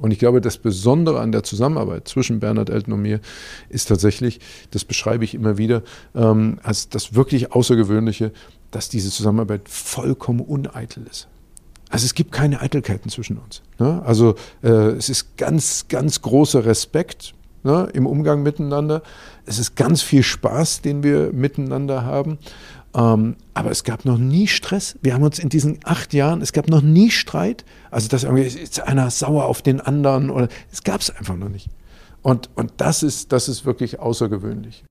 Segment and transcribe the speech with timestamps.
[0.00, 3.20] Und ich glaube, das Besondere an der Zusammenarbeit zwischen Bernhard Elton und mir
[3.68, 4.40] ist tatsächlich,
[4.70, 5.82] das beschreibe ich immer wieder,
[6.14, 8.32] ähm, als das wirklich Außergewöhnliche,
[8.70, 11.28] dass diese Zusammenarbeit vollkommen uneitel ist.
[11.90, 13.62] Also es gibt keine Eitelkeiten zwischen uns.
[13.78, 14.00] Ne?
[14.04, 19.02] Also äh, es ist ganz, ganz großer Respekt ne, im Umgang miteinander.
[19.44, 22.38] Es ist ganz viel Spaß, den wir miteinander haben.
[22.94, 24.98] Ähm, aber es gab noch nie Stress.
[25.02, 27.64] Wir haben uns in diesen acht Jahren, es gab noch nie Streit.
[27.90, 31.48] Also, dass irgendwie ist einer sauer auf den anderen oder es gab es einfach noch
[31.48, 31.68] nicht.
[32.22, 34.84] Und, und das, ist, das ist wirklich außergewöhnlich.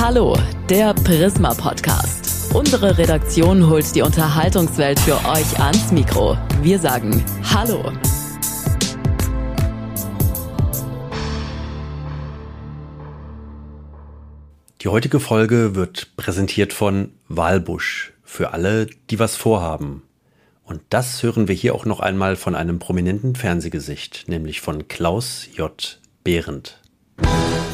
[0.00, 0.36] Hallo,
[0.68, 2.54] der Prisma Podcast.
[2.54, 6.36] Unsere Redaktion holt die Unterhaltungswelt für euch ans Mikro.
[6.62, 7.92] Wir sagen Hallo.
[14.82, 20.04] Die heutige Folge wird präsentiert von Walbusch für alle, die was vorhaben.
[20.62, 25.48] Und das hören wir hier auch noch einmal von einem prominenten Fernsehgesicht, nämlich von Klaus
[25.52, 25.98] J.
[26.22, 26.80] Behrendt.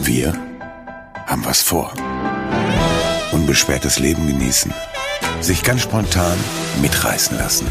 [0.00, 0.32] Wir
[1.26, 1.92] haben was vor.
[3.32, 4.72] Unbeschwertes Leben genießen.
[5.42, 6.38] Sich ganz spontan
[6.80, 7.66] mitreißen lassen.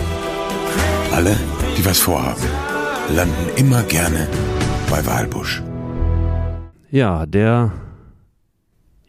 [1.12, 1.36] Alle,
[1.76, 2.44] die was vorhaben,
[3.10, 4.28] landen immer gerne
[4.92, 5.64] bei Walbusch.
[6.92, 7.72] Ja, der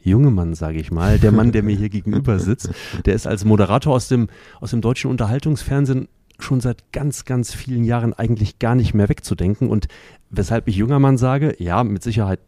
[0.05, 2.71] junge Mann, sage ich mal, der Mann, der mir hier gegenüber sitzt,
[3.07, 4.29] der ist als Moderator aus dem,
[4.61, 9.69] aus dem deutschen Unterhaltungsfernsehen schon seit ganz, ganz vielen Jahren eigentlich gar nicht mehr wegzudenken.
[9.69, 9.89] Und
[10.31, 12.41] weshalb ich junger Mann sage, ja, mit Sicherheit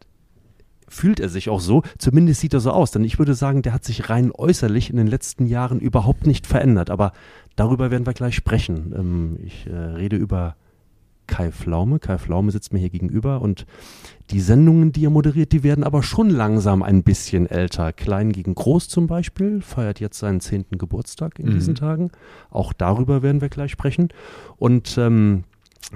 [0.89, 2.91] fühlt er sich auch so, zumindest sieht er so aus.
[2.91, 6.47] Denn ich würde sagen, der hat sich rein äußerlich in den letzten Jahren überhaupt nicht
[6.47, 6.89] verändert.
[6.89, 7.13] Aber
[7.55, 8.93] darüber werden wir gleich sprechen.
[8.95, 10.55] Ähm, ich äh, rede über
[11.27, 11.99] Kai Flaume.
[11.99, 13.65] Kai Flaume sitzt mir hier gegenüber und
[14.31, 17.93] die Sendungen, die er moderiert, die werden aber schon langsam ein bisschen älter.
[17.93, 21.53] Klein gegen Groß zum Beispiel feiert jetzt seinen zehnten Geburtstag in Mhm.
[21.53, 22.11] diesen Tagen.
[22.49, 24.09] Auch darüber werden wir gleich sprechen.
[24.57, 25.43] Und ähm,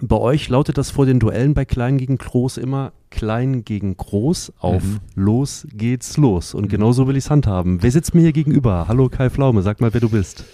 [0.02, 4.53] bei euch lautet das vor den Duellen bei Klein gegen Groß immer Klein gegen Groß
[4.59, 5.00] auf Mhm.
[5.16, 6.53] Los geht's los.
[6.53, 7.84] Und genauso will ich es handhaben.
[7.84, 8.86] Wer sitzt mir hier gegenüber?
[8.88, 10.46] Hallo Kai Flaume, sag mal, wer du bist.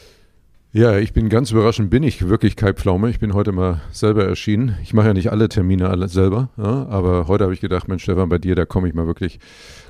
[0.73, 3.09] Ja, ich bin ganz überraschend, bin ich wirklich Kai Pflaume.
[3.09, 4.75] Ich bin heute mal selber erschienen.
[4.83, 8.03] Ich mache ja nicht alle Termine alle selber, ja, aber heute habe ich gedacht, Mensch,
[8.03, 9.39] Stefan, bei dir, da komme ich mal wirklich,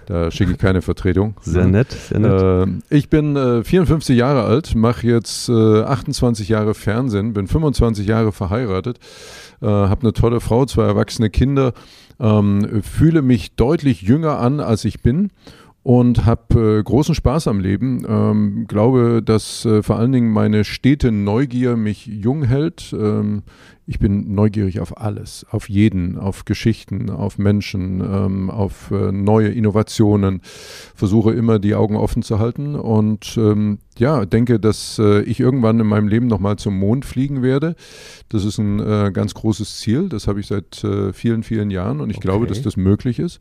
[0.05, 1.33] da schicke ich keine Vertretung.
[1.41, 2.81] Sehr nett, sehr nett.
[2.91, 8.05] Äh, ich bin äh, 54 Jahre alt, mache jetzt äh, 28 Jahre Fernsehen, bin 25
[8.05, 8.99] Jahre verheiratet,
[9.61, 11.73] äh, habe eine tolle Frau, zwei erwachsene Kinder,
[12.19, 15.31] ähm, fühle mich deutlich jünger an, als ich bin
[15.87, 18.05] und habe äh, großen Spaß am Leben.
[18.05, 22.91] Ähm, glaube, dass äh, vor allen Dingen meine stete Neugier mich jung hält.
[22.91, 23.43] Ähm,
[23.85, 29.47] ich bin neugierig auf alles, auf jeden, auf Geschichten, auf Menschen, ähm, auf äh, neue
[29.47, 30.41] Innovationen.
[30.93, 35.79] Versuche immer die Augen offen zu halten und ähm, ja, denke, dass äh, ich irgendwann
[35.79, 37.77] in meinem Leben nochmal zum Mond fliegen werde.
[38.27, 40.09] Das ist ein äh, ganz großes Ziel.
[40.09, 42.49] Das habe ich seit äh, vielen, vielen Jahren und ich glaube, Okay.
[42.49, 43.39] dass das möglich ist.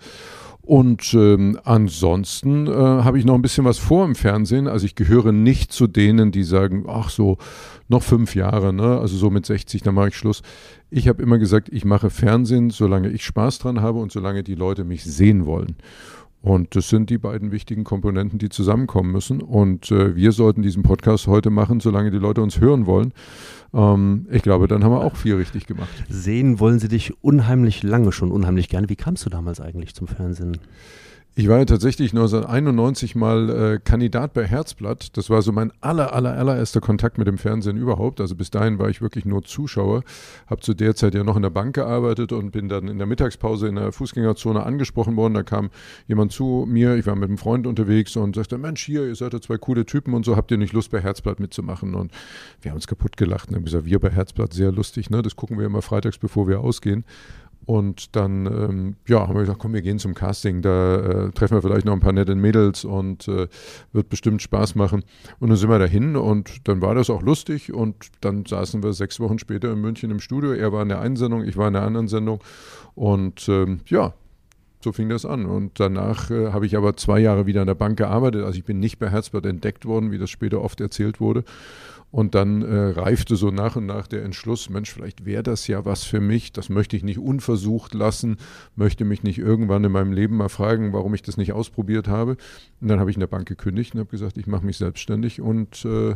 [0.67, 4.67] Und ähm, ansonsten äh, habe ich noch ein bisschen was vor im Fernsehen.
[4.67, 7.39] Also ich gehöre nicht zu denen, die sagen, ach so,
[7.87, 8.99] noch fünf Jahre, ne?
[8.99, 10.43] also so mit 60, dann mache ich Schluss.
[10.91, 14.57] Ich habe immer gesagt, ich mache Fernsehen, solange ich Spaß dran habe und solange die
[14.57, 15.77] Leute mich sehen wollen.
[16.47, 19.43] Und das sind die beiden wichtigen Komponenten, die zusammenkommen müssen.
[19.43, 23.13] Und äh, wir sollten diesen Podcast heute machen, solange die Leute uns hören wollen.
[23.75, 26.05] Ähm, ich glaube, dann haben wir auch viel richtig gemacht.
[26.09, 28.89] Sehen wollen sie dich unheimlich lange schon, unheimlich gerne.
[28.89, 30.59] Wie kamst du damals eigentlich zum Fernsehen?
[31.39, 35.15] Ich war ja tatsächlich 1991 mal äh, Kandidat bei Herzblatt.
[35.19, 38.23] Das war so mein aller, aller, allererster Kontakt mit dem Fernsehen überhaupt.
[38.23, 40.03] Also bis dahin war ich wirklich nur Zuschauer.
[40.47, 43.07] Habe zu der Zeit ja noch in der Bank gearbeitet und bin dann in der
[43.07, 45.35] Mittagspause in der Fußgängerzone angesprochen worden.
[45.35, 45.69] Da kam
[46.09, 49.35] jemand zu mir, ich war mit einem Freund unterwegs und sagte, Mensch, hier, ihr seid
[49.35, 51.95] ja zwei coole Typen und so, habt ihr nicht Lust bei Herzblatt mitzumachen?
[51.97, 52.13] Und
[52.63, 55.21] wir haben uns kaputt gelacht und haben gesagt, wir bei Herzblatt, sehr lustig, ne?
[55.21, 57.05] Das gucken wir immer freitags, bevor wir ausgehen.
[57.67, 60.63] Und dann, ähm, ja, haben wir gesagt, komm, wir gehen zum Casting.
[60.63, 60.97] Da
[61.27, 63.49] äh, treffen wir vielleicht noch ein paar nette Mädels und äh,
[63.93, 65.03] wird bestimmt Spaß machen.
[65.41, 67.73] Und dann sind wir dahin und dann war das auch lustig.
[67.73, 70.53] Und dann saßen wir sechs Wochen später in München im Studio.
[70.53, 72.41] Er war in der einen Sendung, ich war in der anderen Sendung.
[72.95, 74.15] Und ähm, ja,
[74.87, 75.47] so fing das an.
[75.47, 78.45] Und danach äh, habe ich aber zwei Jahre wieder an der Bank gearbeitet.
[78.45, 81.43] Also ich bin nicht bei Herzblatt entdeckt worden, wie das später oft erzählt wurde.
[82.13, 85.85] Und dann äh, reifte so nach und nach der Entschluss, Mensch, vielleicht wäre das ja
[85.85, 88.37] was für mich, das möchte ich nicht unversucht lassen,
[88.77, 92.37] möchte mich nicht irgendwann in meinem Leben mal fragen, warum ich das nicht ausprobiert habe.
[92.81, 95.41] Und dann habe ich in der Bank gekündigt und habe gesagt, ich mache mich selbstständig
[95.41, 96.15] und äh,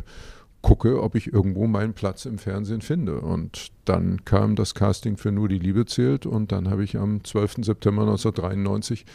[0.63, 3.21] gucke, ob ich irgendwo meinen Platz im Fernsehen finde.
[3.21, 7.25] Und dann kam das Casting für Nur die Liebe zählt und dann habe ich am
[7.25, 7.65] 12.
[7.65, 9.07] September 1993,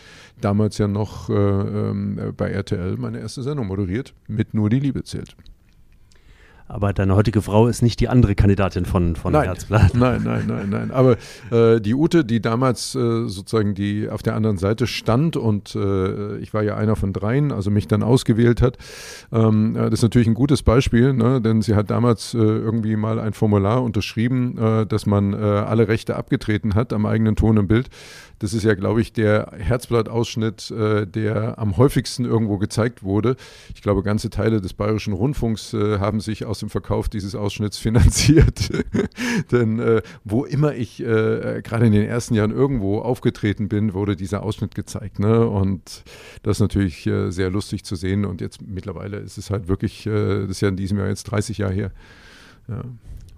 [0.42, 5.04] damals ja noch äh, äh, bei RTL, meine erste Sendung moderiert mit Nur die Liebe
[5.04, 5.36] zählt.
[6.68, 9.94] Aber deine heutige Frau ist nicht die andere Kandidatin von, von nein, Herzblatt.
[9.94, 10.92] Nein, nein, nein, nein.
[10.92, 11.18] Aber
[11.52, 16.38] äh, die Ute, die damals äh, sozusagen die auf der anderen Seite stand und äh,
[16.38, 18.78] ich war ja einer von dreien, also mich dann ausgewählt hat,
[19.32, 21.40] ähm, das ist natürlich ein gutes Beispiel, ne?
[21.40, 25.88] denn sie hat damals äh, irgendwie mal ein Formular unterschrieben, äh, dass man äh, alle
[25.88, 27.90] Rechte abgetreten hat am eigenen Ton und Bild.
[28.40, 33.36] Das ist ja, glaube ich, der Herzblatt-Ausschnitt, äh, der am häufigsten irgendwo gezeigt wurde.
[33.74, 37.78] Ich glaube, ganze Teile des Bayerischen Rundfunks äh, haben sich aus dem Verkauf dieses Ausschnitts
[37.86, 38.72] finanziert.
[39.52, 44.16] Denn äh, wo immer ich äh, gerade in den ersten Jahren irgendwo aufgetreten bin, wurde
[44.16, 45.20] dieser Ausschnitt gezeigt.
[45.20, 45.48] Ne?
[45.48, 46.04] Und
[46.44, 48.26] das ist natürlich äh, sehr lustig zu sehen.
[48.26, 51.24] Und jetzt mittlerweile ist es halt wirklich, äh, das ist ja in diesem Jahr jetzt
[51.26, 51.92] 30 Jahre her.
[52.68, 52.82] Ja.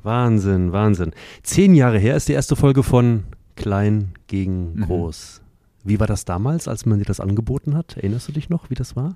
[0.04, 1.12] Wahnsinn, Wahnsinn.
[1.44, 3.26] Zehn Jahre her ist die erste Folge von
[3.58, 4.86] klein gegen mhm.
[4.86, 5.42] groß.
[5.44, 5.90] Mhm.
[5.90, 7.98] Wie war das damals, als man dir das angeboten hat?
[7.98, 9.16] Erinnerst du dich noch, wie das war?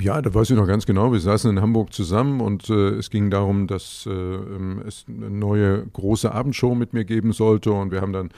[0.00, 1.12] Ja, da weiß ich noch ganz genau.
[1.12, 5.28] Wir saßen in Hamburg zusammen und äh, es ging darum, dass äh, ähm, es eine
[5.28, 8.30] neue große Abendshow mit mir geben sollte und wir haben dann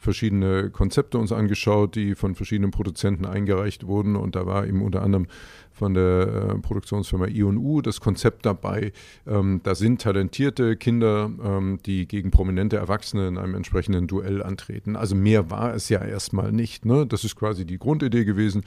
[0.00, 5.02] verschiedene Konzepte uns angeschaut, die von verschiedenen Produzenten eingereicht wurden und da war eben unter
[5.02, 5.26] anderem
[5.72, 8.92] von der äh, Produktionsfirma I&U das Konzept dabei.
[9.26, 14.96] Ähm, da sind talentierte Kinder, ähm, die gegen prominente Erwachsene in einem entsprechenden Duell antreten.
[14.96, 16.84] Also mehr war es ja erstmal nicht.
[16.84, 17.06] Ne?
[17.06, 18.62] Das ist quasi die Grundidee gewesen.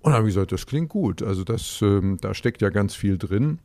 [0.00, 1.22] Und dann habe ich gesagt, das klingt gut.
[1.22, 3.58] Also das, ähm, da steckt ja ganz viel drin.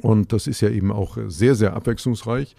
[0.00, 2.56] Und das ist ja eben auch sehr, sehr abwechslungsreich.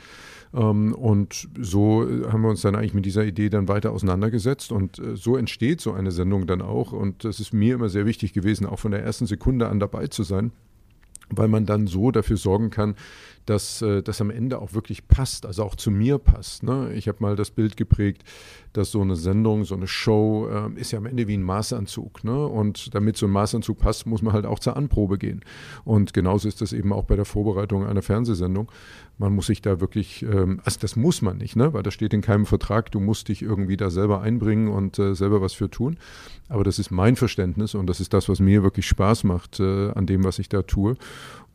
[0.54, 4.72] Ähm, und so äh, haben wir uns dann eigentlich mit dieser Idee dann weiter auseinandergesetzt
[4.72, 6.92] und äh, so entsteht so eine Sendung dann auch.
[6.92, 10.08] Und das ist mir immer sehr wichtig gewesen, auch von der ersten Sekunde an dabei
[10.08, 10.52] zu sein
[11.30, 12.96] weil man dann so dafür sorgen kann,
[13.45, 16.63] dass äh, das am Ende auch wirklich passt, also auch zu mir passt.
[16.63, 16.94] Ne?
[16.94, 18.24] Ich habe mal das Bild geprägt,
[18.72, 22.24] dass so eine Sendung, so eine Show äh, ist ja am Ende wie ein Maßanzug.
[22.24, 22.45] Ne?
[22.45, 25.42] Und damit so ein Maßanzug passt, muss man halt auch zur Anprobe gehen.
[25.84, 28.72] Und genauso ist das eben auch bei der Vorbereitung einer Fernsehsendung.
[29.18, 31.74] Man muss sich da wirklich, ähm, also das muss man nicht, ne?
[31.74, 35.13] weil das steht in keinem Vertrag, du musst dich irgendwie da selber einbringen und äh,
[35.13, 35.98] selber was für tun.
[36.50, 39.92] Aber das ist mein Verständnis und das ist das, was mir wirklich Spaß macht äh,
[39.92, 40.95] an dem, was ich da tue.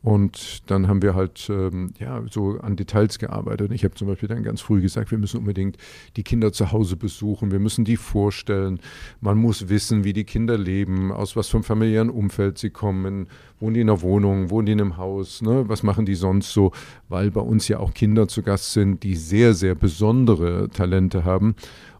[0.01, 3.73] Und dann haben wir halt ähm, ja, so an Details gearbeitet.
[3.73, 5.77] Ich habe zum Beispiel dann ganz früh gesagt, wir müssen unbedingt
[6.15, 8.79] die Kinder zu Hause besuchen, wir müssen die vorstellen.
[9.19, 13.27] Man muss wissen, wie die Kinder leben, aus was für einem familiären Umfeld sie kommen,
[13.59, 15.65] wohnen die in einer Wohnung, wohnen die in einem Haus, ne?
[15.67, 16.71] was machen die sonst so,
[17.09, 21.55] weil bei uns ja auch Kinder zu Gast sind, die sehr, sehr besondere Talente haben.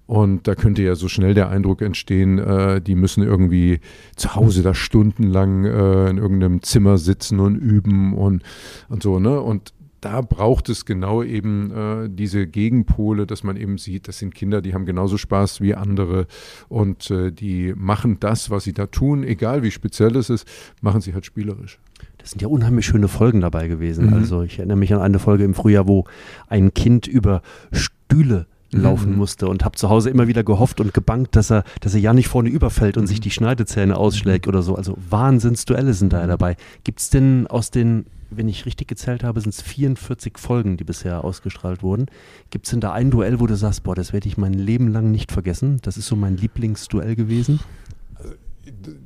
[0.09, 3.79] Und da könnte ja so schnell der Eindruck entstehen, äh, die müssen irgendwie
[4.15, 8.41] zu Hause da stundenlang äh, in irgendeinem Zimmer sitzen und üben und,
[8.89, 9.39] und so, ne?
[9.39, 9.71] Und
[10.01, 14.63] da braucht es genau eben äh, diese Gegenpole, dass man eben sieht, das sind Kinder,
[14.63, 16.25] die haben genauso Spaß wie andere
[16.69, 20.47] und äh, die machen das, was sie da tun, egal wie speziell es ist,
[20.81, 21.77] machen sie halt spielerisch.
[22.17, 24.07] Das sind ja unheimlich schöne Folgen dabei gewesen.
[24.07, 24.13] Mhm.
[24.15, 26.05] Also ich erinnere mich an eine Folge im Frühjahr, wo
[26.48, 29.17] ein Kind über Stühle laufen mhm.
[29.17, 32.13] musste und habe zu Hause immer wieder gehofft und gebankt, dass er, dass er ja
[32.13, 33.07] nicht vorne überfällt und mhm.
[33.07, 34.75] sich die Schneidezähne ausschlägt oder so.
[34.75, 36.55] Also Wahnsinnsduelle sind da ja dabei.
[36.83, 40.83] Gibt es denn aus den, wenn ich richtig gezählt habe, sind es 44 Folgen, die
[40.83, 42.07] bisher ausgestrahlt wurden.
[42.51, 44.88] Gibt es denn da ein Duell, wo du sagst, boah, das werde ich mein Leben
[44.88, 45.79] lang nicht vergessen?
[45.81, 47.59] Das ist so mein Lieblingsduell gewesen?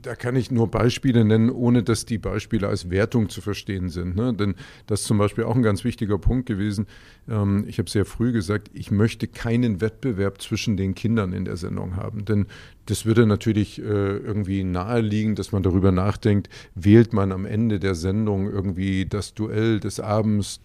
[0.01, 4.15] Da kann ich nur Beispiele nennen, ohne dass die Beispiele als Wertung zu verstehen sind.
[4.15, 4.33] Ne?
[4.33, 4.55] Denn
[4.87, 6.87] das ist zum Beispiel auch ein ganz wichtiger Punkt gewesen.
[7.29, 11.57] Ähm, ich habe sehr früh gesagt, ich möchte keinen Wettbewerb zwischen den Kindern in der
[11.57, 12.25] Sendung haben.
[12.25, 12.47] Denn
[12.85, 17.95] das würde natürlich äh, irgendwie naheliegen, dass man darüber nachdenkt, wählt man am Ende der
[17.95, 20.59] Sendung irgendwie das Duell des Abends,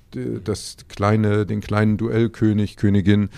[0.44, 3.28] das kleine, den kleinen Duellkönig, Königin.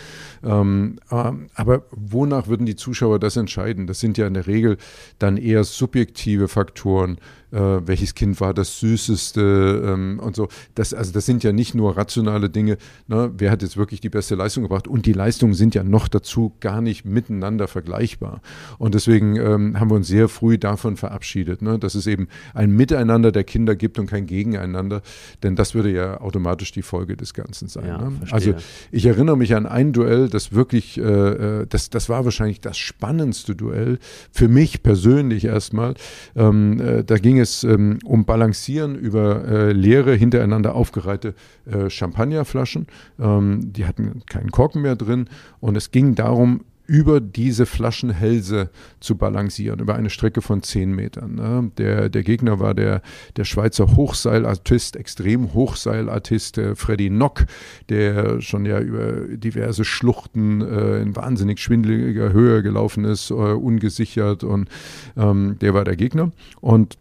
[0.43, 3.87] Ähm, aber wonach würden die Zuschauer das entscheiden?
[3.87, 4.79] Das sind ja in der Regel
[5.19, 7.19] dann eher subjektive Faktoren,
[7.53, 10.49] äh, welches Kind war das süßeste ähm, und so.
[10.75, 12.79] Das, also das sind ja nicht nur rationale Dinge,
[13.09, 13.31] ne?
[13.37, 16.53] wer hat jetzt wirklich die beste Leistung gebracht und die Leistungen sind ja noch dazu
[16.61, 18.41] gar nicht miteinander vergleichbar.
[18.79, 21.79] Und deswegen ähm, haben wir uns sehr früh davon verabschiedet, ne?
[21.79, 25.03] dass es eben ein Miteinander der Kinder gibt und kein Gegeneinander,
[25.43, 27.87] denn das würde ja automatisch die Folge des Ganzen sein.
[27.87, 28.13] Ja, ne?
[28.31, 28.55] Also
[28.91, 32.79] ich erinnere mich an ein Duell, das wirklich, äh, äh, das, das war wahrscheinlich das
[32.79, 33.99] spannendste Duell
[34.31, 35.95] für mich persönlich erstmal.
[36.37, 41.35] Ähm, äh, da ging es ähm, um Balancieren über äh, leere, hintereinander aufgereihte
[41.67, 42.87] äh, Champagnerflaschen.
[43.19, 45.29] Ähm, die hatten keinen Korken mehr drin
[45.61, 48.69] und es ging darum, über diese Flaschenhälse
[48.99, 51.37] zu balancieren, über eine Strecke von 10 Metern.
[51.37, 51.71] Ne?
[51.79, 53.01] Der, der Gegner war der,
[53.37, 57.47] der Schweizer Hochseilartist, extrem Hochseilartist, der Freddy Nock,
[57.91, 64.43] der schon ja über diverse Schluchten äh, in wahnsinnig schwindeliger Höhe gelaufen ist, äh, ungesichert
[64.43, 64.69] und
[65.17, 66.33] ähm, der war der Gegner.
[66.61, 66.99] Und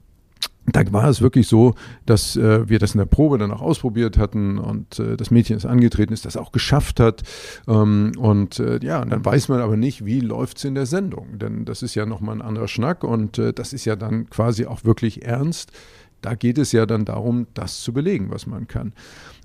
[0.76, 4.18] da war es wirklich so, dass äh, wir das in der Probe dann auch ausprobiert
[4.18, 7.24] hatten und äh, das Mädchen ist angetreten ist, das auch geschafft hat.
[7.68, 10.86] Ähm, und äh, ja, und dann weiß man aber nicht, wie läuft es in der
[10.86, 11.40] Sendung.
[11.40, 14.66] Denn das ist ja nochmal ein anderer Schnack und äh, das ist ja dann quasi
[14.66, 15.72] auch wirklich ernst.
[16.22, 18.94] Da geht es ja dann darum, das zu belegen, was man kann.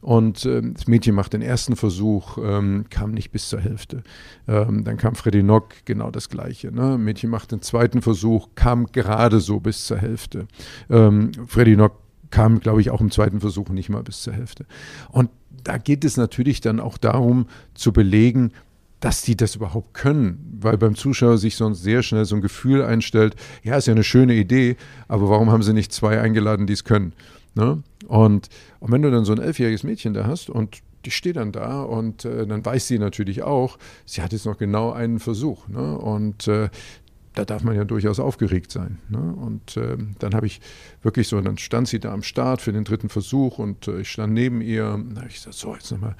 [0.05, 4.03] Und ähm, das Mädchen macht den ersten Versuch, ähm, kam nicht bis zur Hälfte.
[4.47, 6.71] Ähm, dann kam Freddy Nock, genau das Gleiche.
[6.71, 6.99] Ne?
[6.99, 10.47] Mädchen macht den zweiten Versuch, kam gerade so bis zur Hälfte.
[10.91, 11.95] Ähm, Freddy Nock
[12.31, 14.67] kam, glaube ich, auch im zweiten Versuch nicht mal bis zur Hälfte.
[15.11, 15.31] Und
[15.63, 18.53] da geht es natürlich dann auch darum, zu belegen,
[19.01, 22.83] dass die das überhaupt können, weil beim Zuschauer sich sonst sehr schnell so ein Gefühl
[22.83, 24.77] einstellt, ja, ist ja eine schöne Idee,
[25.09, 27.15] aber warum haben sie nicht zwei eingeladen, die es können?
[27.55, 27.83] Ne?
[28.07, 28.49] Und,
[28.81, 31.83] und wenn du dann so ein elfjähriges Mädchen da hast und die steht dann da
[31.83, 35.69] und äh, dann weiß sie natürlich auch, sie hat jetzt noch genau einen Versuch.
[35.69, 35.99] Ne?
[35.99, 36.71] Und äh,
[37.35, 38.99] da darf man ja durchaus aufgeregt sein.
[39.09, 39.19] Ne?
[39.19, 40.61] Und äh, dann habe ich
[41.03, 44.11] wirklich so, dann stand sie da am Start für den dritten Versuch und äh, ich
[44.11, 44.85] stand neben ihr.
[44.85, 46.17] Da habe ich gesagt, so, jetzt nochmal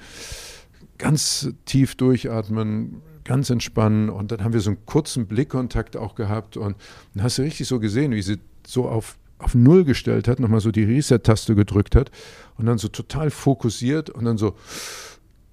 [0.97, 4.09] ganz tief durchatmen, ganz entspannen.
[4.09, 6.57] Und dann haben wir so einen kurzen Blickkontakt auch gehabt.
[6.57, 6.75] Und
[7.13, 10.61] dann hast du richtig so gesehen, wie sie so auf, auf Null gestellt hat, nochmal
[10.61, 12.11] so die Reset-Taste gedrückt hat
[12.57, 14.55] und dann so total fokussiert und dann so,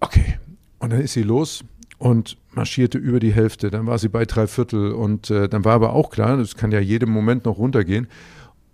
[0.00, 0.38] okay.
[0.78, 1.64] Und dann ist sie los
[1.98, 3.70] und marschierte über die Hälfte.
[3.70, 6.72] Dann war sie bei drei Viertel und äh, dann war aber auch klar, das kann
[6.72, 8.08] ja jedem Moment noch runtergehen.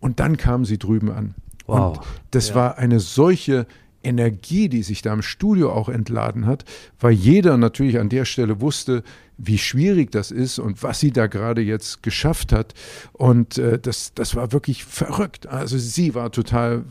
[0.01, 1.35] Und dann kam sie drüben an.
[1.67, 1.99] Wow.
[1.99, 2.55] Und das Ja.
[2.55, 3.67] war eine solche
[4.03, 6.65] Energie, die sich da im Studio auch entladen hat,
[7.01, 9.03] weil jeder natürlich an der Stelle wusste,
[9.37, 12.75] wie schwierig das ist und was sie da gerade jetzt geschafft hat.
[13.13, 15.47] Und äh, das, das war wirklich verrückt.
[15.47, 16.85] Also sie war total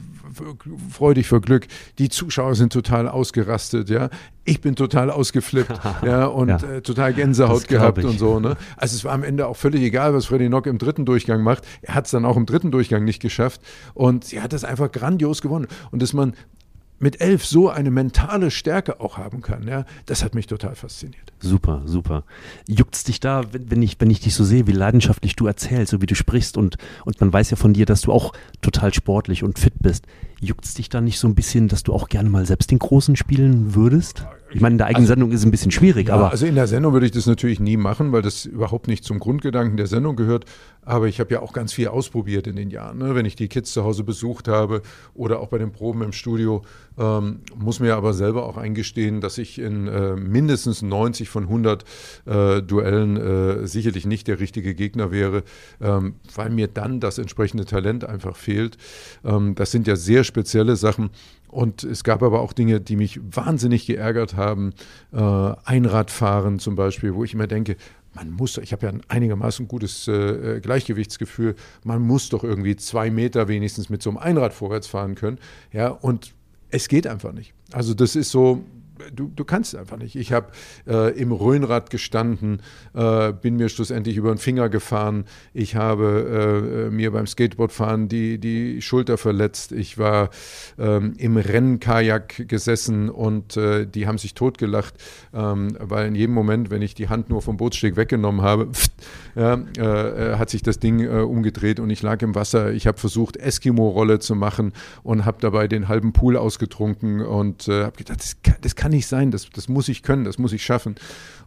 [0.91, 1.67] freudig vor Glück.
[1.99, 4.09] Die Zuschauer sind total ausgerastet, ja.
[4.43, 6.57] Ich bin total ausgeflippt, ja, und Ja.
[6.57, 8.05] Äh, total Gänsehaut gehabt ich.
[8.05, 8.55] und so, ne.
[8.77, 11.65] Also es war am Ende auch völlig egal, was Freddy Nock im dritten Durchgang macht.
[11.81, 13.61] Er hat es dann auch im dritten Durchgang nicht geschafft.
[13.93, 15.67] Und sie hat das einfach grandios gewonnen.
[15.91, 16.33] Und dass man
[16.99, 21.33] mit elf so eine mentale Stärke auch haben kann, ja, das hat mich total fasziniert.
[21.39, 22.23] Super, super.
[22.67, 25.91] Juckt's dich da, wenn, wenn, ich, wenn ich dich so sehe, wie leidenschaftlich du erzählst,
[25.91, 28.93] so wie du sprichst und, und man weiß ja von dir, dass du auch total
[28.93, 30.05] sportlich und fit bist.
[30.39, 33.15] Juckt's dich da nicht so ein bisschen, dass du auch gerne mal selbst den Großen
[33.15, 34.25] spielen würdest?
[34.49, 36.55] Ich meine, in der eigenen Sendung ist es ein bisschen schwierig, Ja, aber also in
[36.55, 39.87] der Sendung würde ich das natürlich nie machen, weil das überhaupt nicht zum Grundgedanken der
[39.87, 40.45] Sendung gehört.
[40.83, 42.99] Aber ich habe ja auch ganz viel ausprobiert in den Jahren.
[42.99, 43.13] Ne?
[43.13, 46.61] Wenn ich die Kids zu Hause besucht habe oder auch bei den Proben im Studio,
[46.97, 51.83] ähm, muss mir aber selber auch eingestehen, dass ich in äh, mindestens 90 von 100
[52.25, 55.43] äh, Duellen äh, sicherlich nicht der richtige Gegner wäre,
[55.81, 58.77] ähm, weil mir dann das entsprechende Talent einfach fehlt.
[59.23, 61.09] Ähm, das sind ja sehr spezielle Sachen.
[61.49, 64.73] Und es gab aber auch Dinge, die mich wahnsinnig geärgert haben.
[65.13, 67.77] Äh, Einradfahren zum Beispiel, wo ich immer denke,
[68.17, 73.11] man muss, ich habe ja ein einigermaßen gutes äh, Gleichgewichtsgefühl, man muss doch irgendwie zwei
[73.11, 75.37] Meter wenigstens mit so einem Einrad vorwärts fahren können.
[75.71, 76.33] Ja, und
[76.69, 77.53] es geht einfach nicht.
[77.71, 78.63] Also das ist so,
[79.13, 80.15] du, du kannst einfach nicht.
[80.15, 80.47] Ich habe
[80.87, 82.61] äh, im Rhönrad gestanden,
[82.93, 85.25] äh, bin mir schlussendlich über den Finger gefahren.
[85.53, 89.71] Ich habe äh, mir beim Skateboardfahren die, die Schulter verletzt.
[89.71, 90.29] Ich war
[90.77, 94.95] ähm, im Rennkajak gesessen und äh, die haben sich totgelacht,
[95.33, 98.91] ähm, weil in jedem Moment, wenn ich die Hand nur vom Bootssteg weggenommen habe, pft,
[99.35, 102.71] ja, äh, äh, hat sich das Ding umgedreht und ich lag im Wasser.
[102.71, 104.73] Ich habe versucht, Eskimo-Rolle zu machen
[105.03, 109.07] und habe dabei den halben Pool ausgetrunken und habe gedacht, das kann, das kann nicht
[109.07, 110.95] sein, das, das muss ich können, das muss ich schaffen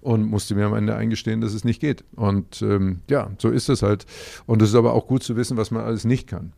[0.00, 2.04] und musste mir am Ende eingestehen, dass es nicht geht.
[2.16, 4.06] Und ähm, ja, so ist es halt.
[4.46, 6.52] Und es ist aber auch gut zu wissen, was man alles nicht kann.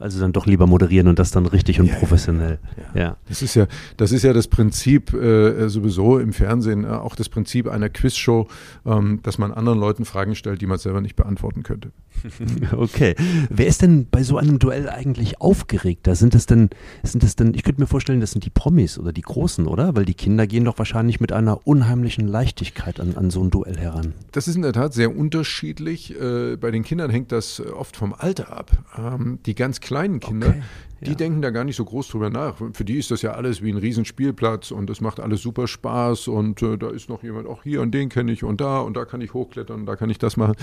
[0.00, 2.58] Also dann doch lieber moderieren und das dann richtig und ja, professionell.
[2.94, 3.16] Ja, ja.
[3.28, 3.66] Das ist ja,
[3.98, 8.48] das ist ja das Prinzip äh, sowieso im Fernsehen, äh, auch das Prinzip einer Quizshow,
[8.86, 11.92] ähm, dass man anderen Leuten Fragen stellt, die man selber nicht beantworten könnte.
[12.76, 13.14] okay.
[13.48, 16.14] Wer ist denn bei so einem Duell eigentlich aufgeregter?
[16.14, 16.70] Sind es denn,
[17.02, 19.96] sind es denn, ich könnte mir vorstellen, das sind die Promis oder die Großen, oder?
[19.96, 23.76] Weil die Kinder gehen doch wahrscheinlich mit einer unheimlichen Leichtigkeit an, an so ein Duell
[23.76, 24.14] heran.
[24.32, 26.18] Das ist in der Tat sehr unterschiedlich.
[26.18, 28.70] Äh, bei den Kindern hängt das oft vom Alter ab.
[28.98, 30.62] Ähm, die ganz kleinen Kinder, okay.
[31.00, 31.16] Die ja.
[31.16, 32.56] denken da gar nicht so groß drüber nach.
[32.72, 36.28] Für die ist das ja alles wie ein Riesenspielplatz und es macht alles super Spaß
[36.28, 38.96] und äh, da ist noch jemand, auch hier und den kenne ich und da und
[38.96, 40.54] da kann ich hochklettern und da kann ich das machen.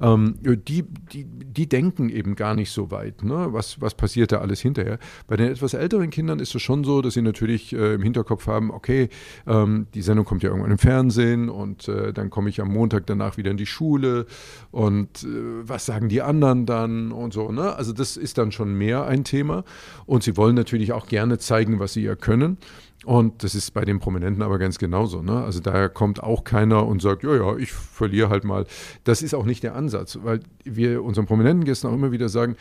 [0.00, 3.48] Ähm, die, die, die denken eben gar nicht so weit, ne?
[3.50, 4.98] was, was passiert da alles hinterher.
[5.26, 8.46] Bei den etwas älteren Kindern ist es schon so, dass sie natürlich äh, im Hinterkopf
[8.46, 9.10] haben, okay,
[9.46, 13.06] ähm, die Sendung kommt ja irgendwann im Fernsehen und äh, dann komme ich am Montag
[13.06, 14.26] danach wieder in die Schule
[14.70, 15.26] und äh,
[15.62, 17.52] was sagen die anderen dann und so.
[17.52, 17.74] Ne?
[17.76, 19.64] Also das ist dann schon mehr ein Thema.
[20.06, 22.58] Und sie wollen natürlich auch gerne zeigen, was sie ja können.
[23.04, 25.22] Und das ist bei den Prominenten aber ganz genauso.
[25.22, 25.42] Ne?
[25.42, 28.64] Also daher kommt auch keiner und sagt, ja, ja, ich verliere halt mal.
[29.04, 32.56] Das ist auch nicht der Ansatz, weil wir unseren prominenten Gästen auch immer wieder sagen,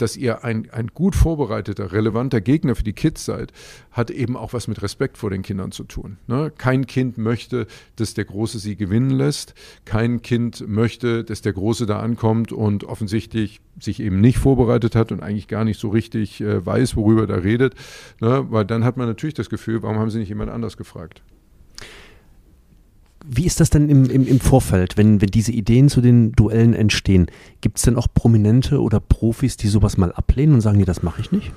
[0.00, 3.52] dass ihr ein, ein gut vorbereiteter, relevanter Gegner für die Kids seid,
[3.90, 6.18] hat eben auch was mit Respekt vor den Kindern zu tun.
[6.26, 6.52] Ne?
[6.56, 7.66] Kein Kind möchte,
[7.96, 9.54] dass der Große sie gewinnen lässt.
[9.84, 15.12] Kein Kind möchte, dass der Große da ankommt und offensichtlich sich eben nicht vorbereitet hat
[15.12, 17.74] und eigentlich gar nicht so richtig äh, weiß, worüber er da redet.
[18.20, 18.46] Ne?
[18.50, 21.22] Weil dann hat man natürlich das Gefühl, warum haben sie nicht jemand anders gefragt?
[23.26, 26.74] Wie ist das denn im, im, im Vorfeld, wenn, wenn diese Ideen zu den Duellen
[26.74, 27.26] entstehen?
[27.60, 31.02] Gibt es denn auch Prominente oder Profis, die sowas mal ablehnen und sagen, nee, das
[31.02, 31.52] mache ich nicht?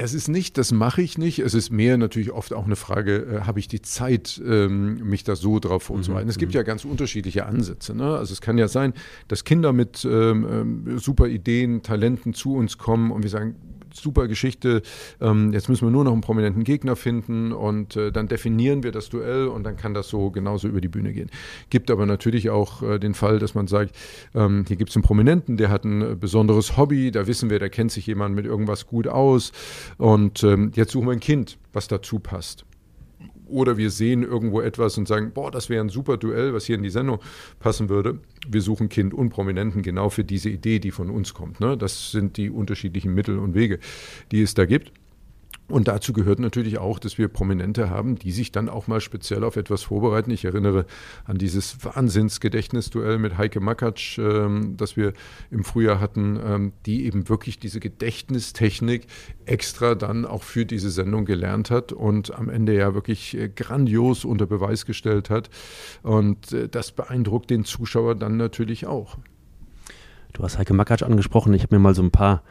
[0.00, 1.40] Es ist nicht, das mache ich nicht.
[1.40, 5.24] Es ist mehr natürlich oft auch eine Frage, äh, habe ich die Zeit, ähm, mich
[5.24, 6.26] da so drauf vorzubereiten.
[6.26, 6.30] Mhm.
[6.30, 6.58] Es gibt mhm.
[6.58, 7.94] ja ganz unterschiedliche Ansätze.
[7.94, 8.16] Ne?
[8.16, 8.94] Also es kann ja sein,
[9.26, 10.46] dass Kinder mit ähm,
[10.86, 13.56] ähm super Ideen, Talenten zu uns kommen und wir sagen,
[13.98, 14.82] super Geschichte.
[15.20, 18.92] Ähm, jetzt müssen wir nur noch einen prominenten Gegner finden und äh, dann definieren wir
[18.92, 21.30] das Duell und dann kann das so genauso über die Bühne gehen.
[21.70, 23.94] Gibt aber natürlich auch äh, den Fall, dass man sagt,
[24.34, 27.58] ähm, hier gibt es einen Prominenten, der hat ein äh, besonderes Hobby, da wissen wir,
[27.58, 29.52] da kennt sich jemand mit irgendwas gut aus
[29.96, 32.67] und ähm, jetzt suchen wir ein Kind, was dazu passt.
[33.48, 36.76] Oder wir sehen irgendwo etwas und sagen, boah, das wäre ein super Duell, was hier
[36.76, 37.20] in die Sendung
[37.60, 38.18] passen würde.
[38.48, 41.60] Wir suchen Kind und Prominenten genau für diese Idee, die von uns kommt.
[41.60, 41.76] Ne?
[41.76, 43.78] Das sind die unterschiedlichen Mittel und Wege,
[44.32, 44.92] die es da gibt.
[45.68, 49.44] Und dazu gehört natürlich auch, dass wir Prominente haben, die sich dann auch mal speziell
[49.44, 50.30] auf etwas vorbereiten.
[50.30, 50.86] Ich erinnere
[51.26, 55.12] an dieses Wahnsinnsgedächtnisduell mit Heike Makatsch, ähm, das wir
[55.50, 59.06] im Frühjahr hatten, ähm, die eben wirklich diese Gedächtnistechnik
[59.44, 64.24] extra dann auch für diese Sendung gelernt hat und am Ende ja wirklich äh, grandios
[64.24, 65.50] unter Beweis gestellt hat.
[66.02, 69.18] Und äh, das beeindruckt den Zuschauer dann natürlich auch.
[70.32, 71.52] Du hast Heike Makatsch angesprochen.
[71.52, 72.42] Ich habe mir mal so ein paar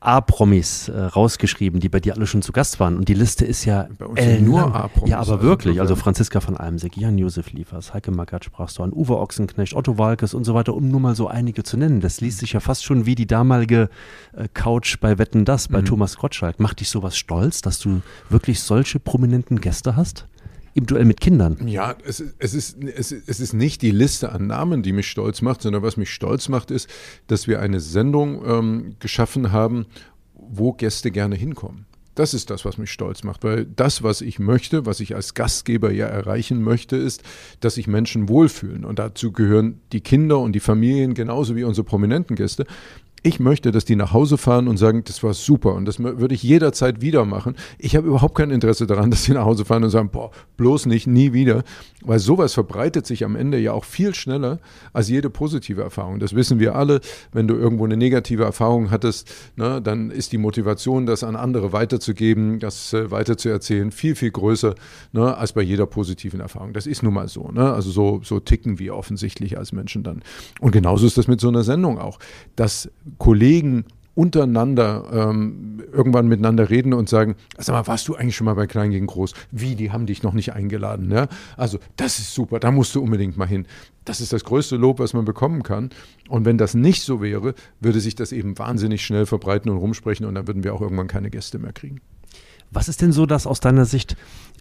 [0.00, 2.96] A-Promis äh, rausgeschrieben, die bei dir alle schon zu Gast waren.
[2.96, 5.10] Und die Liste ist ja bei uns nur A-Promis.
[5.10, 5.80] Ja, aber also wirklich.
[5.80, 10.32] Also Franziska von Almsig, Jan-Josef Liefers, Heike Magath sprachst du an, Uwe Ochsenknecht, Otto Walkes
[10.32, 12.00] und so weiter, um nur mal so einige zu nennen.
[12.00, 13.90] Das liest sich ja fast schon wie die damalige
[14.32, 15.86] äh, Couch bei Wetten Das, bei mhm.
[15.86, 16.60] Thomas Gottschalk.
[16.60, 20.26] Macht dich sowas stolz, dass du wirklich solche prominenten Gäste hast?
[20.74, 21.66] Im Duell mit Kindern.
[21.66, 25.42] Ja, es, es, ist, es, es ist nicht die Liste an Namen, die mich stolz
[25.42, 26.88] macht, sondern was mich stolz macht, ist,
[27.26, 29.86] dass wir eine Sendung ähm, geschaffen haben,
[30.34, 31.86] wo Gäste gerne hinkommen.
[32.14, 35.34] Das ist das, was mich stolz macht, weil das, was ich möchte, was ich als
[35.34, 37.22] Gastgeber ja erreichen möchte, ist,
[37.60, 38.84] dass sich Menschen wohlfühlen.
[38.84, 42.66] Und dazu gehören die Kinder und die Familien genauso wie unsere prominenten Gäste
[43.22, 46.34] ich möchte, dass die nach Hause fahren und sagen, das war super und das würde
[46.34, 47.54] ich jederzeit wieder machen.
[47.78, 50.86] Ich habe überhaupt kein Interesse daran, dass sie nach Hause fahren und sagen, boah, bloß
[50.86, 51.62] nicht, nie wieder,
[52.02, 54.58] weil sowas verbreitet sich am Ende ja auch viel schneller
[54.92, 56.18] als jede positive Erfahrung.
[56.18, 57.00] Das wissen wir alle.
[57.32, 61.72] Wenn du irgendwo eine negative Erfahrung hattest, ne, dann ist die Motivation, das an andere
[61.72, 64.74] weiterzugeben, das äh, weiterzuerzählen, viel, viel größer
[65.12, 66.72] ne, als bei jeder positiven Erfahrung.
[66.72, 67.50] Das ist nun mal so.
[67.52, 67.72] Ne?
[67.72, 70.22] Also so, so ticken wir offensichtlich als Menschen dann.
[70.60, 72.18] Und genauso ist das mit so einer Sendung auch.
[72.56, 78.44] Das Kollegen untereinander ähm, irgendwann miteinander reden und sagen, sag mal, warst du eigentlich schon
[78.44, 79.32] mal bei Klein gegen Groß?
[79.50, 81.10] Wie, die haben dich noch nicht eingeladen.
[81.10, 81.28] Ja?
[81.56, 83.66] Also das ist super, da musst du unbedingt mal hin.
[84.04, 85.90] Das ist das größte Lob, was man bekommen kann.
[86.28, 90.26] Und wenn das nicht so wäre, würde sich das eben wahnsinnig schnell verbreiten und rumsprechen
[90.26, 92.00] und dann würden wir auch irgendwann keine Gäste mehr kriegen.
[92.70, 94.16] Was ist denn so das aus deiner Sicht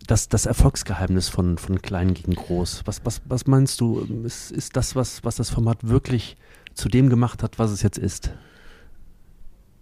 [0.07, 2.83] das, das Erfolgsgeheimnis von, von Klein gegen Groß?
[2.85, 6.37] Was, was, was meinst du, ist, ist das, was, was das Format wirklich
[6.79, 8.31] zu dem gemacht hat, was es jetzt ist?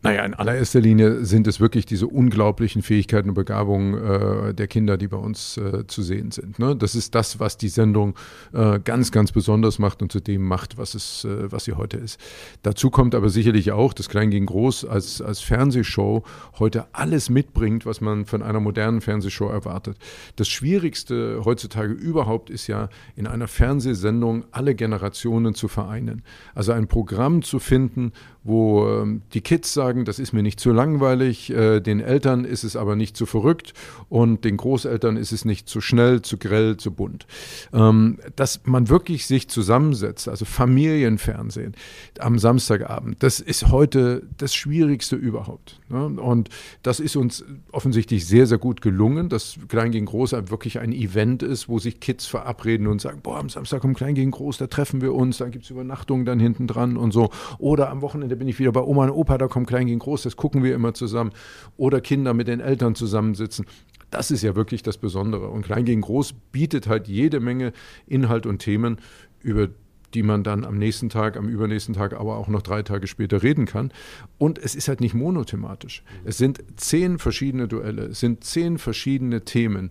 [0.08, 4.96] Naja, in allererster Linie sind es wirklich diese unglaublichen Fähigkeiten und Begabungen äh, der Kinder,
[4.96, 6.60] die bei uns äh, zu sehen sind.
[6.60, 6.78] Ne?
[6.78, 8.15] Das ist das, was die Sendung
[8.54, 11.98] äh, ganz, ganz besonders macht und zu dem macht, was, es, äh, was sie heute
[11.98, 12.22] ist.
[12.62, 16.24] Dazu kommt aber sicherlich auch, dass Klein gegen Groß als, als Fernsehshow
[16.58, 19.98] heute alles mitbringt, was man von einer modernen Fernsehshow erwartet.
[20.38, 26.24] Das Schwierigste heutzutage überhaupt ist ja, in einer Fernsehsendung alle Generationen zu vereinen.
[26.56, 28.13] Also ein Programm zu finden,
[28.48, 32.64] wo ähm, die Kids sagen, das ist mir nicht zu langweilig, äh, den Eltern ist
[32.64, 33.74] es aber nicht zu verrückt
[34.08, 37.28] und den Großeltern ist es nicht zu schnell, zu grell, zu bunt.
[37.74, 41.76] Ähm, dass man wirklich sich zusammensetzt, also Familienfernsehen
[42.20, 45.82] am Samstagabend, das ist heute das Schwierigste überhaupt.
[45.90, 46.06] Ne?
[46.06, 46.50] Und
[46.84, 51.44] das ist uns offensichtlich sehr, sehr gut gelungen, dass Klein gegen Groß wirklich ein Event
[51.44, 54.68] ist, wo sich Kids verabreden und sagen, boah, am Samstag kommt Klein gegen Groß, da
[54.68, 57.30] treffen wir uns, dann gibt es Übernachtungen dann hinten dran und so.
[57.58, 60.23] Oder am Wochenende bin ich wieder bei Oma und Opa, da kommt Klein gegen Groß,
[60.23, 61.32] das gucken wir immer zusammen.
[61.78, 63.65] Oder Kinder mit den Eltern zusammensitzen.
[64.10, 65.50] Das ist ja wirklich das Besondere.
[65.50, 67.73] Und Klein gegen Groß bietet halt jede Menge
[68.06, 68.97] Inhalt und Themen,
[69.41, 69.69] über
[70.13, 73.43] die man dann am nächsten Tag, am übernächsten Tag, aber auch noch drei Tage später
[73.43, 73.91] reden kann.
[74.38, 76.04] Und es ist halt nicht monothematisch.
[76.23, 79.89] Es sind zehn verschiedene Duelle, es sind zehn verschiedene Themen.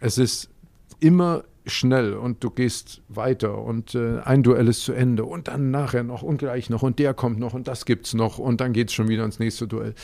[0.00, 0.48] Es ist
[1.00, 5.70] immer schnell und du gehst weiter und äh, ein Duell ist zu Ende und dann
[5.70, 8.72] nachher noch und gleich noch und der kommt noch und das gibt's noch und dann
[8.72, 9.94] geht es schon wieder ans nächste Duell.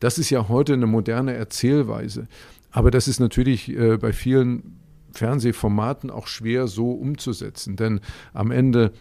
[0.00, 2.28] Das ist ja heute eine moderne Erzählweise.
[2.70, 4.80] Aber das ist natürlich äh, bei vielen
[5.12, 8.00] Fernsehformaten auch schwer so umzusetzen, denn
[8.32, 8.92] am Ende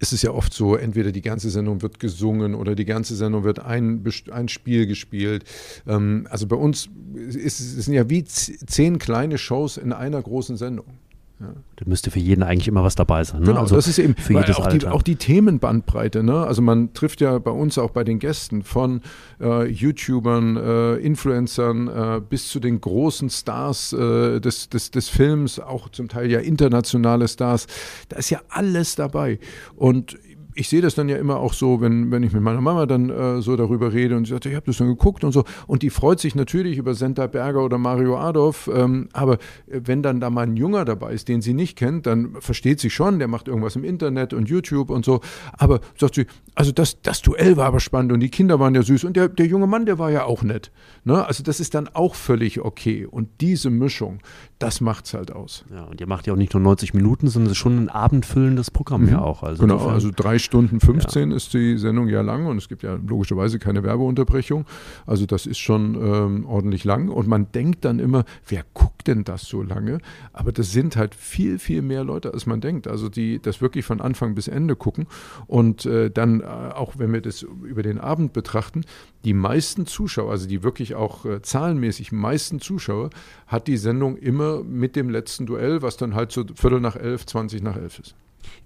[0.00, 3.44] ist es ja oft so, entweder die ganze Sendung wird gesungen oder die ganze Sendung
[3.44, 5.44] wird ein, ein Spiel gespielt.
[5.86, 10.98] Ähm, also bei uns ist, sind ja wie zehn kleine Shows in einer großen Sendung.
[11.40, 11.54] Ja.
[11.76, 13.40] Da müsste für jeden eigentlich immer was dabei sein.
[13.40, 13.46] Ne?
[13.46, 14.78] Genau, also das ist eben für jedes auch, Alter.
[14.78, 16.24] Die, auch die Themenbandbreite.
[16.24, 16.44] Ne?
[16.44, 19.02] Also man trifft ja bei uns auch bei den Gästen von
[19.40, 25.60] äh, YouTubern, äh, Influencern äh, bis zu den großen Stars äh, des, des, des Films,
[25.60, 27.68] auch zum Teil ja internationale Stars.
[28.08, 29.38] Da ist ja alles dabei.
[29.76, 30.18] Und
[30.58, 33.10] ich sehe das dann ja immer auch so, wenn, wenn ich mit meiner Mama dann
[33.10, 35.44] äh, so darüber rede und sie sagt, ich habe das dann geguckt und so.
[35.68, 38.68] Und die freut sich natürlich über Senta Berger oder Mario Adolf.
[38.74, 39.34] Ähm, aber
[39.68, 42.80] äh, wenn dann da mal ein Junger dabei ist, den sie nicht kennt, dann versteht
[42.80, 45.20] sie schon, der macht irgendwas im Internet und YouTube und so.
[45.52, 48.82] Aber sagt sie, also das, das Duell war aber spannend und die Kinder waren ja
[48.82, 50.72] süß und der, der junge Mann, der war ja auch nett.
[51.04, 51.24] Ne?
[51.24, 53.06] Also das ist dann auch völlig okay.
[53.06, 54.18] Und diese Mischung,
[54.58, 55.64] das macht es halt aus.
[55.72, 57.88] Ja, und ihr macht ja auch nicht nur 90 Minuten, sondern es ist schon ein
[57.88, 59.08] abendfüllendes Programm mhm.
[59.08, 59.44] ja auch.
[59.44, 61.36] Also genau, also drei Stunden 15 ja.
[61.36, 64.64] ist die Sendung ja lang und es gibt ja logischerweise keine Werbeunterbrechung.
[65.06, 69.22] Also das ist schon ähm, ordentlich lang und man denkt dann immer, wer guckt denn
[69.22, 69.98] das so lange?
[70.32, 72.88] Aber das sind halt viel, viel mehr Leute, als man denkt.
[72.88, 75.06] Also die das wirklich von Anfang bis Ende gucken
[75.46, 78.84] und äh, dann, äh, auch wenn wir das über den Abend betrachten,
[79.24, 83.10] die meisten Zuschauer, also die wirklich auch äh, zahlenmäßig meisten Zuschauer,
[83.46, 87.26] hat die Sendung immer mit dem letzten Duell, was dann halt so Viertel nach elf,
[87.26, 88.14] 20 nach elf ist.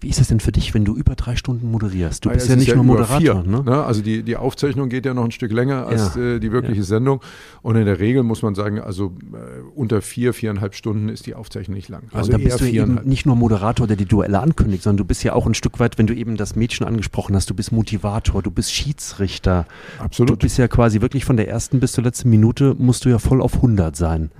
[0.00, 2.24] Wie ist das denn für dich, wenn du über drei Stunden moderierst?
[2.24, 3.18] Du ah, bist ja nicht ja nur Moderator.
[3.18, 3.62] Vier, ne?
[3.62, 3.84] ne?
[3.84, 6.22] Also die, die Aufzeichnung geht ja noch ein Stück länger als ja.
[6.22, 6.82] äh, die wirkliche.
[6.82, 7.20] Sendung.
[7.62, 11.34] Und in der Regel muss man sagen, also äh, unter vier, viereinhalb Stunden ist die
[11.34, 12.02] Aufzeichnung nicht lang.
[12.12, 15.22] Also da bist du eben nicht nur Moderator, der die Duelle ankündigt, sondern du bist
[15.22, 18.42] ja auch ein Stück weit, wenn du eben das Mädchen angesprochen hast, du bist Motivator,
[18.42, 19.66] du bist Schiedsrichter.
[20.00, 20.30] Absolut.
[20.30, 23.20] Du bist ja quasi wirklich von der ersten bis zur letzten Minute musst du ja
[23.20, 24.32] voll auf 100 sein.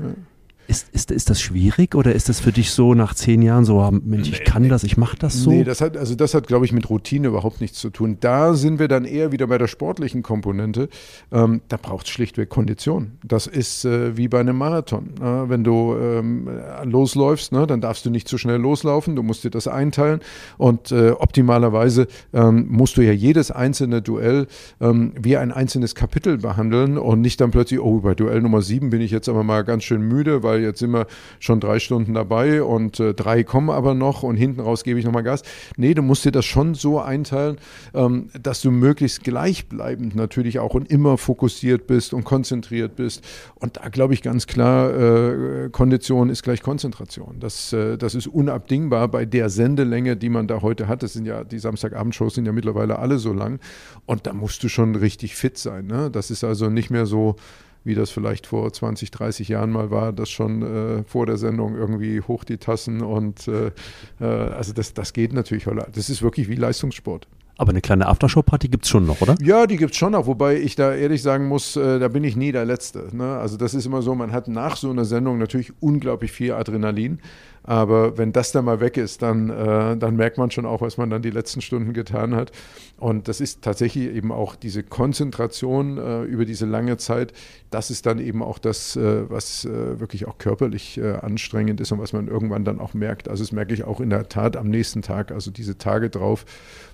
[0.72, 3.86] Ist, ist, ist das schwierig oder ist das für dich so nach zehn Jahren so,
[3.90, 5.50] Mensch, ich kann das, ich mache das so?
[5.50, 8.16] Nee, das hat, also das hat, glaube ich, mit Routine überhaupt nichts zu tun.
[8.20, 10.88] Da sind wir dann eher wieder bei der sportlichen Komponente.
[11.30, 13.18] Ähm, da braucht es schlichtweg Kondition.
[13.22, 15.10] Das ist äh, wie bei einem Marathon.
[15.20, 16.48] Äh, wenn du ähm,
[16.84, 20.20] losläufst, ne, dann darfst du nicht zu schnell loslaufen, du musst dir das einteilen
[20.56, 24.46] und äh, optimalerweise ähm, musst du ja jedes einzelne Duell
[24.80, 28.88] ähm, wie ein einzelnes Kapitel behandeln und nicht dann plötzlich, oh, bei Duell Nummer sieben
[28.88, 31.06] bin ich jetzt aber mal ganz schön müde, weil jetzt sind wir
[31.40, 35.04] schon drei Stunden dabei und äh, drei kommen aber noch und hinten raus gebe ich
[35.04, 35.42] nochmal Gas.
[35.76, 37.58] Nee, du musst dir das schon so einteilen,
[37.94, 43.24] ähm, dass du möglichst gleichbleibend natürlich auch und immer fokussiert bist und konzentriert bist.
[43.54, 47.36] Und da glaube ich ganz klar, äh, Kondition ist gleich Konzentration.
[47.40, 51.02] Das, äh, das ist unabdingbar bei der Sendelänge, die man da heute hat.
[51.02, 53.60] Das sind ja, die Samstagabendshows sind ja mittlerweile alle so lang.
[54.06, 55.86] Und da musst du schon richtig fit sein.
[55.86, 56.10] Ne?
[56.10, 57.36] Das ist also nicht mehr so,
[57.84, 61.76] wie das vielleicht vor 20, 30 Jahren mal war, das schon äh, vor der Sendung
[61.76, 63.72] irgendwie hoch die Tassen und äh,
[64.20, 65.66] äh, also das, das geht natürlich.
[65.92, 67.26] Das ist wirklich wie Leistungssport.
[67.58, 69.36] Aber eine kleine Aftershow-Party gibt es schon noch, oder?
[69.42, 72.24] Ja, die gibt es schon noch, wobei ich da ehrlich sagen muss, äh, da bin
[72.24, 73.08] ich nie der Letzte.
[73.12, 73.36] Ne?
[73.36, 77.20] Also das ist immer so, man hat nach so einer Sendung natürlich unglaublich viel Adrenalin.
[77.64, 80.96] Aber wenn das dann mal weg ist, dann, äh, dann merkt man schon auch, was
[80.96, 82.50] man dann die letzten Stunden getan hat.
[82.98, 87.32] Und das ist tatsächlich eben auch diese Konzentration äh, über diese lange Zeit.
[87.70, 91.92] Das ist dann eben auch das, äh, was äh, wirklich auch körperlich äh, anstrengend ist
[91.92, 93.28] und was man irgendwann dann auch merkt.
[93.28, 95.30] Also das merke ich auch in der Tat am nächsten Tag.
[95.30, 96.44] Also diese Tage drauf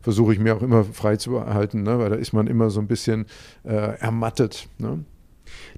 [0.02, 1.98] versuche ich mir auch immer frei zu erhalten, ne?
[1.98, 3.26] weil da ist man immer so ein bisschen
[3.64, 4.68] äh, ermattet.
[4.78, 5.04] Ne?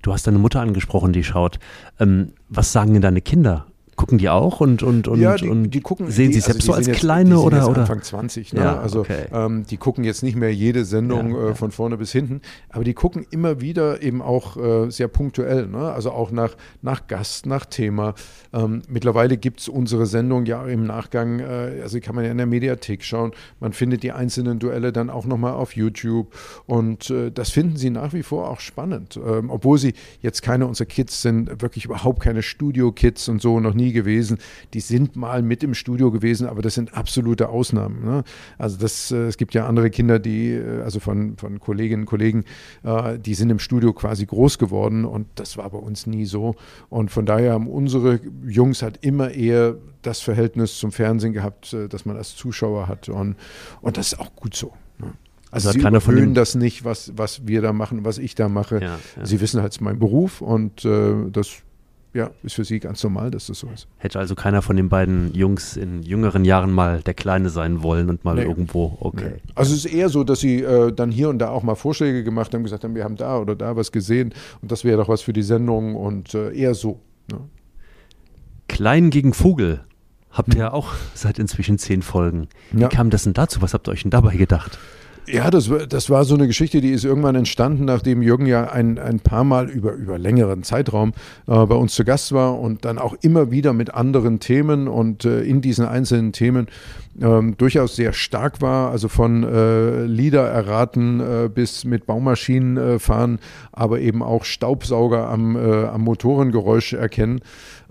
[0.02, 1.58] Du hast deine Mutter angesprochen, die schaut.
[2.00, 3.66] Ähm, was sagen denn deine Kinder?
[4.00, 6.62] Gucken die auch und, und, und, ja, die, und die gucken, sehen die, sie selbst
[6.62, 7.80] also so als jetzt, kleine die oder, jetzt oder?
[7.82, 8.60] Anfang 20, ne?
[8.60, 9.26] Ja, also okay.
[9.30, 12.82] ähm, die gucken jetzt nicht mehr jede Sendung Ja, äh, von vorne bis hinten, aber
[12.82, 15.92] die gucken immer wieder eben auch äh, sehr punktuell, ne?
[15.92, 18.14] also auch nach, nach Gast, nach Thema.
[18.54, 22.38] Ähm, mittlerweile gibt es unsere Sendung ja im Nachgang, äh, also kann man ja in
[22.38, 26.34] der Mediathek schauen, man findet die einzelnen Duelle dann auch nochmal auf YouTube
[26.64, 30.66] und äh, das finden sie nach wie vor auch spannend, ähm, obwohl sie jetzt keine
[30.66, 34.38] unserer Kids sind, wirklich überhaupt keine Studio-Kids und so noch nie gewesen.
[34.74, 38.04] Die sind mal mit im Studio gewesen, aber das sind absolute Ausnahmen.
[38.04, 38.24] Ne?
[38.58, 42.06] Also das, äh, es gibt ja andere Kinder, die, äh, also von, von Kolleginnen und
[42.06, 42.44] Kollegen,
[42.84, 46.54] äh, die sind im Studio quasi groß geworden und das war bei uns nie so.
[46.88, 52.04] Und von daher haben unsere Jungs halt immer eher das Verhältnis zum Fernsehen gehabt, dass
[52.06, 53.36] man als Zuschauer hat und,
[53.82, 54.72] und das ist auch gut so.
[54.98, 55.12] Ne?
[55.52, 58.48] Also Also sie überhöhen den- das nicht, was, was wir da machen, was ich da
[58.48, 58.76] mache.
[58.80, 59.26] Ja, ja.
[59.26, 61.50] Sie wissen halt, es ist mein Beruf und äh, das
[62.12, 63.86] ja, ist für sie ganz normal, dass das so ist.
[63.98, 68.10] Hätte also keiner von den beiden Jungs in jüngeren Jahren mal der Kleine sein wollen
[68.10, 68.42] und mal Nee.
[68.42, 69.34] irgendwo, okay.
[69.54, 72.24] Also es ist eher so, dass sie äh, dann hier und da auch mal Vorschläge
[72.24, 75.08] gemacht haben, gesagt haben, wir haben da oder da was gesehen und das wäre doch
[75.08, 77.00] was für die Sendung und äh, eher so.
[77.30, 77.38] Ne?
[78.68, 79.80] Klein gegen Vogel
[80.30, 82.48] habt ihr auch seit inzwischen zehn Folgen.
[82.72, 82.82] Wie.
[82.82, 82.88] Ja.
[82.88, 83.62] kam das denn dazu?
[83.62, 84.78] Was habt ihr euch denn dabei gedacht?
[85.32, 88.70] Ja, das, war- das war so eine Geschichte, die ist irgendwann entstanden, nachdem Jürgen ja
[88.70, 91.12] ein, ein paar Mal über, über längeren Zeitraum
[91.46, 95.24] äh, bei uns zu Gast war und dann auch immer wieder mit anderen Themen und
[95.24, 96.66] äh, in diesen einzelnen Themen
[97.20, 102.98] ähm, durchaus sehr stark war, also von äh, Lieder erraten äh, bis mit Baumaschinen äh,
[102.98, 103.38] fahren,
[103.72, 107.40] aber eben auch Staubsauger am, äh, am Motorengeräusch erkennen.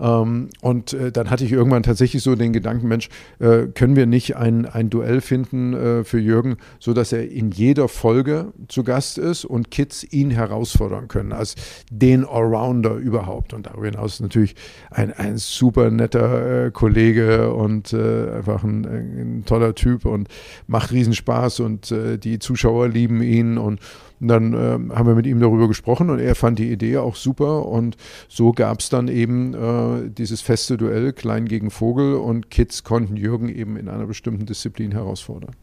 [0.00, 4.06] Ähm, und äh, dann hatte ich irgendwann tatsächlich so den Gedanken, Mensch, äh, können wir
[4.06, 9.18] nicht ein, ein Duell finden für Jürgen, so dass er in jeder Folge zu Gast
[9.18, 11.54] ist und Kids ihn herausfordern können als
[11.90, 13.52] den Allrounder überhaupt.
[13.52, 14.54] Und darüber hinaus natürlich
[14.90, 20.28] ein, ein super netter Kollege und einfach ein, ein toller Typ und
[20.66, 23.80] macht riesen Spaß und äh, die Zuschauer lieben ihn und
[24.20, 27.66] dann ähm, haben wir mit ihm darüber gesprochen und er fand die Idee auch super
[27.66, 27.96] und
[28.28, 33.16] so gab es dann eben äh, dieses feste Duell Klein gegen Vogel und Kids konnten
[33.16, 35.54] Jürgen eben in einer bestimmten Disziplin herausfordern.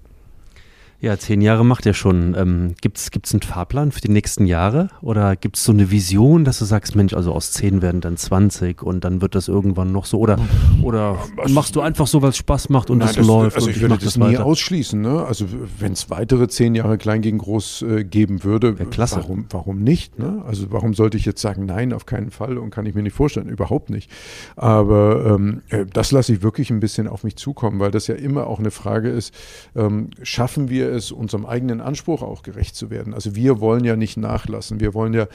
[0.99, 2.33] Ja, zehn Jahre macht ihr schon.
[2.35, 4.89] Ähm, Gibt es einen Fahrplan für die nächsten Jahre?
[5.01, 8.17] Oder gibt es so eine Vision, dass du sagst, Mensch, also aus zehn werden dann
[8.17, 10.17] 20 und dann wird das irgendwann noch so?
[10.17, 10.39] Oder,
[10.81, 13.57] oder machst du einfach so, es Spaß macht und Nein, es das, läuft?
[13.57, 14.45] Also und ich würde mach das nie weiter?
[14.47, 14.99] ausschließen.
[14.99, 15.23] Ne?
[15.23, 15.45] Also
[15.77, 19.17] wenn es weitere zehn Jahre Klein gegen Groß äh, geben würde, klasse.
[19.17, 20.17] warum, warum nicht?
[20.17, 20.43] Ne?
[20.47, 23.13] Also warum sollte ich jetzt sagen, nein, auf keinen Fall und kann ich mir nicht
[23.13, 24.09] vorstellen, überhaupt nicht.
[24.55, 28.15] Aber ähm, äh, das lasse ich wirklich ein bisschen auf mich zukommen, weil das ja
[28.15, 29.31] immer auch eine Frage ist,
[29.75, 33.13] ähm, schaffen wir es, unserem eigenen Anspruch auch gerecht zu werden?
[33.13, 34.79] Also wir wollen ja nicht nachlassen.
[34.79, 35.27] Wir wollen ja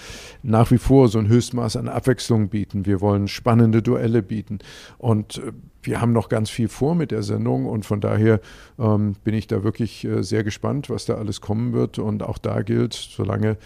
[0.42, 2.86] nach wie vor so ein Höchstmaß an Abwechslung bieten.
[2.86, 4.58] Wir wollen spannende Duelle bieten.
[4.98, 8.40] Und äh, wir haben noch ganz viel vor mit der Sendung und von daher
[8.78, 11.98] ähm, bin ich da wirklich äh, sehr gespannt, was da alles kommen wird.
[11.98, 13.56] Und auch da gilt, solange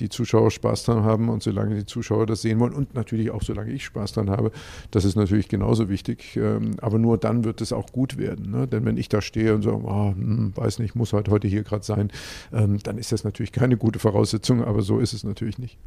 [0.00, 3.42] die Zuschauer Spaß dran haben und solange die Zuschauer das sehen wollen und natürlich auch
[3.42, 4.50] solange ich Spaß dran habe,
[4.90, 6.36] das ist natürlich genauso wichtig.
[6.36, 8.50] Ähm, aber nur dann wird es auch gut werden.
[8.50, 8.66] Ne?
[8.66, 11.62] Denn wenn ich da stehe und sage, oh, hm, weiß nicht, muss halt heute hier
[11.62, 12.10] gerade sein,
[12.52, 15.78] ähm, dann ist das natürlich keine gute Voraussetzung, aber so ist es natürlich nicht.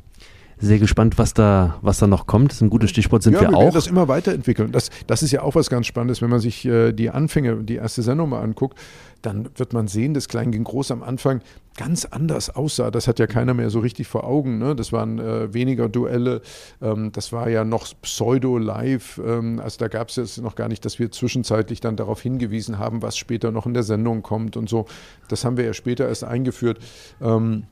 [0.63, 2.51] Sehr gespannt, was da, was da noch kommt.
[2.51, 3.61] Das ist ein gutes Stichwort, sind ja, wir wir auch.
[3.61, 4.71] werden das immer weiterentwickeln.
[4.71, 7.75] Das, das ist ja auch was ganz Spannendes, wenn man sich äh, die Anfänge, die
[7.75, 8.77] erste Sendung mal anguckt,
[9.23, 11.41] dann wird man sehen, dass Klein gegen Groß am Anfang
[11.77, 12.91] ganz anders aussah.
[12.91, 14.59] Das hat ja keiner mehr so richtig vor Augen.
[14.59, 14.75] Ne?
[14.75, 16.41] Das waren äh, weniger Duelle.
[16.79, 19.19] Ähm, das war ja noch pseudo-live.
[19.25, 22.77] Ähm, also da gab es jetzt noch gar nicht, dass wir zwischenzeitlich dann darauf hingewiesen
[22.77, 24.85] haben, was später noch in der Sendung kommt und so.
[25.27, 26.77] Das haben wir ja später erst eingeführt.
[27.19, 27.63] Ähm,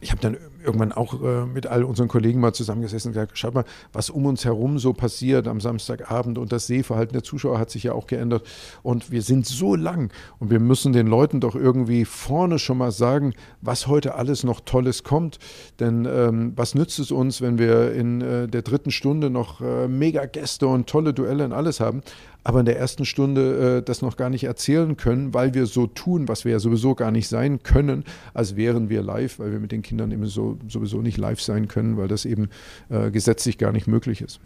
[0.00, 3.54] ich habe dann irgendwann auch äh, mit all unseren Kollegen mal zusammengesessen und gesagt, schaut
[3.54, 7.70] mal, was um uns herum so passiert am Samstagabend und das Sehverhalten der Zuschauer hat
[7.70, 8.46] sich ja auch geändert.
[8.82, 12.92] Und wir sind so lang und wir müssen den Leuten doch irgendwie vorne schon mal
[12.92, 15.38] sagen, was heute alles noch Tolles kommt,
[15.80, 19.88] denn ähm, was nützt es uns, wenn wir in äh, der dritten Stunde noch äh,
[19.88, 22.02] mega Gäste und tolle Duelle und alles haben,
[22.48, 25.86] aber in der ersten Stunde äh, das noch gar nicht erzählen können, weil wir so
[25.86, 29.60] tun, was wir ja sowieso gar nicht sein können, als wären wir live, weil wir
[29.60, 32.48] mit den Kindern eben so, sowieso nicht live sein können, weil das eben
[32.88, 34.40] äh, gesetzlich gar nicht möglich ist.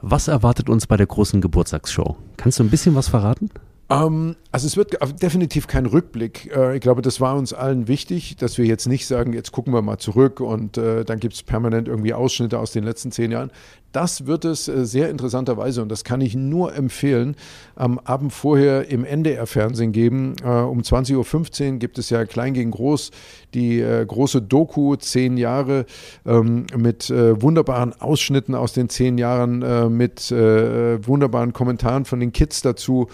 [0.00, 2.16] Was erwartet uns bei der großen Geburtstagsshow?
[2.36, 3.48] Kannst du ein bisschen was verraten?
[3.90, 6.50] Ähm, also es wird definitiv kein Rückblick.
[6.54, 9.74] Äh, ich glaube, das war uns allen wichtig, dass wir jetzt nicht sagen, jetzt gucken
[9.74, 13.32] wir mal zurück und äh, dann gibt es permanent irgendwie Ausschnitte aus den letzten zehn
[13.32, 13.50] Jahren.
[13.92, 17.34] Das wird es äh, sehr interessanterweise, und das kann ich nur empfehlen,
[17.74, 20.34] am Abend vorher im NDR-Fernsehen geben.
[20.44, 23.10] Äh, um 20.15 Uhr gibt es ja Klein gegen Groß,
[23.52, 25.86] die äh, große Doku, zehn Jahre,
[26.24, 33.08] ähm, mit wunderbaren Ausschnitten aus den zehn Jahren, mit wunderbaren Kommentaren von den Kids dazu.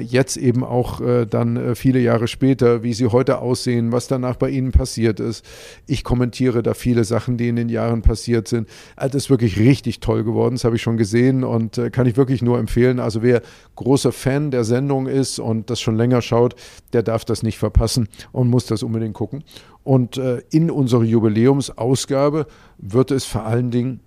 [0.00, 4.72] jetzt eben auch dann viele Jahre später, wie sie heute aussehen, was danach bei ihnen
[4.72, 5.44] passiert ist.
[5.86, 8.68] Ich kommentiere da viele Sachen, die in den Jahren passiert sind.
[8.96, 10.54] Also das ist wirklich richtig toll toll geworden.
[10.54, 13.00] Das habe ich schon gesehen und äh, kann ich wirklich nur empfehlen.
[13.00, 13.42] Also wer
[13.74, 16.54] großer Fan der Sendung ist und das schon länger schaut,
[16.92, 19.42] der darf das nicht verpassen und muss das unbedingt gucken.
[19.82, 22.46] Und äh, in unserer Jubiläumsausgabe
[22.78, 24.00] wird es vor allen Dingen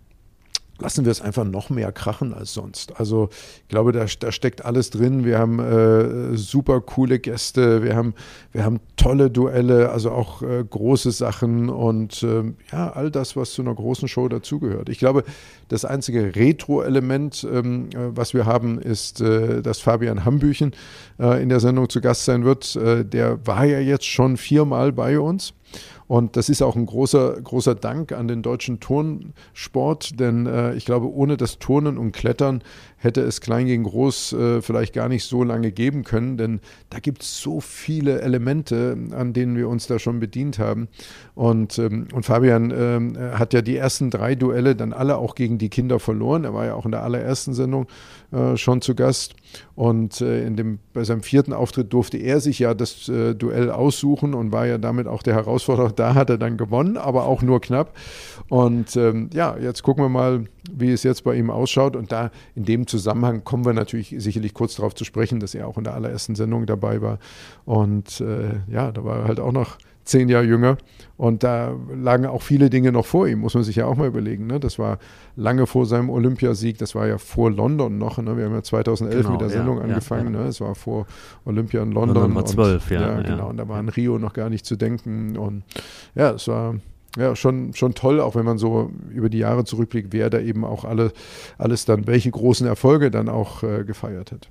[0.80, 3.00] lassen wir es einfach noch mehr krachen als sonst.
[3.00, 3.30] Also
[3.64, 5.26] ich glaube, da, da steckt alles drin.
[5.26, 8.14] Wir haben äh, super coole Gäste, wir haben,
[8.52, 13.54] wir haben tolle Duelle, also auch äh, große Sachen und äh, ja, all das, was
[13.54, 14.90] zu einer großen Show dazugehört.
[14.90, 15.24] Ich glaube,
[15.68, 20.74] das einzige Retro-Element, ähm, äh, was wir haben, ist, äh, dass Fabian Hambüchen
[21.20, 22.76] äh, in der Sendung zu Gast sein wird.
[22.76, 25.54] der war ja jetzt schon viermal bei uns.
[26.10, 30.86] Und das ist auch ein großer, großer Dank an den deutschen Turnsport, denn äh, ich
[30.86, 32.64] glaube, ohne das Turnen und Klettern
[33.00, 36.60] hätte es klein gegen groß äh, vielleicht gar nicht so lange geben können, denn
[36.90, 40.90] da gibt es so viele Elemente, an denen wir uns da schon bedient haben.
[41.34, 45.58] Und, ähm, und Fabian ähm, hat ja die ersten drei Duelle dann alle auch gegen
[45.58, 46.44] die Kinder verloren.
[46.44, 47.88] Er war ja auch in der allerersten Sendung
[48.32, 49.36] äh, schon zu Gast.
[49.76, 53.72] Und äh, in dem, bei seinem vierten Auftritt durfte er sich ja das äh, Duell
[53.72, 55.92] aussuchen und war ja damit auch der Herausforderer.
[55.92, 57.96] Da hat er dann gewonnen, aber auch nur knapp.
[58.50, 60.46] Und ähm, ja, jetzt gucken wir mal,
[60.78, 61.96] wie es jetzt bei ihm ausschaut.
[61.96, 65.68] Und da in dem Zusammenhang kommen wir natürlich sicherlich kurz darauf zu sprechen, dass er
[65.68, 67.20] auch in der allerersten Sendung dabei war.
[67.66, 69.78] Und äh, ja, da war er halt auch noch
[70.10, 70.78] zehn Jahre jünger.
[71.18, 74.08] Und da lagen auch viele Dinge noch vor ihm, muss man sich ja auch mal
[74.08, 74.48] überlegen.
[74.48, 74.60] Ne?
[74.60, 74.98] Das war
[75.36, 78.18] lange vor seinem Olympiasieg, das war ja vor London noch.
[78.18, 78.36] Ne?
[78.38, 80.34] Wir haben ja 2011 genau, mit der Sendung ja, angefangen.
[80.34, 80.46] Ja, ja.
[80.46, 80.50] Ne?
[80.50, 81.06] Es war vor
[81.46, 82.34] Olympia in London.
[82.36, 83.22] War 12, ja, ja.
[83.22, 85.38] Genau, und da war in Rio noch gar nicht zu denken.
[85.38, 85.64] Und
[86.16, 86.76] ja, es war
[87.18, 90.64] ja, schon, schon toll, auch wenn man so über die Jahre zurückblickt, wer da eben
[90.64, 91.12] auch alle,
[91.58, 94.50] alles dann, welche großen Erfolge dann auch äh, gefeiert hat.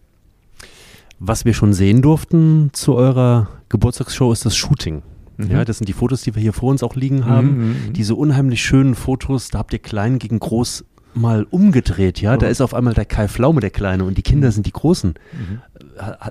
[1.20, 5.02] Was wir schon sehen durften zu eurer Geburtstagsshow ist das Shooting.
[5.36, 5.50] Mhm.
[5.50, 7.48] Ja, das sind die Fotos, die wir hier vor uns auch liegen haben.
[7.48, 12.34] Mhm, mhm, Diese unheimlich schönen Fotos, da habt ihr klein gegen groß mal umgedreht, ja.
[12.34, 12.36] Oh.
[12.36, 14.52] Da ist auf einmal der Kai Flaume der Kleine und die Kinder mhm.
[14.52, 15.14] sind die Großen.
[15.32, 15.60] Mhm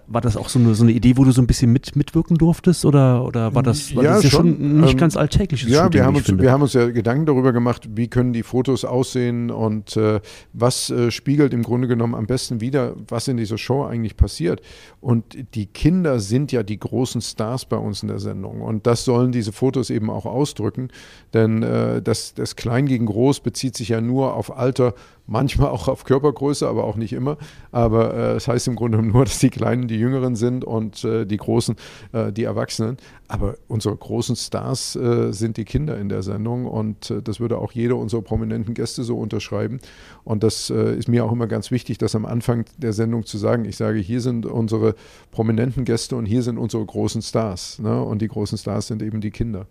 [0.08, 2.38] war das auch so eine, so eine Idee, wo du so ein bisschen mit, mitwirken
[2.38, 5.70] durftest oder, oder war das, war ja, das ja schon, schon nicht ähm, ganz alltägliches
[5.70, 8.44] Ja, Shooting, wir, haben uns, wir haben uns ja Gedanken darüber gemacht, wie können die
[8.44, 10.20] Fotos aussehen und äh,
[10.54, 14.62] was äh, spiegelt im Grunde genommen am besten wieder, was in dieser Show eigentlich passiert.
[15.02, 19.06] Und die Kinder sind ja die großen Stars bei uns in der Sendung und das
[19.06, 20.90] sollen diese Fotos eben auch ausdrücken,
[21.34, 24.94] denn äh, das, das Klein gegen Groß bezieht sich ja nur auf Alter
[25.28, 27.38] manchmal auch auf Körpergröße, aber auch nicht immer.
[27.72, 30.64] Aber äh, es äh, das heißt im Grunde nur, dass die Kleinen die Jüngeren sind
[30.64, 31.76] und äh, die Großen
[32.14, 32.98] äh, die Erwachsenen.
[33.28, 37.58] Aber unsere großen Stars äh, sind die Kinder in der Sendung und äh, das würde
[37.58, 39.80] auch jeder unserer prominenten Gäste so unterschreiben.
[40.24, 43.66] Und das ist mir auch immer ganz wichtig, das am Anfang der Sendung zu sagen.
[43.66, 44.96] Ich sage, hier sind unsere
[45.32, 47.80] prominenten Gäste und hier sind unsere großen Stars.
[47.80, 48.02] Ne?
[48.02, 49.68] Und die großen Stars sind eben die Kinder.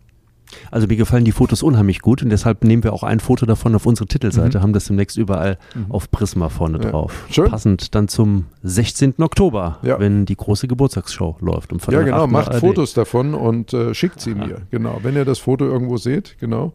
[0.71, 3.75] Also mir gefallen die Fotos unheimlich gut und deshalb nehmen wir auch ein Foto davon
[3.75, 4.63] auf unsere Titelseite, mhm.
[4.63, 5.91] haben das demnächst überall mhm.
[5.91, 6.91] auf Prisma vorne ja.
[6.91, 7.27] drauf.
[7.31, 7.51] Schön.
[7.51, 9.15] Passend dann zum 16.
[9.19, 9.99] Oktober, ja.
[9.99, 11.73] wenn die große Geburtstagsshow läuft.
[11.73, 12.61] Um ja, genau, macht ARD.
[12.61, 14.63] Fotos davon und äh, schickt sie mir.
[14.71, 16.73] Genau, wenn ihr das Foto irgendwo seht, genau,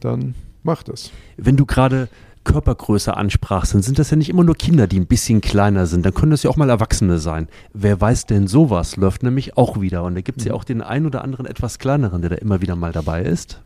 [0.00, 1.10] dann macht es.
[1.36, 2.08] Wenn du gerade
[2.44, 6.04] Körpergröße ansprachst, dann sind das ja nicht immer nur Kinder, die ein bisschen kleiner sind.
[6.04, 7.48] Dann können das ja auch mal Erwachsene sein.
[7.72, 10.04] Wer weiß denn sowas, läuft nämlich auch wieder.
[10.04, 10.58] Und da gibt es ja mhm.
[10.58, 13.60] auch den einen oder anderen etwas kleineren, der da immer wieder mal dabei ist.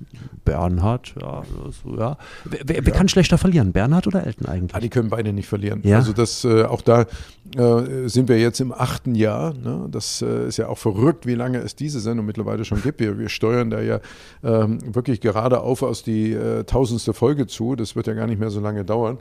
[0.45, 1.43] Bernhard, ja.
[1.83, 2.17] So, ja.
[2.45, 4.75] Wer, wer, wer kann schlechter verlieren, Bernhard oder Elton eigentlich?
[4.75, 5.81] Ah, die können beide nicht verlieren.
[5.83, 5.97] Ja?
[5.97, 7.07] Also das, äh, auch da
[7.57, 9.55] äh, sind wir jetzt im achten Jahr.
[9.55, 9.89] Ne?
[9.91, 13.01] Das äh, ist ja auch verrückt, wie lange es diese Sendung mittlerweile schon gibt.
[13.01, 14.01] Wir, wir steuern da ja
[14.45, 17.75] ähm, wirklich gerade auf aus die äh, tausendste Folge zu.
[17.75, 19.19] Das wird ja gar nicht mehr so lange dauern.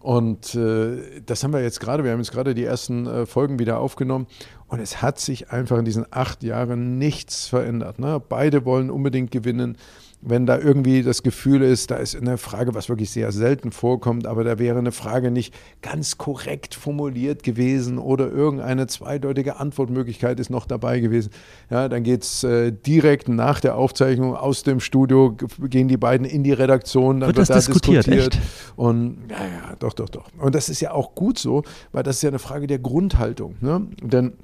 [0.00, 3.58] Und äh, das haben wir jetzt gerade, wir haben jetzt gerade die ersten äh, Folgen
[3.58, 4.26] wieder aufgenommen
[4.68, 7.98] und es hat sich einfach in diesen acht Jahren nichts verändert.
[7.98, 8.20] Ne?
[8.26, 9.76] Beide wollen unbedingt gewinnen.
[10.22, 14.26] Wenn da irgendwie das Gefühl ist, da ist eine Frage, was wirklich sehr selten vorkommt,
[14.26, 20.50] aber da wäre eine Frage nicht ganz korrekt formuliert gewesen oder irgendeine zweideutige Antwortmöglichkeit ist
[20.50, 21.30] noch dabei gewesen.
[21.70, 26.26] Ja, dann geht es äh, direkt nach der Aufzeichnung aus dem Studio, gehen die beiden
[26.26, 28.06] in die Redaktion, dann wird, wird da diskutiert.
[28.06, 28.38] diskutiert.
[28.76, 30.28] Und ja, ja, doch, doch, doch.
[30.38, 33.56] Und das ist ja auch gut so, weil das ist ja eine Frage der Grundhaltung.
[33.60, 33.86] Ne?
[34.02, 34.34] Denn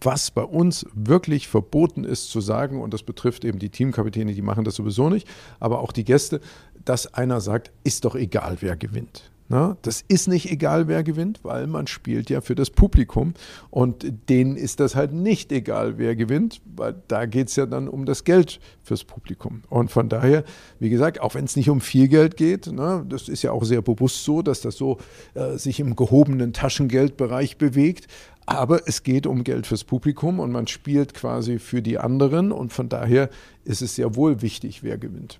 [0.00, 4.42] was bei uns wirklich verboten ist zu sagen, und das betrifft eben die Teamkapitäne, die
[4.42, 5.28] machen das sowieso nicht,
[5.60, 6.40] aber auch die Gäste,
[6.84, 9.30] dass einer sagt, ist doch egal, wer gewinnt.
[9.48, 13.34] Na, das ist nicht egal, wer gewinnt, weil man spielt ja für das Publikum
[13.68, 17.86] und denen ist das halt nicht egal, wer gewinnt, weil da geht es ja dann
[17.86, 19.62] um das Geld fürs Publikum.
[19.68, 20.44] Und von daher,
[20.78, 23.64] wie gesagt, auch wenn es nicht um viel Geld geht, na, das ist ja auch
[23.64, 24.96] sehr bewusst so, dass das so
[25.34, 28.06] äh, sich im gehobenen Taschengeldbereich bewegt,
[28.46, 32.72] aber es geht um Geld fürs Publikum und man spielt quasi für die anderen und
[32.72, 33.30] von daher
[33.64, 35.38] ist es sehr wohl wichtig, wer gewinnt.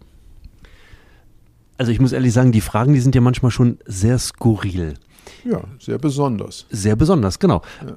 [1.77, 4.95] Also ich muss ehrlich sagen, die Fragen, die sind ja manchmal schon sehr skurril.
[5.45, 6.67] Ja, sehr besonders.
[6.71, 7.63] Sehr besonders, genau.
[7.87, 7.97] Ja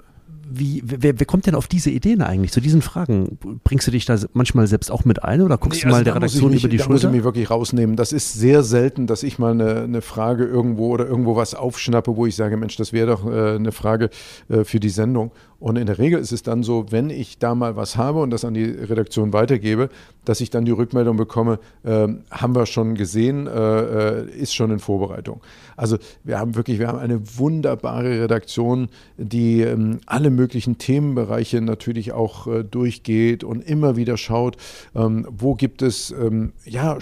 [0.50, 3.38] wie, wer, wer, kommt denn auf diese Ideen eigentlich, zu diesen Fragen?
[3.64, 6.06] Bringst du dich da manchmal selbst auch mit ein oder guckst nee, du mal also
[6.06, 6.94] der Redaktion mich, über die da Schulter?
[6.94, 7.96] muss ich mich wirklich rausnehmen.
[7.96, 12.16] Das ist sehr selten, dass ich mal eine, eine Frage irgendwo oder irgendwo was aufschnappe,
[12.16, 14.10] wo ich sage, Mensch, das wäre doch äh, eine Frage
[14.50, 15.32] äh, für die Sendung.
[15.60, 18.30] Und in der Regel ist es dann so, wenn ich da mal was habe und
[18.30, 19.90] das an die Redaktion weitergebe,
[20.24, 24.72] dass ich dann die Rückmeldung bekomme, äh, haben wir schon gesehen, äh, äh, ist schon
[24.72, 25.42] in Vorbereitung.
[25.76, 32.12] Also wir haben wirklich, wir haben eine wunderbare Redaktion, die ähm, alle möglichen Themenbereiche natürlich
[32.12, 34.58] auch äh, durchgeht und immer wieder schaut,
[34.96, 36.98] ähm, wo gibt es ähm, ja,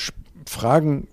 [0.48, 1.08] Fragen,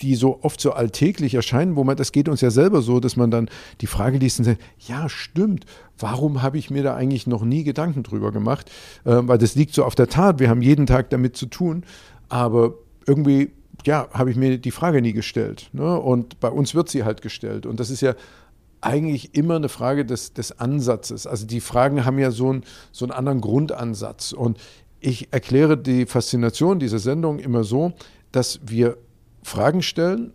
[0.00, 3.16] die so oft so alltäglich erscheinen, wo man, das geht uns ja selber so, dass
[3.16, 3.48] man dann
[3.80, 5.64] die Frage liest und sagt, ja, stimmt,
[5.98, 8.70] warum habe ich mir da eigentlich noch nie Gedanken drüber gemacht?
[9.04, 11.84] Äh, weil das liegt so auf der Tat, wir haben jeden Tag damit zu tun,
[12.28, 12.74] aber
[13.06, 13.50] irgendwie,
[13.84, 15.68] ja, habe ich mir die Frage nie gestellt.
[15.72, 15.98] Ne?
[15.98, 17.66] Und bei uns wird sie halt gestellt.
[17.66, 18.14] Und das ist ja
[18.80, 21.26] eigentlich immer eine Frage des, des Ansatzes.
[21.26, 24.32] Also die Fragen haben ja so, ein, so einen anderen Grundansatz.
[24.32, 24.58] Und
[25.00, 27.92] ich erkläre die Faszination dieser Sendung immer so,
[28.32, 28.96] dass wir
[29.44, 30.32] Fragen stellen,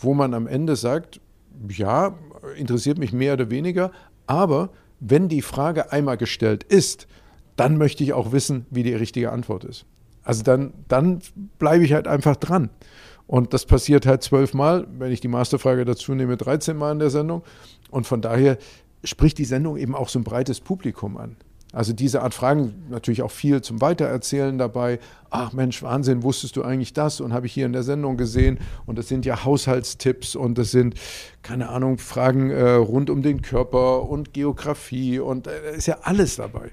[0.00, 1.20] wo man am Ende sagt,
[1.68, 2.18] ja,
[2.56, 3.92] interessiert mich mehr oder weniger,
[4.26, 7.06] aber wenn die Frage einmal gestellt ist,
[7.56, 9.86] dann möchte ich auch wissen, wie die richtige Antwort ist.
[10.22, 11.20] Also dann, dann
[11.58, 12.70] bleibe ich halt einfach dran.
[13.26, 17.10] Und das passiert halt zwölfmal, wenn ich die Masterfrage dazu nehme, 13 Mal in der
[17.10, 17.42] Sendung.
[17.90, 18.58] Und von daher
[19.04, 21.36] spricht die Sendung eben auch so ein breites Publikum an.
[21.72, 24.98] Also diese Art Fragen, natürlich auch viel zum Weitererzählen dabei.
[25.30, 27.20] Ach Mensch, Wahnsinn, wusstest du eigentlich das?
[27.20, 28.58] Und habe ich hier in der Sendung gesehen.
[28.86, 30.94] Und das sind ja Haushaltstipps und das sind,
[31.42, 36.36] keine Ahnung, Fragen äh, rund um den Körper und Geografie und äh, ist ja alles
[36.36, 36.72] dabei.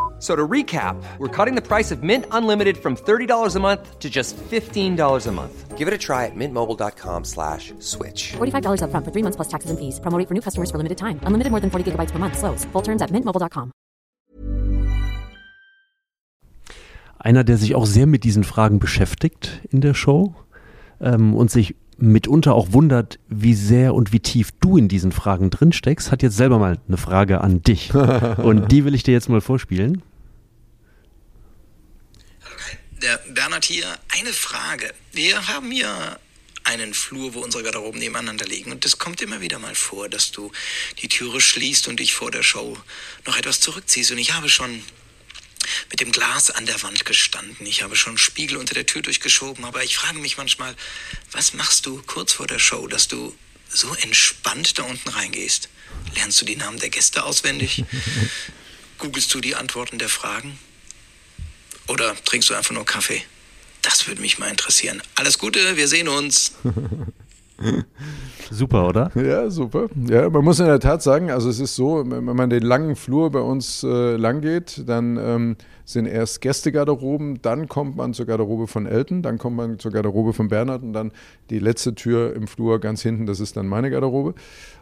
[0.21, 4.07] So to recap, we're cutting the price of Mint Unlimited from $30 a month to
[4.07, 5.77] just $15 a month.
[5.79, 8.33] Give it a try at mintmobile.com slash switch.
[8.33, 9.99] $45 up front for three months plus taxes and fees.
[9.99, 11.19] Promoting for new customers for limited time.
[11.23, 12.37] Unlimited more than 40 gigabytes per month.
[12.37, 12.65] Slows.
[12.65, 13.71] Full terms at mintmobile.com.
[17.17, 20.35] Einer, der sich auch sehr mit diesen Fragen beschäftigt in der Show
[20.99, 25.49] ähm, und sich mitunter auch wundert, wie sehr und wie tief du in diesen Fragen
[25.49, 27.93] drinsteckst, hat jetzt selber mal eine Frage an dich.
[28.37, 30.01] Und die will ich dir jetzt mal vorspielen.
[33.01, 34.93] Der Bernhard hier, eine Frage.
[35.11, 36.19] Wir haben hier
[36.63, 38.71] einen Flur, wo unsere Garderoben nebeneinander liegen.
[38.71, 40.51] Und es kommt immer wieder mal vor, dass du
[40.99, 42.77] die Türe schließt und dich vor der Show
[43.25, 44.11] noch etwas zurückziehst.
[44.11, 44.83] Und ich habe schon
[45.89, 47.65] mit dem Glas an der Wand gestanden.
[47.65, 50.75] Ich habe schon Spiegel unter der Tür durchgeschoben, aber ich frage mich manchmal,
[51.31, 53.35] was machst du kurz vor der Show, dass du
[53.67, 55.69] so entspannt da unten reingehst?
[56.13, 57.83] Lernst du die Namen der Gäste auswendig?
[58.99, 60.59] Googlest du die Antworten der Fragen?
[61.87, 63.23] Oder trinkst du einfach nur Kaffee?
[63.81, 65.01] Das würde mich mal interessieren.
[65.15, 66.53] Alles Gute, wir sehen uns.
[68.49, 69.11] Super, oder?
[69.15, 69.87] Ja, super.
[70.09, 72.95] Ja, man muss in der Tat sagen, also es ist so, wenn man den langen
[72.95, 75.55] Flur bei uns äh, lang geht, dann ähm,
[75.85, 80.33] sind erst Gästegarderoben, dann kommt man zur Garderobe von Elton, dann kommt man zur Garderobe
[80.33, 81.11] von Bernhard und dann
[81.49, 84.33] die letzte Tür im Flur ganz hinten, das ist dann meine Garderobe.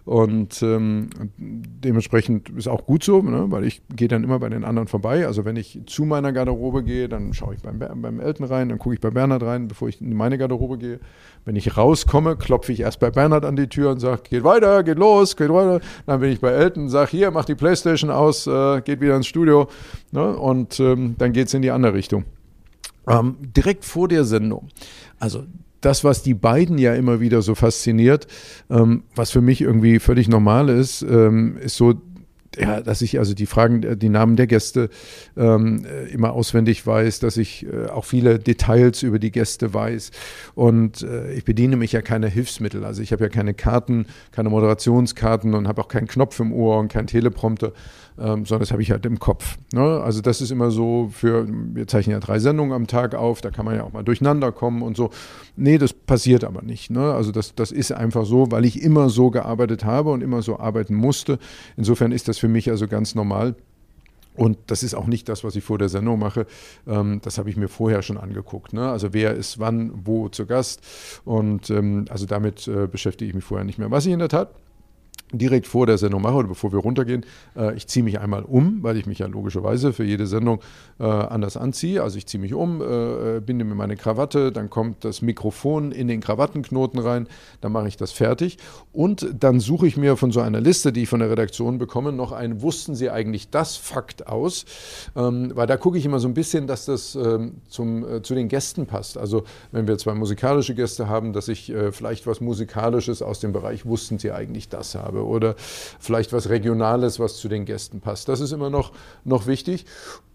[0.09, 3.45] Und ähm, dementsprechend ist auch gut so, ne?
[3.49, 5.27] weil ich gehe dann immer bei den anderen vorbei.
[5.27, 8.79] Also wenn ich zu meiner Garderobe gehe, dann schaue ich beim, beim Elton rein, dann
[8.79, 10.99] gucke ich bei Bernhard rein, bevor ich in meine Garderobe gehe.
[11.45, 14.81] Wenn ich rauskomme, klopfe ich erst bei Bernhard an die Tür und sage, geht weiter,
[14.81, 15.79] geht los, geht weiter.
[16.07, 19.27] Dann bin ich bei Elton, sage, hier, mach die Playstation aus, äh, geht wieder ins
[19.27, 19.67] Studio
[20.11, 20.35] ne?
[20.35, 22.25] und ähm, dann geht es in die andere Richtung.
[23.07, 24.69] Ähm, direkt vor der Sendung,
[25.19, 25.43] also
[25.81, 28.27] das, was die beiden ja immer wieder so fasziniert,
[28.69, 31.93] ähm, was für mich irgendwie völlig normal ist, ähm, ist so
[32.57, 34.89] ja, dass ich also die Fragen, äh, die Namen der Gäste
[35.37, 40.11] ähm, äh, immer auswendig weiß, dass ich äh, auch viele Details über die Gäste weiß.
[40.55, 42.83] Und äh, ich bediene mich ja keiner Hilfsmittel.
[42.85, 46.79] Also ich habe ja keine Karten, keine Moderationskarten und habe auch keinen Knopf im Ohr
[46.79, 47.73] und keinen Teleprompter,
[48.17, 49.57] ähm, sondern das habe ich halt im Kopf.
[49.73, 49.81] Ne?
[49.81, 53.51] Also das ist immer so für, wir zeichnen ja drei Sendungen am Tag auf, da
[53.51, 55.11] kann man ja auch mal durcheinander kommen und so.
[55.55, 56.89] Nee, das passiert aber nicht.
[56.89, 57.13] Ne?
[57.13, 60.59] Also das, das ist einfach so, weil ich immer so gearbeitet habe und immer so
[60.59, 61.39] arbeiten musste.
[61.77, 63.55] Insofern ist das für mich also ganz normal.
[64.35, 66.45] Und das ist auch nicht das, was ich vor der Sendung mache.
[66.87, 68.71] Ähm, das habe ich mir vorher schon angeguckt.
[68.71, 68.89] Ne?
[68.89, 70.81] Also wer ist wann, wo zu Gast.
[71.25, 73.91] Und ähm, also damit äh, beschäftige ich mich vorher nicht mehr.
[73.91, 74.53] Was ich in der Tat
[75.31, 77.25] direkt vor der Sendung mache oder bevor wir runtergehen,
[77.55, 80.59] äh, ich ziehe mich einmal um, weil ich mich ja logischerweise für jede Sendung
[80.99, 82.01] äh, anders anziehe.
[82.01, 85.91] Also ich ziehe mich um, äh, äh, binde mir meine Krawatte, dann kommt das Mikrofon
[85.91, 87.27] in den Krawattenknoten rein,
[87.61, 88.57] dann mache ich das fertig
[88.91, 92.11] und dann suche ich mir von so einer Liste, die ich von der Redaktion bekomme,
[92.11, 94.65] noch ein Wussten Sie eigentlich das Fakt aus,
[95.15, 98.33] ähm, weil da gucke ich immer so ein bisschen, dass das ähm, zum, äh, zu
[98.35, 99.17] den Gästen passt.
[99.17, 103.53] Also wenn wir zwei musikalische Gäste haben, dass ich äh, vielleicht was Musikalisches aus dem
[103.53, 108.29] Bereich Wussten Sie eigentlich das habe oder vielleicht was Regionales, was zu den Gästen passt.
[108.29, 108.91] Das ist immer noch,
[109.23, 109.85] noch wichtig.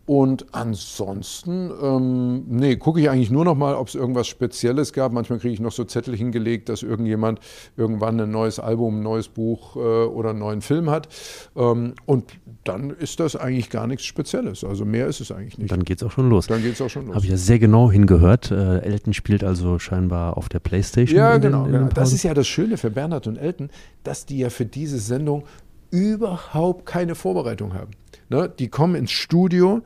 [0.06, 5.12] Und ansonsten, ähm, nee, gucke ich eigentlich nur noch mal, ob es irgendwas Spezielles gab.
[5.12, 7.40] Manchmal kriege ich noch so Zettel hingelegt, dass irgendjemand
[7.76, 11.08] irgendwann ein neues Album, ein neues Buch äh, oder einen neuen Film hat.
[11.56, 12.34] Ähm, und
[12.64, 14.62] dann ist das eigentlich gar nichts Spezielles.
[14.62, 15.72] Also mehr ist es eigentlich nicht.
[15.72, 16.48] Dann geht es auch schon los.
[16.48, 17.14] Dann geht es auch schon los.
[17.14, 18.50] Habe ich ja sehr genau hingehört.
[18.50, 21.16] Äh, Elton spielt also scheinbar auf der Playstation.
[21.16, 21.64] Ja, genau.
[21.64, 21.88] Den, genau.
[21.94, 23.70] Das ist ja das Schöne für Bernhard und Elton,
[24.02, 25.44] dass die ja für diese Sendung
[25.90, 27.92] überhaupt keine Vorbereitung haben.
[28.28, 28.52] Ne?
[28.58, 29.82] Die kommen ins Studio,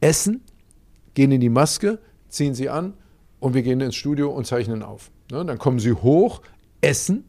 [0.00, 0.42] essen,
[1.14, 2.94] gehen in die Maske, ziehen sie an
[3.40, 5.10] und wir gehen ins Studio und zeichnen auf.
[5.30, 5.44] Ne?
[5.44, 6.42] Dann kommen sie hoch,
[6.80, 7.24] essen,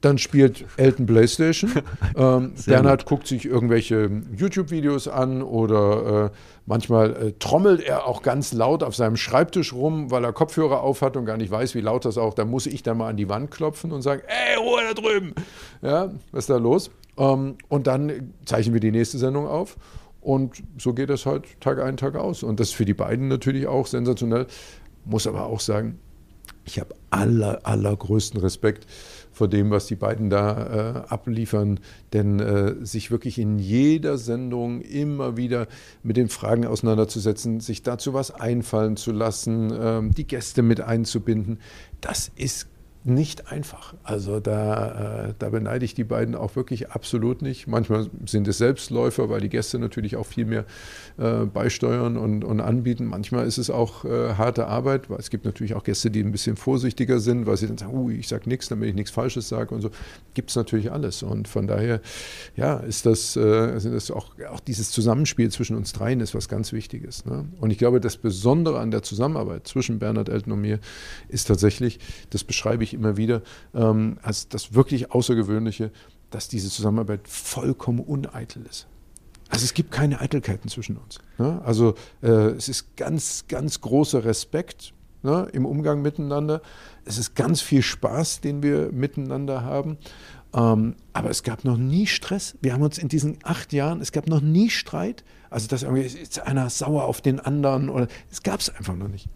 [0.00, 1.72] dann spielt Elton Playstation.
[2.16, 3.08] ähm, Bernhard gut.
[3.08, 6.30] guckt sich irgendwelche YouTube-Videos an oder äh,
[6.66, 11.16] manchmal äh, trommelt er auch ganz laut auf seinem Schreibtisch rum, weil er Kopfhörer aufhat
[11.16, 12.32] und gar nicht weiß, wie laut das auch.
[12.32, 15.34] Da muss ich dann mal an die Wand klopfen und sagen: Ey, Ruhe da drüben!
[15.82, 16.90] Ja, was ist da los?
[17.16, 19.76] Ähm, und dann zeichnen wir die nächste Sendung auf.
[20.20, 22.42] Und so geht das halt Tag ein, Tag aus.
[22.42, 24.46] Und das ist für die beiden natürlich auch sensationell.
[25.04, 25.98] Muss aber auch sagen,
[26.66, 28.86] ich habe aller, allergrößten Respekt
[29.32, 31.80] vor dem, was die beiden da äh, abliefern.
[32.12, 35.66] Denn äh, sich wirklich in jeder Sendung immer wieder
[36.02, 41.58] mit den Fragen auseinanderzusetzen, sich dazu was einfallen zu lassen, äh, die Gäste mit einzubinden,
[42.00, 42.68] das ist
[43.02, 43.94] nicht einfach.
[44.02, 47.66] Also da, äh, da beneide ich die beiden auch wirklich absolut nicht.
[47.66, 50.66] Manchmal sind es Selbstläufer, weil die Gäste natürlich auch viel mehr
[51.16, 53.06] äh, beisteuern und, und anbieten.
[53.06, 56.30] Manchmal ist es auch äh, harte Arbeit, weil es gibt natürlich auch Gäste, die ein
[56.30, 59.48] bisschen vorsichtiger sind, weil sie dann sagen, uh, ich sage nichts, damit ich nichts Falsches
[59.48, 59.90] sage und so.
[60.34, 61.22] Gibt es natürlich alles.
[61.22, 62.02] Und von daher,
[62.56, 66.72] ja, ist das, sind das auch, auch dieses Zusammenspiel zwischen uns dreien ist was ganz
[66.72, 67.24] Wichtiges.
[67.24, 67.46] Ne?
[67.60, 70.80] Und ich glaube, das Besondere an der Zusammenarbeit zwischen Bernhard Elton und mir
[71.28, 71.98] ist tatsächlich,
[72.30, 73.42] das beschreibe ich ich immer wieder
[73.74, 75.90] ähm, als das wirklich Außergewöhnliche,
[76.30, 78.86] dass diese Zusammenarbeit vollkommen uneitel ist.
[79.48, 81.18] Also es gibt keine Eitelkeiten zwischen uns.
[81.38, 81.60] Ne?
[81.64, 86.62] Also äh, es ist ganz, ganz großer Respekt ne, im Umgang miteinander.
[87.04, 89.98] Es ist ganz viel Spaß, den wir miteinander haben.
[90.54, 92.56] Ähm, aber es gab noch nie Stress.
[92.60, 95.24] Wir haben uns in diesen acht Jahren, es gab noch nie Streit.
[95.48, 99.08] Also dass irgendwie ist einer sauer auf den anderen oder es gab es einfach noch
[99.08, 99.28] nicht.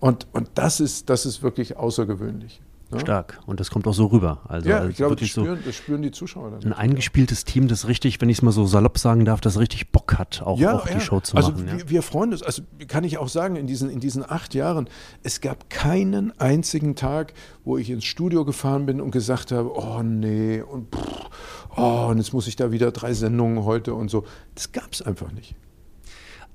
[0.00, 2.62] Und, und das, ist, das ist wirklich außergewöhnlich.
[2.90, 3.00] Ne?
[3.00, 3.38] Stark.
[3.44, 4.40] Und das kommt auch so rüber.
[4.48, 6.72] Also, ja, ich glaube, das spüren, so das spüren, die Zuschauer dann.
[6.72, 9.92] Ein eingespieltes Team, das richtig, wenn ich es mal so salopp sagen darf, das richtig
[9.92, 11.68] Bock hat, auch, ja, auch die Show zu also machen.
[11.68, 14.54] Also wir, wir freuen uns, also kann ich auch sagen, in diesen, in diesen acht
[14.54, 14.88] Jahren,
[15.22, 17.34] es gab keinen einzigen Tag,
[17.64, 21.30] wo ich ins Studio gefahren bin und gesagt habe, oh nee, und, pff,
[21.76, 24.24] oh, und jetzt muss ich da wieder drei Sendungen heute und so.
[24.54, 25.54] Das gab es einfach nicht.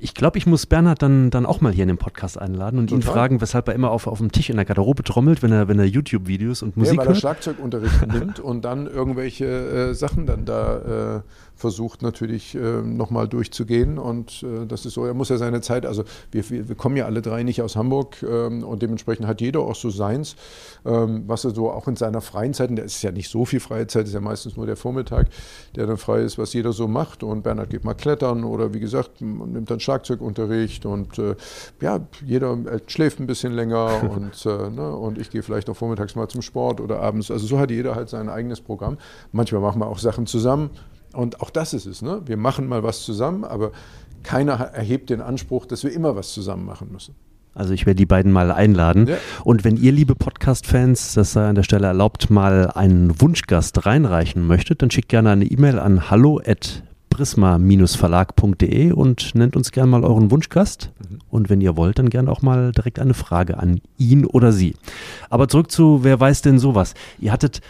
[0.04, 2.88] Ich glaube, ich muss Bernhard dann, dann auch mal hier in den Podcast einladen und
[2.88, 3.00] Total.
[3.00, 5.70] ihn fragen, weshalb er immer auf, auf dem Tisch in der Garderobe trommelt, wenn er,
[5.70, 7.16] wenn er YouTube-Videos und Musik ja, weil hört.
[7.16, 11.22] er Schlagzeugunterricht nimmt und dann irgendwelche äh, Sachen dann da äh,
[11.56, 15.86] versucht natürlich äh, nochmal durchzugehen und äh, das ist so, er muss ja seine Zeit,
[15.86, 19.42] also wir, wir, wir kommen ja alle drei nicht aus Hamburg ähm, und dementsprechend hat
[19.42, 20.36] jeder auch so seins,
[20.86, 23.46] ähm, was er so auch in seiner freien Zeit, und der ist ja nicht so
[23.46, 25.28] viel freie Zeit, ist ja meistens nur der Vormittag,
[25.76, 28.80] der dann frei ist, was jeder so macht und Bernhard geht mal klettern oder wie
[28.80, 31.36] gesagt, nimmt dann Schlagzeug Schlagzeugunterricht und äh,
[31.82, 36.16] ja, jeder schläft ein bisschen länger und, äh, ne, und ich gehe vielleicht auch vormittags
[36.16, 37.32] mal zum Sport oder abends.
[37.32, 38.98] Also so hat jeder halt sein eigenes Programm.
[39.32, 40.70] Manchmal machen wir auch Sachen zusammen.
[41.14, 42.02] Und auch das ist es.
[42.02, 42.22] Ne?
[42.26, 43.72] Wir machen mal was zusammen, aber
[44.24, 47.16] keiner erhebt den Anspruch, dass wir immer was zusammen machen müssen.
[47.56, 49.08] Also ich werde die beiden mal einladen.
[49.08, 49.18] Ja.
[49.44, 54.48] Und wenn ihr, liebe Podcast-Fans, das sei an der Stelle erlaubt, mal einen Wunschgast reinreichen
[54.48, 56.42] möchtet, dann schickt gerne eine E-Mail an hallo
[57.12, 60.92] prisma-verlag.de und nennt uns gerne mal euren Wunschgast.
[60.98, 61.20] Mhm.
[61.30, 64.74] Und wenn ihr wollt, dann gerne auch mal direkt eine Frage an ihn oder sie.
[65.30, 66.96] Aber zurück zu, wer weiß denn sowas?
[67.20, 67.62] Ihr hattet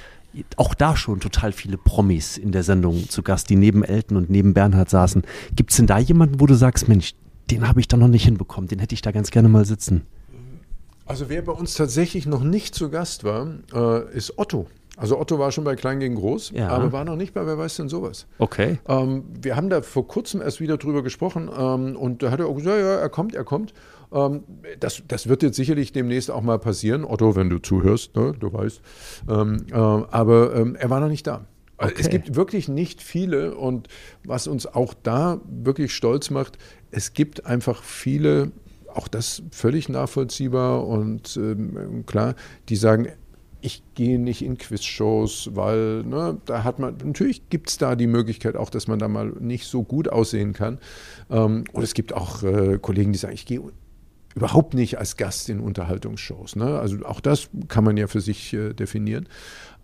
[0.57, 4.29] auch da schon total viele Promis in der Sendung zu Gast, die neben Elton und
[4.29, 5.23] neben Bernhard saßen.
[5.55, 7.13] Gibt es denn da jemanden, wo du sagst, Mensch,
[7.51, 10.03] den habe ich da noch nicht hinbekommen, den hätte ich da ganz gerne mal sitzen?
[11.05, 14.67] Also wer bei uns tatsächlich noch nicht zu Gast war, äh, ist Otto.
[14.95, 16.69] Also Otto war schon bei Klein gegen Groß, ja.
[16.69, 18.27] aber war noch nicht bei Wer weiß denn sowas.
[18.38, 18.79] Okay.
[18.88, 22.47] Ähm, wir haben da vor kurzem erst wieder drüber gesprochen ähm, und da hat er
[22.47, 23.73] auch gesagt, ja, er kommt, er kommt.
[24.14, 24.43] Ähm,
[24.80, 27.03] das, das wird jetzt sicherlich demnächst auch mal passieren.
[27.03, 28.82] Otto, wenn du zuhörst, ne, du weißt.
[29.30, 31.45] Ähm, äh, aber ähm, er war noch nicht da.
[31.78, 31.93] Okay.
[31.97, 33.88] Es gibt wirklich nicht viele und
[34.24, 36.57] was uns auch da wirklich stolz macht,
[36.91, 38.51] es gibt einfach viele,
[38.93, 42.36] auch das völlig nachvollziehbar und ähm, klar,
[42.70, 43.07] die sagen,
[43.61, 48.07] ich gehe nicht in Quizshows, weil ne, da hat man, natürlich gibt es da die
[48.07, 50.80] Möglichkeit auch, dass man da mal nicht so gut aussehen kann.
[51.30, 53.61] Ähm, und es gibt auch äh, Kollegen, die sagen, ich gehe
[54.36, 56.55] überhaupt nicht als Gast in Unterhaltungsshows.
[56.55, 56.79] Ne?
[56.79, 59.27] Also auch das kann man ja für sich äh, definieren.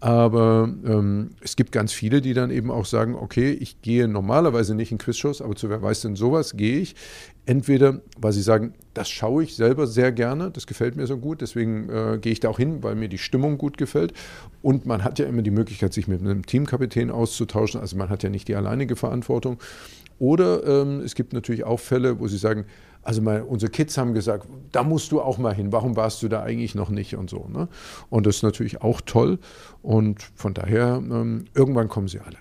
[0.01, 4.73] Aber ähm, es gibt ganz viele, die dann eben auch sagen, okay, ich gehe normalerweise
[4.73, 6.95] nicht in Quizshows, aber zu wer weiß denn sowas gehe ich.
[7.45, 11.41] Entweder, weil sie sagen, das schaue ich selber sehr gerne, das gefällt mir so gut,
[11.41, 14.13] deswegen äh, gehe ich da auch hin, weil mir die Stimmung gut gefällt.
[14.61, 18.23] Und man hat ja immer die Möglichkeit, sich mit einem Teamkapitän auszutauschen, also man hat
[18.23, 19.57] ja nicht die alleinige Verantwortung.
[20.17, 22.65] Oder ähm, es gibt natürlich auch Fälle, wo sie sagen,
[23.09, 26.27] also mal, unsere Kids haben gesagt, da musst du auch mal hin, warum warst du
[26.27, 27.47] da eigentlich noch nicht und so.
[27.51, 27.67] Ne?
[28.11, 29.39] Und das ist natürlich auch toll
[29.81, 32.37] und von daher, ähm, irgendwann kommen sie alle.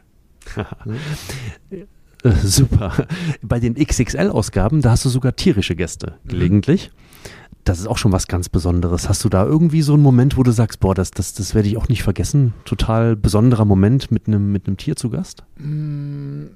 [2.43, 3.07] Super.
[3.41, 6.29] Bei den XXL-Ausgaben, da hast du sogar tierische Gäste mhm.
[6.29, 6.91] gelegentlich.
[6.91, 7.09] Mhm
[7.69, 9.09] das ist auch schon was ganz Besonderes.
[9.09, 11.69] Hast du da irgendwie so einen Moment, wo du sagst, boah, das, das, das werde
[11.69, 12.55] ich auch nicht vergessen?
[12.65, 15.45] Total besonderer Moment mit einem, mit einem Tier zu Gast?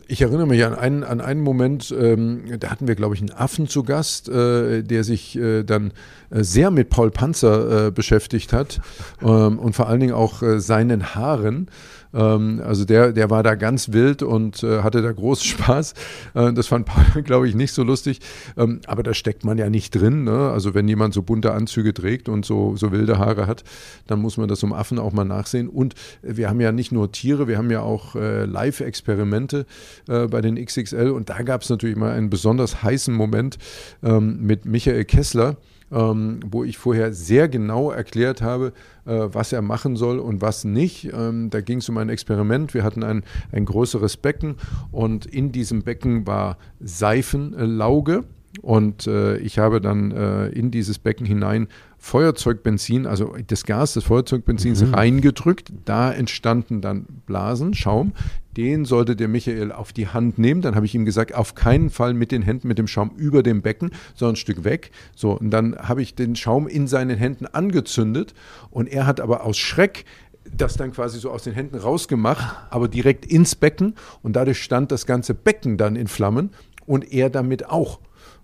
[0.09, 3.33] Ich erinnere mich an einen, an einen Moment, ähm, da hatten wir, glaube ich, einen
[3.33, 5.93] Affen zu Gast, äh, der sich äh, dann
[6.31, 8.81] äh, sehr mit Paul Panzer äh, beschäftigt hat
[9.21, 11.69] ähm, und vor allen Dingen auch äh, seinen Haaren.
[12.15, 15.95] Ähm, also der, der war da ganz wild und äh, hatte da großen Spaß.
[16.35, 18.21] Äh, das fand Paul, glaube ich, nicht so lustig.
[18.57, 20.25] Ähm, aber da steckt man ja nicht drin.
[20.25, 20.51] Ne?
[20.51, 23.65] Also wenn jemand so bunte Anzüge trägt und so, so wilde Haare hat,
[24.07, 25.69] dann muss man das um Affen auch mal nachsehen.
[25.69, 29.67] Und wir haben ja nicht nur Tiere, wir haben ja auch äh, Live-Experimente
[30.09, 31.11] äh, bei den XXL.
[31.11, 33.59] Und da gab es natürlich mal einen besonders heißen Moment
[34.03, 35.57] ähm, mit Michael Kessler
[35.93, 38.73] ähm, wo ich vorher sehr genau erklärt habe,
[39.05, 41.13] äh, was er machen soll und was nicht.
[41.13, 42.75] Ähm, da ging es um ein Experiment.
[42.75, 43.23] Wir hatten ein,
[43.53, 44.57] ein größeres Becken
[44.91, 48.25] und in diesem Becken war Seifenlauge.
[48.61, 54.05] Und äh, ich habe dann äh, in dieses Becken hinein Feuerzeugbenzin, also das Gas des
[54.05, 54.95] Feuerzeugbenzins mhm.
[54.95, 55.73] reingedrückt.
[55.85, 58.13] Da entstanden dann Blasen, Schaum.
[58.57, 60.61] Den sollte der Michael auf die Hand nehmen.
[60.61, 63.43] Dann habe ich ihm gesagt, auf keinen Fall mit den Händen, mit dem Schaum über
[63.43, 64.91] dem Becken, sondern ein Stück weg.
[65.17, 68.35] So, und dann habe ich den Schaum in seinen Händen angezündet.
[68.71, 70.05] Und er hat aber aus Schreck
[70.45, 73.95] das dann quasi so aus den Händen rausgemacht, aber direkt ins Becken.
[74.23, 76.51] Und dadurch stand das ganze Becken dann in Flammen
[76.85, 78.01] und er damit auch.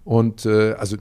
[0.09, 0.97] Und äh, also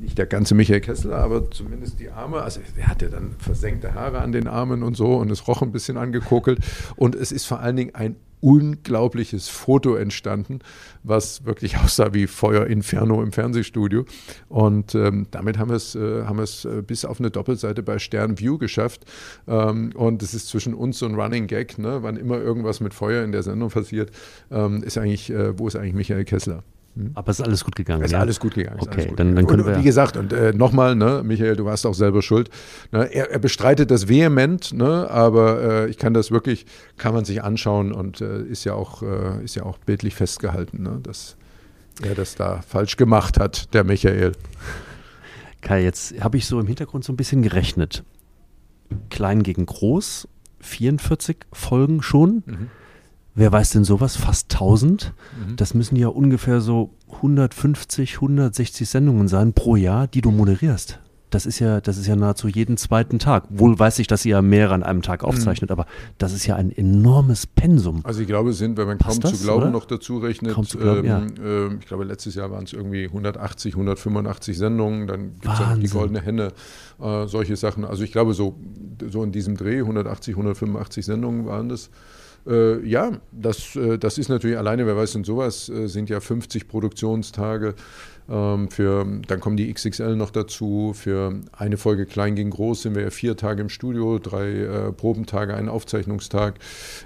[0.00, 2.42] nicht der ganze Michael Kessler, aber zumindest die Arme.
[2.42, 5.70] Also er hatte dann versenkte Haare an den Armen und so und es roch ein
[5.70, 6.58] bisschen angekokelt.
[6.96, 10.58] Und es ist vor allen Dingen ein unglaubliches Foto entstanden,
[11.04, 14.06] was wirklich aussah wie Feuer Inferno im Fernsehstudio.
[14.48, 17.84] Und ähm, damit haben wir es, äh, haben wir es äh, bis auf eine Doppelseite
[17.84, 19.04] bei Stern View geschafft.
[19.46, 21.98] Ähm, und es ist zwischen uns so ein Running Gag, ne?
[22.02, 24.10] wann immer irgendwas mit Feuer in der Sendung passiert,
[24.50, 26.64] ähm, ist eigentlich, äh, wo ist eigentlich Michael Kessler?
[26.96, 27.12] Hm?
[27.14, 28.02] Aber es ist alles gut gegangen.
[28.02, 28.20] Es ist ja?
[28.20, 28.80] alles gut gegangen.
[28.80, 29.78] Okay, gut dann, dann können und, wir.
[29.78, 32.50] Wie gesagt, und äh, nochmal, ne, Michael, du warst auch selber schuld.
[32.92, 36.66] Ne, er, er, bestreitet das vehement, ne, aber äh, ich kann das wirklich,
[36.96, 40.82] kann man sich anschauen und äh, ist ja auch, äh, ist ja auch bildlich festgehalten,
[40.82, 41.36] ne, dass
[42.02, 44.32] er das da falsch gemacht hat, der Michael.
[45.60, 48.04] Kai, jetzt habe ich so im Hintergrund so ein bisschen gerechnet.
[49.10, 50.28] Klein gegen groß,
[50.60, 52.42] 44 Folgen schon.
[52.46, 52.70] Mhm.
[53.34, 54.16] Wer weiß denn sowas?
[54.16, 55.12] Fast 1000.
[55.46, 55.56] Mhm.
[55.56, 60.98] Das müssen ja ungefähr so 150, 160 Sendungen sein pro Jahr, die du moderierst.
[61.30, 63.44] das ist ja, das ist ja nahezu jeden zweiten Tag.
[63.50, 65.72] Wohl weiß ich, dass ihr ja mehrere an einem Tag aufzeichnet, mhm.
[65.72, 68.00] aber das ist ja ein enormes Pensum.
[68.04, 69.70] Also ich glaube, es sind, wenn man Passt kaum das, zu glauben oder?
[69.70, 71.44] noch dazu rechnet, glauben, ähm, ja.
[71.44, 75.76] äh, ich glaube, letztes Jahr waren es irgendwie 180, 185 Sendungen, dann gibt es ja
[75.76, 76.52] die Goldene Henne,
[77.00, 77.84] äh, solche Sachen.
[77.84, 78.56] Also ich glaube, so,
[79.08, 81.90] so in diesem Dreh, 180, 185 Sendungen waren das.
[82.48, 86.20] Äh, ja, das, äh, das ist natürlich alleine, wer weiß denn sowas, äh, sind ja
[86.20, 87.74] 50 Produktionstage.
[88.30, 90.92] Ähm, für, dann kommen die XXL noch dazu.
[90.94, 94.92] Für eine Folge Klein gegen Groß sind wir ja vier Tage im Studio, drei äh,
[94.92, 96.58] Probentage, einen Aufzeichnungstag.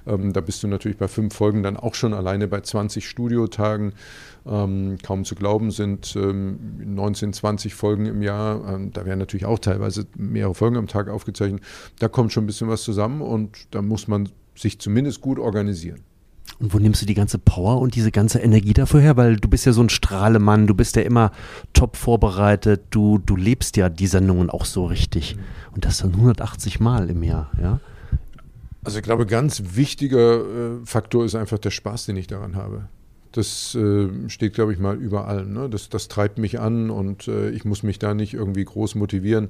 [0.06, 3.94] Ähm, da bist du natürlich bei fünf Folgen dann auch schon alleine bei 20 Studiotagen.
[4.44, 8.74] Ähm, kaum zu glauben sind ähm, 19, 20 Folgen im Jahr.
[8.74, 11.62] Ähm, da werden natürlich auch teilweise mehrere Folgen am Tag aufgezeichnet.
[12.00, 16.00] Da kommt schon ein bisschen was zusammen und da muss man sich zumindest gut organisieren.
[16.58, 19.16] Und wo nimmst du die ganze Power und diese ganze Energie dafür her?
[19.16, 21.32] Weil du bist ja so ein Strahlemann, du bist ja immer
[21.72, 25.36] top vorbereitet, du, du lebst ja die Sendungen auch so richtig.
[25.74, 27.80] Und das dann 180 Mal im Jahr, ja?
[28.84, 32.88] Also ich glaube, ganz wichtiger äh, Faktor ist einfach der Spaß, den ich daran habe.
[33.30, 35.52] Das äh, steht, glaube ich, mal über allem.
[35.52, 35.70] Ne?
[35.70, 39.48] Das, das treibt mich an und äh, ich muss mich da nicht irgendwie groß motivieren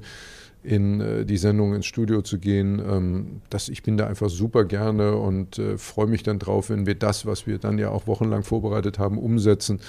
[0.63, 2.79] in äh, die Sendung ins Studio zu gehen.
[2.79, 6.85] Ähm, das, ich bin da einfach super gerne und äh, freue mich dann drauf, wenn
[6.85, 9.81] wir das, was wir dann ja auch wochenlang vorbereitet haben, umsetzen.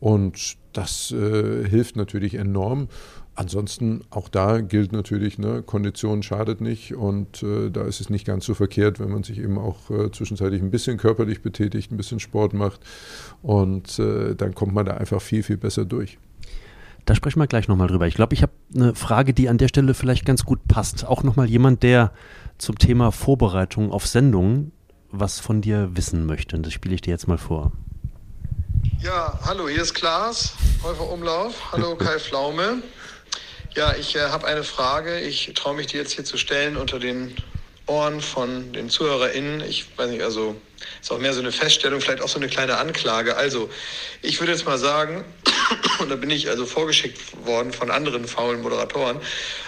[0.00, 2.88] Und das äh, hilft natürlich enorm.
[3.34, 8.26] Ansonsten, auch da gilt natürlich, ne, Kondition schadet nicht und äh, da ist es nicht
[8.26, 11.96] ganz so verkehrt, wenn man sich eben auch äh, zwischenzeitlich ein bisschen körperlich betätigt, ein
[11.96, 12.80] bisschen Sport macht
[13.42, 16.18] und dann kommt man da einfach viel, viel besser durch.
[17.04, 18.06] Da sprechen wir gleich nochmal drüber.
[18.06, 21.04] Ich glaube, ich habe eine Frage, die an der Stelle vielleicht ganz gut passt.
[21.04, 22.12] Auch nochmal jemand, der
[22.58, 24.72] zum Thema Vorbereitung auf Sendungen
[25.12, 26.56] was von dir wissen möchte.
[26.56, 27.70] Und das spiele ich dir jetzt mal vor.
[29.00, 31.72] Ja, hallo, hier ist Klaas, Häufer Umlauf.
[31.72, 32.82] Hallo, Kai Pflaume.
[33.74, 35.20] Ja, ich äh, habe eine Frage.
[35.20, 37.34] Ich traue mich die jetzt hier zu stellen unter den
[37.86, 39.60] Ohren von den ZuhörerInnen.
[39.62, 40.56] Ich weiß nicht, also
[41.00, 43.36] ist auch mehr so eine Feststellung, vielleicht auch so eine kleine Anklage.
[43.36, 43.70] Also,
[44.22, 45.24] ich würde jetzt mal sagen,
[45.98, 49.20] und da bin ich also vorgeschickt worden von anderen faulen Moderatoren,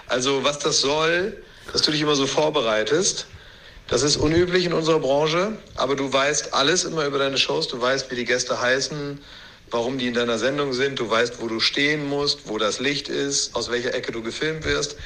[0.06, 1.36] also was das soll,
[1.72, 3.26] dass du dich immer so vorbereitest.
[3.86, 7.80] Das ist unüblich in unserer Branche, aber du weißt alles immer über deine Shows, du
[7.80, 9.20] weißt, wie die Gäste heißen,
[9.70, 13.08] warum die in deiner Sendung sind, du weißt, wo du stehen musst, wo das Licht
[13.08, 14.96] ist, aus welcher Ecke du gefilmt wirst.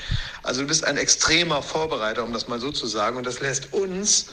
[0.43, 3.17] Also du bist ein extremer Vorbereiter, um das mal so zu sagen.
[3.17, 4.27] Und das lässt uns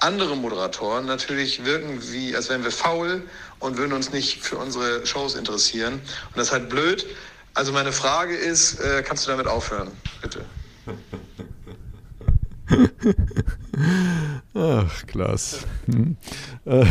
[0.00, 3.22] andere Moderatoren natürlich wirken, wie, als wären wir faul
[3.58, 5.94] und würden uns nicht für unsere Shows interessieren.
[5.94, 7.06] Und das ist halt blöd.
[7.54, 9.92] Also meine Frage ist, äh, kannst du damit aufhören,
[10.22, 10.44] bitte?
[14.54, 15.66] Ach, Klaas.
[15.92, 16.16] Hm.
[16.64, 16.84] Äh,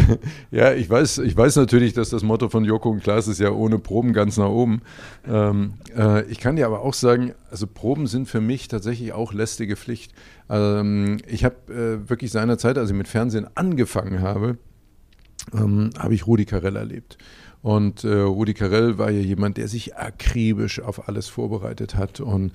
[0.52, 3.52] ja, ich weiß, ich weiß natürlich, dass das Motto von Joko und Klaas ist ja
[3.52, 4.82] ohne Proben ganz nach oben.
[5.28, 9.34] Ähm, äh, ich kann dir aber auch sagen, also Proben sind für mich tatsächlich auch
[9.34, 10.14] lästige Pflicht.
[10.50, 14.58] Ähm, ich habe äh, wirklich seinerzeit, als ich mit Fernsehen angefangen habe,
[15.54, 17.18] ähm, habe ich Rudi Carell erlebt.
[17.62, 22.22] Und Rudi Carell war ja jemand, der sich akribisch auf alles vorbereitet hat.
[22.22, 22.54] Und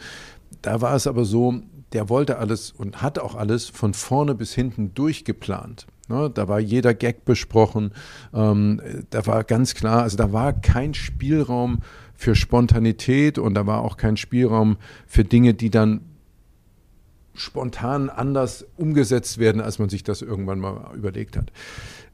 [0.63, 1.61] da war es aber so,
[1.95, 5.87] der wollte alles und hat auch alles von vorne bis hinten durchgeplant.
[6.09, 7.93] Ne, da war jeder Gag besprochen.
[8.35, 11.79] Ähm, da war ganz klar, also da war kein Spielraum
[12.15, 14.77] für Spontanität und da war auch kein Spielraum
[15.07, 16.03] für Dinge, die dann
[17.33, 21.53] spontan anders umgesetzt werden, als man sich das irgendwann mal überlegt hat.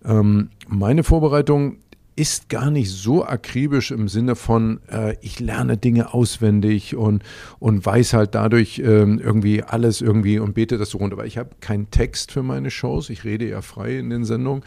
[0.05, 1.79] Ähm, meine Vorbereitung
[2.21, 7.23] ist gar nicht so akribisch im Sinne von, äh, ich lerne Dinge auswendig und,
[7.59, 11.15] und weiß halt dadurch ähm, irgendwie alles irgendwie und bete das so runter.
[11.15, 13.09] Aber ich habe keinen Text für meine Shows.
[13.09, 14.65] Ich rede ja frei in den Sendungen.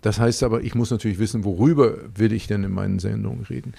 [0.00, 3.72] Das heißt aber, ich muss natürlich wissen, worüber will ich denn in meinen Sendungen reden.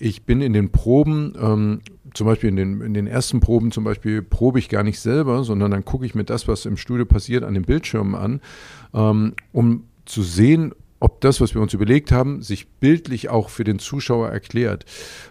[0.00, 1.80] Ich bin in den Proben, ähm,
[2.12, 5.44] zum Beispiel in den, in den ersten Proben zum Beispiel, probe ich gar nicht selber,
[5.44, 8.40] sondern dann gucke ich mir das, was im Studio passiert, an den Bildschirmen an,
[8.92, 10.74] ähm, um zu sehen,
[11.04, 14.86] ob das, was wir uns überlegt haben, sich bildlich auch für den Zuschauer erklärt.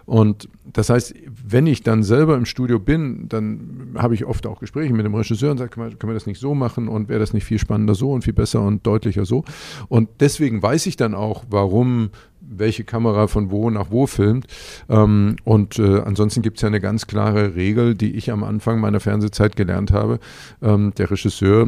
[0.06, 4.60] Und das heißt, wenn ich dann selber im Studio bin, dann habe ich oft auch
[4.60, 7.32] Gespräche mit dem Regisseur und sage, können wir, das nicht so machen und wäre das
[7.32, 9.42] nicht viel spannender so und viel besser und deutlicher so.
[9.88, 12.10] Und deswegen weiß ich dann auch, warum
[12.40, 14.46] welche Kamera von wo nach wo filmt.
[14.88, 18.78] Ähm, und äh, ansonsten gibt es ja eine ganz klare Regel, die ich am Anfang
[18.78, 20.20] meiner Fernsehzeit gelernt habe.
[20.62, 21.66] Ähm, der Regisseur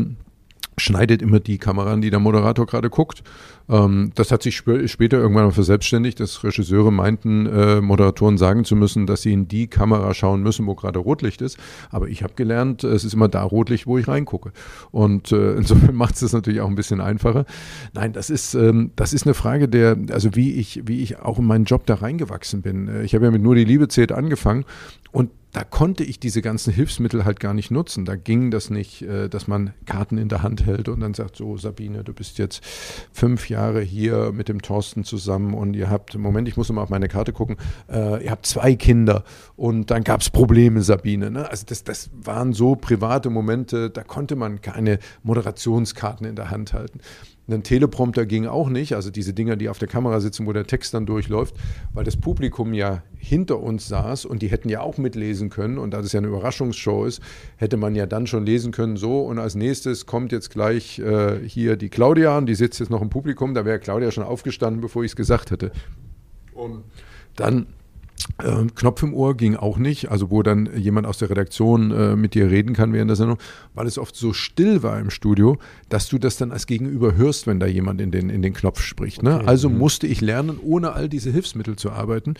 [0.79, 3.23] schneidet immer die Kamera an, die der Moderator gerade guckt.
[3.69, 8.65] Ähm, das hat sich sp später irgendwann mal verselbstständigt, dass Regisseure meinten, äh, Moderatoren sagen
[8.65, 11.59] zu müssen, dass sie in die Kamera schauen müssen, wo gerade Rotlicht ist.
[11.91, 14.53] Aber ich habe gelernt, es ist immer da Rotlicht, wo ich reingucke.
[14.91, 17.47] Und äh, insofern macht es das natürlich auch ein bisschen einfacher.
[17.95, 21.39] Nein, das ist, ähm, das ist eine Frage der, also wie ich, wie ich auch
[21.39, 22.89] in meinen Job da reingewachsen bin.
[22.89, 24.65] Äh, ich habe ja mit Nur die Liebe zählt angefangen
[25.11, 28.05] und da konnte ich diese ganzen Hilfsmittel halt gar nicht nutzen.
[28.05, 31.37] Da ging das nicht, äh, dass man Karten in der Hand hält und dann sagt,
[31.37, 32.63] so Sabine, du bist jetzt
[33.11, 36.91] fünf Jahre hier mit dem Thorsten zusammen und ihr habt, Moment, ich muss mal auf
[36.91, 37.57] meine Karte gucken,
[37.91, 39.25] äh, ihr habt zwei Kinder
[39.57, 41.31] und dann gab es Probleme, Sabine.
[41.31, 41.49] Ne?
[41.49, 46.75] Also das, das waren so private Momente, da konnte man keine Moderationskarten in der Hand
[46.75, 47.01] halten.
[47.49, 50.67] Ein Teleprompter ging auch nicht, also diese Dinger, die auf der Kamera sitzen, wo der
[50.67, 51.55] Text dann durchläuft,
[51.95, 55.79] weil das Publikum ja hinter uns saß und die hätten ja auch mitlesen können.
[55.79, 57.21] Und da das ja eine Überraschungsshow ist,
[57.57, 61.39] hätte man ja dann schon lesen können, so und als nächstes kommt jetzt gleich äh,
[61.47, 63.55] hier die Claudia und die sitzt jetzt noch im Publikum.
[63.55, 65.71] Da wäre Claudia schon aufgestanden, bevor ich es gesagt hätte.
[66.53, 66.83] Und
[67.37, 67.67] dann
[68.43, 72.17] äh, Knopf im Ohr ging auch nicht, also wo dann jemand aus der Redaktion äh,
[72.17, 73.39] mit dir reden kann während der Sendung,
[73.75, 75.59] weil es oft so still war im Studio,
[75.89, 78.81] dass du das dann als Gegenüber hörst, wenn da jemand in den, in den Knopf
[78.81, 79.23] spricht.
[79.23, 79.37] Ne?
[79.37, 79.47] Okay.
[79.47, 79.79] Also mhm.
[79.79, 82.35] musste ich lernen, ohne all diese Hilfsmittel zu arbeiten.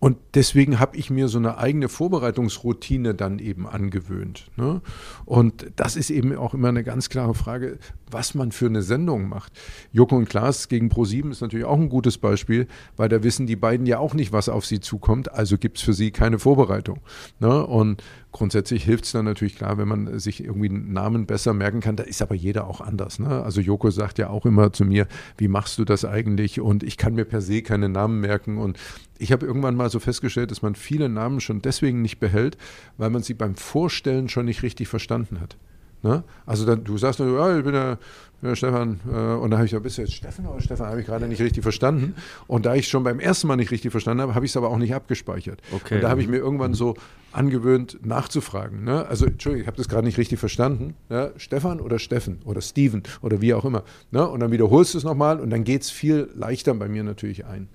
[0.00, 4.50] Und deswegen habe ich mir so eine eigene Vorbereitungsroutine dann eben angewöhnt.
[4.56, 4.80] Ne?
[5.24, 7.78] Und das ist eben auch immer eine ganz klare Frage,
[8.10, 9.52] was man für eine Sendung macht.
[9.92, 13.56] Joko und Klaas gegen Pro7 ist natürlich auch ein gutes Beispiel, weil da wissen die
[13.56, 15.32] beiden ja auch nicht, was auf sie zukommt.
[15.32, 17.00] Also gibt es für sie keine Vorbereitung.
[17.40, 17.66] Ne?
[17.66, 21.80] Und Grundsätzlich hilft es dann natürlich klar, wenn man sich irgendwie einen Namen besser merken
[21.80, 21.96] kann.
[21.96, 23.18] Da ist aber jeder auch anders.
[23.18, 23.42] Ne?
[23.42, 25.06] Also Joko sagt ja auch immer zu mir,
[25.38, 26.60] wie machst du das eigentlich?
[26.60, 28.58] Und ich kann mir per se keine Namen merken.
[28.58, 28.78] Und
[29.18, 32.58] ich habe irgendwann mal so festgestellt, dass man viele Namen schon deswegen nicht behält,
[32.98, 35.56] weil man sie beim Vorstellen schon nicht richtig verstanden hat.
[36.02, 36.22] Ne?
[36.46, 37.98] Also dann, du sagst nur, ja, ich bin der,
[38.40, 40.86] ja, Stefan, äh, und da habe ich gesagt, bist du jetzt Stefan oder Stefan?
[40.86, 42.14] Habe ich gerade nicht richtig verstanden.
[42.46, 44.70] Und da ich schon beim ersten Mal nicht richtig verstanden habe, habe ich es aber
[44.70, 45.60] auch nicht abgespeichert.
[45.72, 45.96] Okay.
[45.96, 46.94] Und da habe ich mir irgendwann so
[47.32, 48.84] angewöhnt, nachzufragen.
[48.84, 49.06] Ne?
[49.06, 50.94] Also, Entschuldigung, ich habe das gerade nicht richtig verstanden.
[51.08, 51.32] Ne?
[51.36, 53.82] Stefan oder Steffen oder Steven oder wie auch immer.
[54.12, 54.26] Ne?
[54.26, 57.44] Und dann wiederholst du es nochmal und dann geht es viel leichter bei mir natürlich
[57.44, 57.68] ein.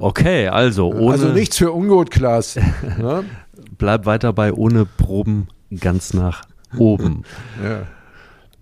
[0.00, 1.12] Okay, also ohne.
[1.12, 2.56] Also nichts für ungut, Klaas.
[2.56, 3.24] ne?
[3.78, 5.48] Bleib weiter bei ohne Proben
[5.80, 6.42] ganz nach
[6.78, 7.24] oben.
[7.62, 7.86] ja.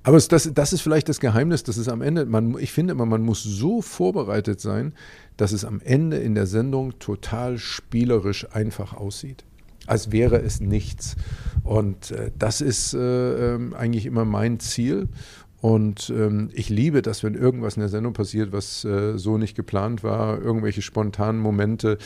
[0.03, 3.05] Aber das, das ist vielleicht das Geheimnis, dass es am Ende, man, ich finde immer,
[3.05, 4.95] man muss so vorbereitet sein,
[5.37, 9.45] dass es am Ende in der Sendung total spielerisch einfach aussieht.
[9.87, 11.17] Als wäre es nichts.
[11.65, 15.09] Und äh, das ist äh, äh, eigentlich immer mein Ziel.
[15.61, 19.55] Und ähm, ich liebe das, wenn irgendwas in der Sendung passiert, was äh, so nicht
[19.55, 21.99] geplant war, irgendwelche spontanen Momente.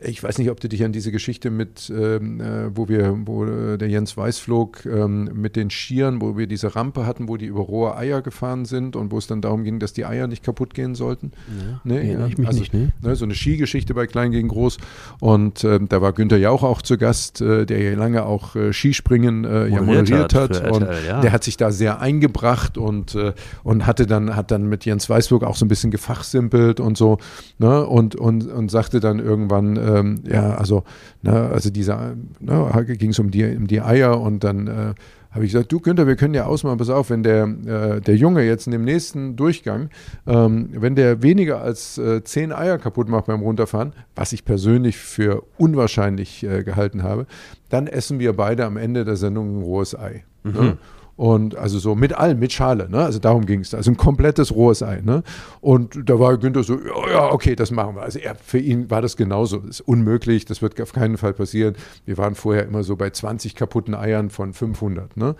[0.00, 3.44] Ich weiß nicht, ob du dich an diese Geschichte mit, ähm, äh, wo wir, wo
[3.44, 7.36] äh, der Jens Weiß flog, ähm, mit den Skiern, wo wir diese Rampe hatten, wo
[7.36, 10.26] die über rohe Eier gefahren sind und wo es dann darum ging, dass die Eier
[10.26, 11.32] nicht kaputt gehen sollten.
[11.58, 12.92] Ja, nee, ja, ich mich also, nicht, ne?
[13.02, 13.14] ne?
[13.14, 14.78] So eine Skigeschichte bei Klein gegen Groß.
[15.20, 18.72] Und ähm, da war Günther Jauch auch zu Gast, äh, der ja lange auch äh,
[18.72, 20.62] Skispringen äh, ja moderiert hat.
[20.62, 20.70] hat.
[20.72, 21.20] Und RTL, ja.
[21.20, 23.32] der hat sich da sehr eingebracht und und, äh,
[23.64, 27.18] und hatte dann, hat dann mit Jens Weißburg auch so ein bisschen gefachsimpelt und so,
[27.58, 30.84] ne, und, und, und sagte dann irgendwann, ähm, ja, also,
[31.22, 34.94] ne, also dieser, ne, ging es um die, um die Eier und dann äh,
[35.30, 38.16] habe ich gesagt, du Günther, wir können ja ausmachen, pass auf, wenn der, äh, der
[38.16, 39.88] Junge jetzt in dem nächsten Durchgang,
[40.26, 44.98] ähm, wenn der weniger als äh, zehn Eier kaputt macht beim Runterfahren, was ich persönlich
[44.98, 47.26] für unwahrscheinlich äh, gehalten habe,
[47.70, 50.24] dann essen wir beide am Ende der Sendung ein rohes Ei.
[50.44, 50.52] Ne?
[50.52, 50.66] Mhm.
[50.66, 50.78] Ne?
[51.22, 52.98] Und also so mit allem, mit Schale, ne?
[52.98, 53.72] Also darum ging es.
[53.74, 55.22] Also ein komplettes rohes Ei, ne?
[55.60, 58.02] Und da war Günther so, ja, okay, das machen wir.
[58.02, 59.58] Also er, für ihn war das genauso.
[59.58, 61.76] Das ist unmöglich, das wird auf keinen Fall passieren.
[62.06, 65.36] Wir waren vorher immer so bei 20 kaputten Eiern von 500, ne?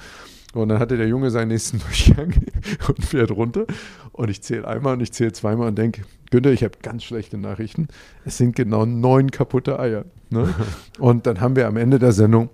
[0.54, 2.32] Und dann hatte der Junge seinen nächsten Durchgang
[2.86, 3.66] und fährt runter.
[4.12, 7.38] Und ich zähle einmal und ich zähle zweimal und denke, Günther, ich habe ganz schlechte
[7.38, 7.88] Nachrichten.
[8.24, 10.04] Es sind genau neun kaputte Eier.
[10.30, 10.48] Ne?
[11.00, 12.50] Und dann haben wir am Ende der Sendung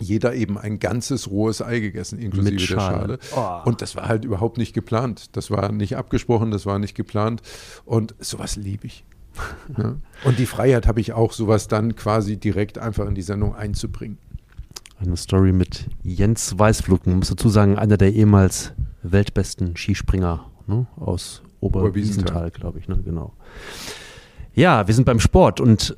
[0.00, 3.18] jeder eben ein ganzes rohes Ei gegessen, inklusive Mit Schale.
[3.18, 3.62] der Schale.
[3.64, 3.68] Oh.
[3.68, 5.36] Und das war halt überhaupt nicht geplant.
[5.36, 7.42] Das war nicht abgesprochen, das war nicht geplant.
[7.84, 9.04] Und sowas liebe ich.
[9.78, 9.96] ja.
[10.24, 14.18] Und die Freiheit habe ich auch, sowas dann quasi direkt einfach in die Sendung einzubringen.
[14.98, 18.72] Eine Story mit Jens Weißflug, man muss dazu sagen, einer der ehemals
[19.02, 20.86] weltbesten Skispringer ne?
[20.96, 22.88] aus Oberwiesenthal, glaube ich.
[22.88, 23.00] Ne?
[23.04, 23.32] Genau.
[24.54, 25.96] Ja, wir sind beim Sport und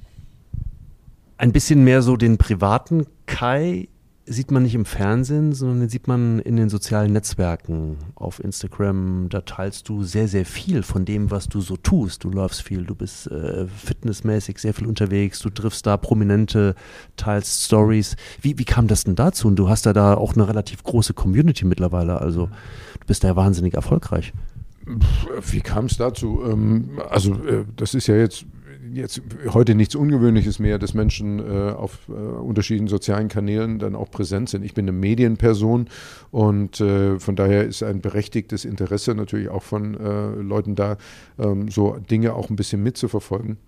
[1.36, 3.88] ein bisschen mehr so den privaten Kai
[4.25, 7.97] sieht man nicht im Fernsehen, sondern den sieht man in den sozialen Netzwerken.
[8.14, 12.25] Auf Instagram, da teilst du sehr, sehr viel von dem, was du so tust.
[12.25, 16.75] Du läufst viel, du bist äh, fitnessmäßig sehr viel unterwegs, du triffst da Prominente,
[17.16, 18.16] teilst Stories.
[18.41, 19.49] Wie, wie kam das denn dazu?
[19.49, 23.29] Und du hast da, da auch eine relativ große Community mittlerweile, also du bist da
[23.29, 24.33] ja wahnsinnig erfolgreich.
[25.51, 26.43] Wie kam es dazu?
[26.45, 28.45] Ähm, also, äh, das ist ja jetzt
[28.93, 34.11] jetzt heute nichts Ungewöhnliches mehr, dass Menschen äh, auf äh, unterschiedlichen sozialen Kanälen dann auch
[34.11, 34.64] präsent sind.
[34.64, 35.88] Ich bin eine Medienperson
[36.30, 40.97] und äh, von daher ist ein berechtigtes Interesse natürlich auch von äh, Leuten da,
[41.38, 43.59] ähm, so Dinge auch ein bisschen mitzuverfolgen.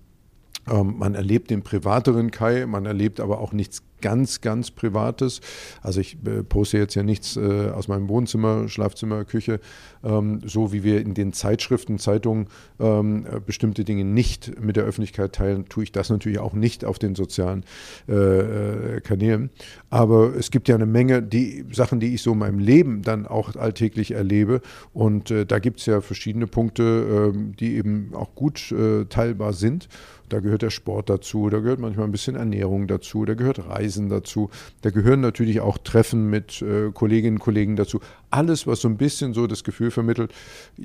[0.71, 5.41] Ähm, man erlebt den privateren Kai, man erlebt aber auch nichts ganz, ganz Privates.
[5.81, 9.61] Also ich äh, poste jetzt ja nichts äh, aus meinem Wohnzimmer, Schlafzimmer, Küche,
[10.05, 12.49] ähm, so wie wir in den Zeitschriften, Zeitungen
[12.79, 16.85] ähm, äh, bestimmte Dinge nicht mit der Öffentlichkeit teilen, tue ich das natürlich auch nicht
[16.85, 17.65] auf den sozialen
[18.07, 19.49] äh, äh, Kanälen.
[19.89, 23.27] Aber es gibt ja eine Menge die Sachen, die ich so in meinem Leben dann
[23.27, 24.61] auch alltäglich erlebe.
[24.93, 28.75] Und äh, da gibt es ja verschiedene Punkte, ähm, die eben auch gut
[29.09, 29.89] teilbar sind.
[30.35, 34.09] Da gehört der Sport dazu, da gehört manchmal ein bisschen Ernährung dazu, da gehört Reisen
[34.09, 34.51] dazu,
[34.83, 38.01] da gehören natürlich auch Treffen mit äh, Kolleginnen und Kollegen dazu.
[38.31, 40.35] Alles, was so ein bisschen so das Gefühl vermittelt,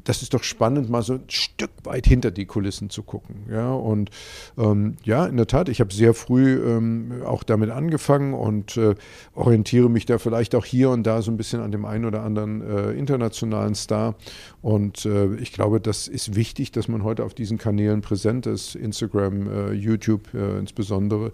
[0.04, 3.38] das ist doch spannend, mal so ein Stück weit hinter die Kulissen zu gucken.
[3.50, 4.12] Ja, und
[4.56, 8.94] ähm, ja, in der Tat, ich habe sehr früh ähm, auch damit angefangen und äh,
[9.34, 12.22] orientiere mich da vielleicht auch hier und da so ein bisschen an dem einen oder
[12.22, 14.14] anderen äh, internationalen Star.
[14.62, 18.76] Und äh, ich glaube, das ist wichtig, dass man heute auf diesen Kanälen präsent ist,
[18.76, 21.32] Instagram, äh, YouTube äh, insbesondere,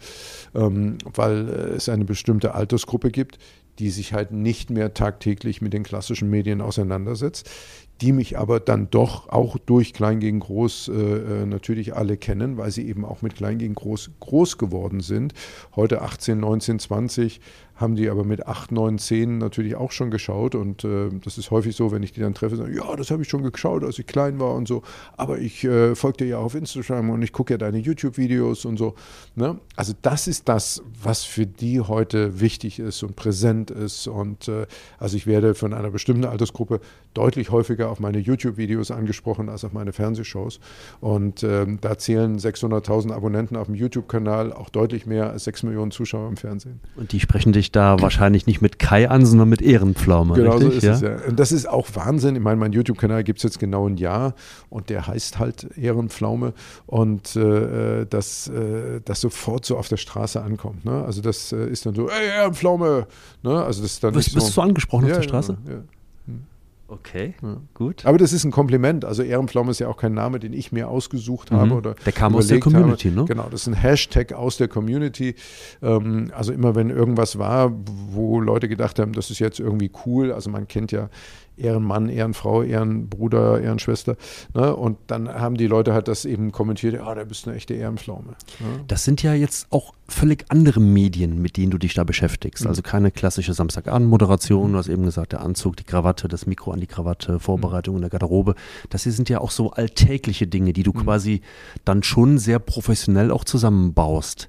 [0.53, 3.39] ähm, weil es eine bestimmte Altersgruppe gibt,
[3.80, 7.49] die sich halt nicht mehr tagtäglich mit den klassischen Medien auseinandersetzt,
[8.02, 12.72] die mich aber dann doch auch durch Klein gegen Groß äh, natürlich alle kennen, weil
[12.72, 15.34] sie eben auch mit Klein gegen Groß groß geworden sind.
[15.76, 17.39] Heute 18, 19, 20
[17.76, 20.56] haben die aber mit 8, 9, 10 natürlich auch schon geschaut.
[20.56, 23.24] Und äh, das ist häufig so, wenn ich die dann treffe, sagen, ja, das habe
[23.24, 24.82] ich schon geschaut, als ich klein war und so.
[25.18, 28.78] Aber ich äh, folge dir ja auf Instagram und ich gucke ja deine YouTube-Videos und
[28.78, 28.96] so.
[29.36, 29.60] Ne?
[29.76, 34.08] Also das ist das, was für die heute wichtig ist und präsent ist.
[34.08, 34.68] Und äh,
[34.98, 36.80] also ich werde von einer bestimmten Altersgruppe
[37.16, 40.59] deutlich häufiger auf meine YouTube-Videos angesprochen als auf meine Fernsehshows.
[40.99, 45.91] Und ähm, da zählen 600.000 Abonnenten auf dem YouTube-Kanal auch deutlich mehr als 6 Millionen
[45.91, 46.80] Zuschauer im Fernsehen.
[46.95, 50.36] Und die sprechen dich da wahrscheinlich nicht mit Kai an, sondern mit Ehrenpflaume.
[50.36, 50.72] Genau richtig?
[50.72, 50.93] so ist ja?
[50.93, 51.30] es ja.
[51.30, 52.36] Und das ist auch Wahnsinn.
[52.36, 54.36] Ich meine, mein YouTube-Kanal gibt es jetzt genau ein Jahr
[54.70, 56.53] und der heißt halt Ehrenpflaume
[56.86, 60.86] und äh, das, äh, das sofort so auf der Straße ankommt.
[60.86, 61.03] Ne?
[61.05, 63.07] Also das äh, ist dann so, ey, Ehrenpflaume.
[63.43, 63.63] Ne?
[63.63, 65.57] Also das dann bist, so, bist du angesprochen ja, auf der Straße?
[65.66, 65.80] Ja, ja.
[66.88, 67.58] Okay, Ja.
[67.74, 68.06] gut.
[68.06, 69.06] Aber das ist ein Kompliment.
[69.06, 71.66] Also Ehrenpflaume ist ja auch kein Name, den ich mir ausgesucht habe.
[71.68, 71.72] Mhm.
[71.72, 73.22] Oder Der kam aus der Community, habe.
[73.22, 73.26] ne?
[73.26, 75.34] Genau, das ist ein Hashtag aus der Community.
[75.82, 77.72] Ähm, also immer wenn irgendwas war,
[78.12, 80.32] wo Leute gedacht haben, das ist jetzt irgendwie cool.
[80.32, 81.10] Also man kennt ja
[81.58, 84.16] Ehrenmann, Ehrenfrau, Ehrenbruder, Ehrenschwester.
[84.53, 84.76] Ne?
[84.76, 87.74] Und dann haben die Leute halt das eben kommentiert, ja, da bist du eine echte
[87.74, 88.36] Ehrenpflaume.
[88.60, 88.84] Ne?
[88.88, 92.64] Das sind ja jetzt auch völlig andere Medien, mit denen du dich da beschäftigst.
[92.64, 92.70] Mhm.
[92.70, 96.80] Also keine klassische Samstagabend-Moderation, du hast eben gesagt, der Anzug, die Krawatte, das Mikro an
[96.80, 98.56] die Krawatte, Vorbereitung in der Garderobe.
[98.89, 101.03] Das hier sind ja auch so alltägliche Dinge, die du Mhm.
[101.03, 101.41] quasi
[101.86, 104.47] dann schon sehr professionell auch zusammenbaust.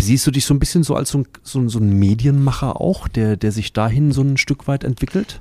[0.00, 2.80] Siehst du dich so ein bisschen so als so ein, so ein, so ein Medienmacher
[2.80, 5.40] auch, der, der sich dahin so ein Stück weit entwickelt?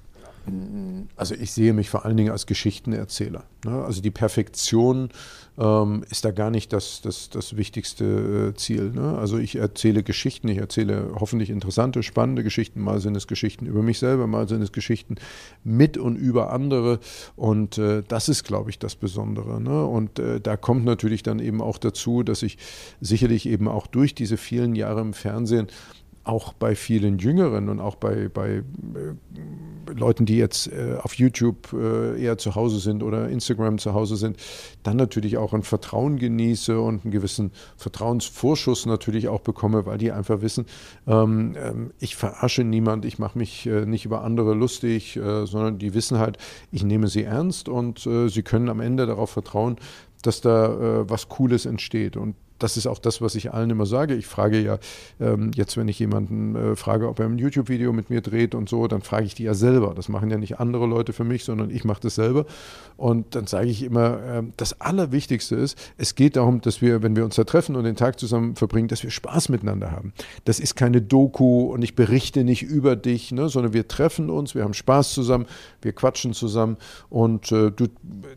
[1.15, 3.43] Also ich sehe mich vor allen Dingen als Geschichtenerzähler.
[3.65, 3.83] Ne?
[3.83, 5.09] Also die Perfektion
[5.57, 8.91] ähm, ist da gar nicht das, das, das wichtigste äh, Ziel.
[8.91, 9.17] Ne?
[9.17, 12.81] Also ich erzähle Geschichten, ich erzähle hoffentlich interessante, spannende Geschichten.
[12.81, 15.15] Mal sind es Geschichten über mich selber, mal sind es Geschichten
[15.63, 16.99] mit und über andere.
[17.35, 19.59] Und äh, das ist, glaube ich, das Besondere.
[19.59, 19.85] Ne?
[19.85, 22.57] Und äh, da kommt natürlich dann eben auch dazu, dass ich
[23.01, 25.67] sicherlich eben auch durch diese vielen Jahre im Fernsehen
[26.27, 28.63] auch bei vielen Jüngeren und auch bei, bei äh,
[29.93, 34.17] Leuten, die jetzt äh, auf YouTube äh, eher zu Hause sind oder Instagram zu Hause
[34.17, 34.37] sind,
[34.83, 40.11] dann natürlich auch ein Vertrauen genieße und einen gewissen Vertrauensvorschuss natürlich auch bekomme, weil die
[40.11, 40.65] einfach wissen,
[41.07, 46.19] ähm, ähm, ich verarsche niemand, ich mache mich nicht über andere lustig, sondern die wissen
[46.19, 46.37] halt,
[46.71, 49.77] ich nehme sie ernst und sie können am Ende darauf vertrauen,
[50.21, 52.17] dass da was Cooles entsteht.
[52.17, 54.15] Und das ist auch das, was ich allen immer sage.
[54.15, 54.79] Ich frage ja
[55.19, 58.69] ähm, jetzt, wenn ich jemanden äh, frage, ob er ein YouTube-Video mit mir dreht und
[58.69, 59.93] so, dann frage ich die ja selber.
[59.95, 62.45] Das machen ja nicht andere Leute für mich, sondern ich mache das selber.
[62.97, 67.15] Und dann sage ich immer, ähm, das Allerwichtigste ist, es geht darum, dass wir, wenn
[67.15, 70.13] wir uns da treffen und den Tag zusammen verbringen, dass wir Spaß miteinander haben.
[70.45, 74.55] Das ist keine Doku und ich berichte nicht über dich, ne, sondern wir treffen uns,
[74.55, 75.45] wir haben Spaß zusammen,
[75.81, 76.77] wir quatschen zusammen
[77.09, 77.87] und äh, du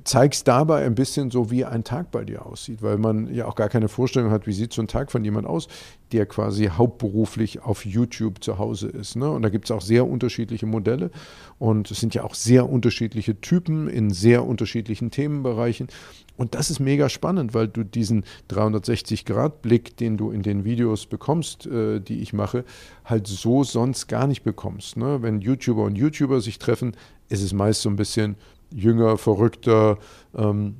[0.05, 3.55] zeigst dabei ein bisschen so, wie ein Tag bei dir aussieht, weil man ja auch
[3.55, 5.69] gar keine Vorstellung hat, wie sieht so ein Tag von jemand aus,
[6.13, 9.17] der quasi hauptberuflich auf YouTube zu Hause ist.
[9.17, 9.31] Ne?
[9.31, 11.11] Und da gibt es auch sehr unterschiedliche Modelle
[11.59, 15.89] und es sind ja auch sehr unterschiedliche Typen in sehr unterschiedlichen Themenbereichen.
[16.37, 21.67] Und das ist mega spannend, weil du diesen 360-Grad-Blick, den du in den Videos bekommst,
[21.67, 22.65] äh, die ich mache,
[23.05, 24.97] halt so sonst gar nicht bekommst.
[24.97, 25.23] Ne?
[25.23, 26.97] Wenn YouTuber und YouTuber sich treffen,
[27.29, 28.37] ist es meist so ein bisschen
[28.75, 29.99] jünger, verrückter,
[30.35, 30.77] ähm,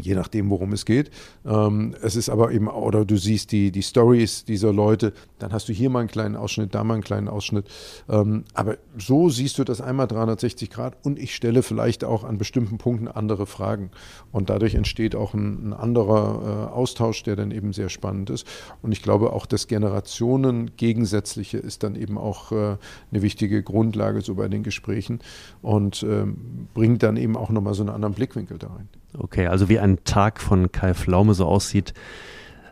[0.00, 1.10] je nachdem, worum es geht.
[1.44, 5.12] Ähm, es ist aber eben, oder du siehst die, die Stories dieser Leute,
[5.44, 7.66] dann hast du hier mal einen kleinen Ausschnitt, da mal einen kleinen Ausschnitt.
[8.08, 12.38] Ähm, aber so siehst du das einmal 360 Grad und ich stelle vielleicht auch an
[12.38, 13.90] bestimmten Punkten andere Fragen.
[14.32, 18.46] Und dadurch entsteht auch ein, ein anderer äh, Austausch, der dann eben sehr spannend ist.
[18.80, 22.76] Und ich glaube auch das Generationen Gegensätzliche ist dann eben auch äh,
[23.10, 25.18] eine wichtige Grundlage so bei den Gesprächen
[25.60, 28.88] und ähm, bringt dann eben auch nochmal so einen anderen Blickwinkel da rein.
[29.18, 31.92] Okay, also wie ein Tag von Kai Flaume so aussieht,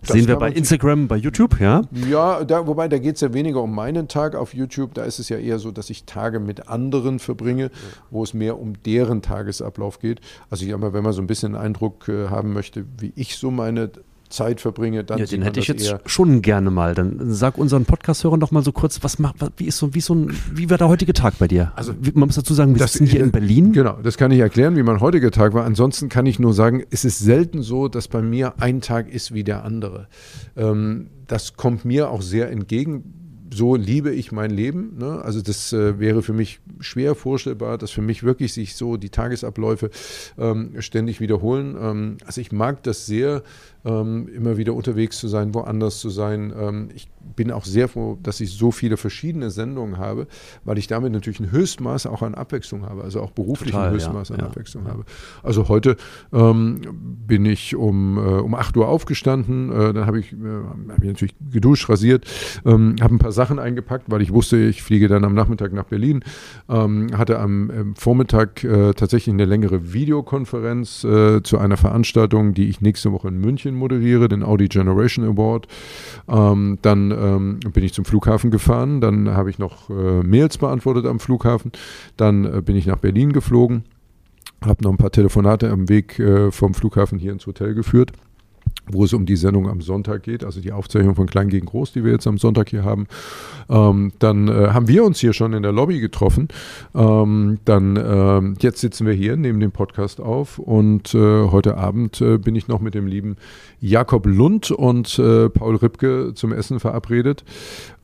[0.02, 1.82] das sehen wir bei Instagram, bei YouTube, ja?
[2.08, 4.94] Ja, da, wobei da geht es ja weniger um meinen Tag auf YouTube.
[4.94, 7.70] Da ist es ja eher so, dass ich Tage mit anderen verbringe,
[8.10, 10.20] wo es mehr um deren Tagesablauf geht.
[10.50, 13.36] Also ich aber, wenn man so ein bisschen einen Eindruck äh, haben möchte, wie ich
[13.36, 13.90] so meine
[14.32, 16.94] Zeit verbringe, dann ja, den hätte ich jetzt schon gerne mal.
[16.94, 20.14] Dann sag unseren Podcast-Hörern doch mal so kurz, was macht, wie ist so, wie so
[20.14, 21.72] ein, wie war der heutige Tag bei dir?
[21.76, 23.72] Also man muss dazu sagen, wir das, sitzen hier in Berlin.
[23.72, 25.64] Genau, das kann ich erklären, wie mein heutiger Tag war.
[25.64, 29.32] Ansonsten kann ich nur sagen, es ist selten so, dass bei mir ein Tag ist
[29.32, 30.08] wie der andere.
[30.56, 33.21] Ähm, das kommt mir auch sehr entgegen
[33.52, 34.96] so liebe ich mein Leben.
[34.98, 35.20] Ne?
[35.22, 39.10] Also das äh, wäre für mich schwer vorstellbar, dass für mich wirklich sich so die
[39.10, 39.90] Tagesabläufe
[40.38, 41.76] ähm, ständig wiederholen.
[41.80, 43.42] Ähm, also ich mag das sehr,
[43.84, 46.52] ähm, immer wieder unterwegs zu sein, woanders zu sein.
[46.56, 50.26] Ähm, ich bin auch sehr froh, dass ich so viele verschiedene Sendungen habe,
[50.64, 53.94] weil ich damit natürlich ein Höchstmaß auch an Abwechslung habe, also auch beruflich Total, ein
[53.94, 54.92] Höchstmaß ja, an ja, Abwechslung ja.
[54.92, 55.04] habe.
[55.42, 55.96] Also heute
[56.32, 56.80] ähm,
[57.26, 60.36] bin ich um, äh, um 8 Uhr aufgestanden, äh, dann habe ich, äh,
[60.88, 62.26] hab ich natürlich geduscht, rasiert,
[62.64, 65.84] ähm, habe ein paar Sachen eingepackt, weil ich wusste, ich fliege dann am Nachmittag nach
[65.84, 66.24] Berlin,
[66.68, 72.80] ähm, hatte am Vormittag äh, tatsächlich eine längere Videokonferenz äh, zu einer Veranstaltung, die ich
[72.80, 75.66] nächste Woche in München moderiere, den Audi Generation Award.
[76.28, 81.06] Ähm, dann ähm, bin ich zum Flughafen gefahren, dann habe ich noch äh, Mails beantwortet
[81.06, 81.72] am Flughafen,
[82.16, 83.84] dann äh, bin ich nach Berlin geflogen,
[84.64, 88.12] habe noch ein paar Telefonate am Weg äh, vom Flughafen hier ins Hotel geführt
[88.90, 91.92] wo es um die Sendung am Sonntag geht, also die Aufzeichnung von Klein gegen Groß,
[91.92, 93.06] die wir jetzt am Sonntag hier haben.
[93.70, 96.48] Ähm, dann äh, haben wir uns hier schon in der Lobby getroffen.
[96.94, 102.20] Ähm, dann äh, jetzt sitzen wir hier, nehmen den Podcast auf und äh, heute Abend
[102.20, 103.36] äh, bin ich noch mit dem lieben
[103.80, 107.44] Jakob Lund und äh, Paul Ripke zum Essen verabredet.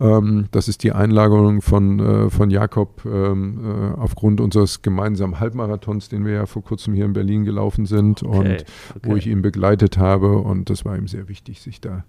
[0.00, 6.24] Ähm, das ist die Einlagerung von, äh, von Jakob ähm, aufgrund unseres gemeinsamen Halbmarathons, den
[6.24, 8.64] wir ja vor kurzem hier in Berlin gelaufen sind okay, und okay.
[9.02, 12.04] wo ich ihn begleitet habe und das war ihm sehr wichtig, sich da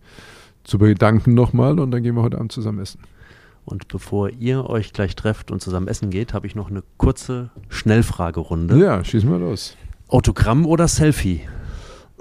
[0.64, 3.00] zu bedanken nochmal und dann gehen wir heute Abend zusammen essen.
[3.66, 7.52] Und bevor ihr euch gleich trefft und zusammen essen geht, habe ich noch eine kurze
[7.70, 8.80] Schnellfragerunde.
[8.80, 9.78] Ja, schießen wir los.
[10.08, 11.42] Autogramm oder Selfie?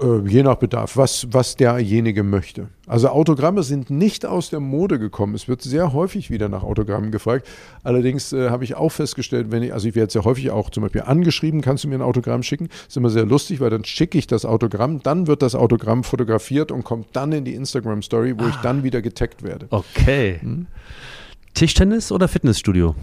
[0.01, 2.69] Äh, je nach Bedarf, was, was derjenige möchte.
[2.87, 5.35] Also Autogramme sind nicht aus der Mode gekommen.
[5.35, 7.47] Es wird sehr häufig wieder nach Autogrammen gefragt.
[7.83, 10.83] Allerdings äh, habe ich auch festgestellt, wenn ich, also ich werde sehr häufig auch zum
[10.83, 12.67] Beispiel angeschrieben, kannst du mir ein Autogramm schicken?
[12.69, 16.03] Das ist immer sehr lustig, weil dann schicke ich das Autogramm, dann wird das Autogramm
[16.03, 18.49] fotografiert und kommt dann in die Instagram Story, wo ah.
[18.49, 19.67] ich dann wieder getaggt werde.
[19.69, 20.39] Okay.
[20.41, 20.67] Hm?
[21.53, 22.95] Tischtennis oder Fitnessstudio?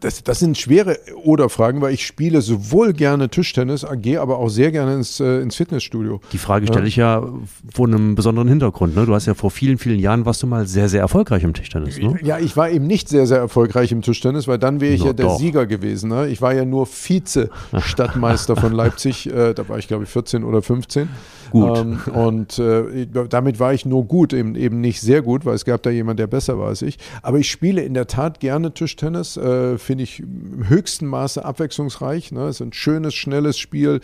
[0.00, 4.72] Das, das, sind schwere Oder-Fragen, weil ich spiele sowohl gerne Tischtennis, gehe aber auch sehr
[4.72, 6.22] gerne ins, äh, ins Fitnessstudio.
[6.32, 6.86] Die Frage stelle ja.
[6.86, 7.22] ich ja
[7.70, 8.96] vor einem besonderen Hintergrund.
[8.96, 9.04] Ne?
[9.04, 11.98] Du hast ja vor vielen, vielen Jahren warst du mal sehr, sehr erfolgreich im Tischtennis.
[11.98, 12.18] Ne?
[12.22, 15.08] Ja, ich war eben nicht sehr, sehr erfolgreich im Tischtennis, weil dann wäre ich no,
[15.08, 15.38] ja der doch.
[15.38, 16.08] Sieger gewesen.
[16.08, 16.28] Ne?
[16.28, 19.28] Ich war ja nur Vize-Stadtmeister von Leipzig.
[19.40, 21.08] Äh, da war ich, glaube ich, 14 oder 15
[21.50, 21.78] gut.
[21.78, 25.64] Ähm, und äh, damit war ich nur gut, eben, eben nicht sehr gut, weil es
[25.64, 26.96] gab da jemand, der besser war als ich.
[27.22, 29.42] Aber ich spiele in der Tat gerne Tischtennis, äh,
[29.78, 32.32] finde ich im höchsten Maße abwechslungsreich.
[32.32, 32.44] Ne?
[32.44, 34.00] Es ist ein schönes, schnelles Spiel.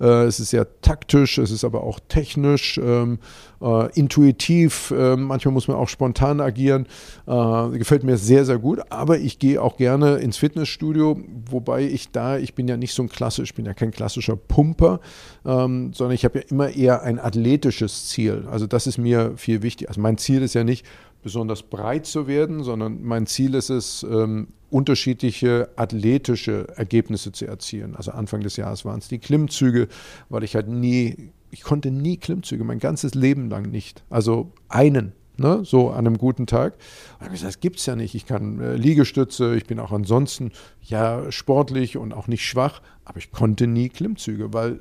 [0.00, 2.78] Äh, es ist sehr taktisch, es ist aber auch technisch.
[2.82, 3.18] Ähm,
[3.62, 6.86] äh, intuitiv, äh, manchmal muss man auch spontan agieren.
[7.26, 8.80] Äh, gefällt mir sehr, sehr gut.
[8.90, 11.20] Aber ich gehe auch gerne ins Fitnessstudio,
[11.50, 14.36] wobei ich da, ich bin ja nicht so ein klassisch, ich bin ja kein klassischer
[14.36, 15.00] Pumper,
[15.44, 18.46] ähm, sondern ich habe ja immer eher ein athletisches Ziel.
[18.50, 19.88] Also das ist mir viel wichtig.
[19.88, 20.86] Also mein Ziel ist ja nicht,
[21.22, 27.96] besonders breit zu werden, sondern mein Ziel ist es, ähm, unterschiedliche athletische Ergebnisse zu erzielen.
[27.96, 29.88] Also Anfang des Jahres waren es die Klimmzüge,
[30.28, 34.02] weil ich halt nie ich konnte nie Klimmzüge, mein ganzes Leben lang nicht.
[34.08, 36.74] Also einen, ne, so an einem guten Tag.
[37.18, 38.14] Und ich gesagt, das es ja nicht.
[38.14, 40.52] Ich kann äh, Liegestütze, ich bin auch ansonsten
[40.82, 44.80] ja sportlich und auch nicht schwach, aber ich konnte nie Klimmzüge, weil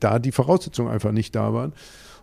[0.00, 1.72] da die Voraussetzungen einfach nicht da waren.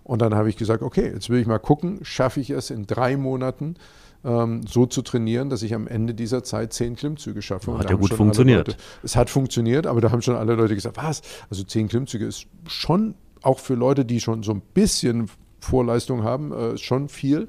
[0.05, 2.85] Und dann habe ich gesagt, okay, jetzt will ich mal gucken, schaffe ich es in
[2.85, 3.75] drei Monaten,
[4.23, 7.75] ähm, so zu trainieren, dass ich am Ende dieser Zeit zehn Klimmzüge schaffe.
[7.75, 8.67] Hat ja gut funktioniert.
[8.67, 11.23] Leute, es hat funktioniert, aber da haben schon alle Leute gesagt, was?
[11.49, 15.27] Also zehn Klimmzüge ist schon auch für Leute, die schon so ein bisschen
[15.59, 17.47] Vorleistung haben, äh, schon viel.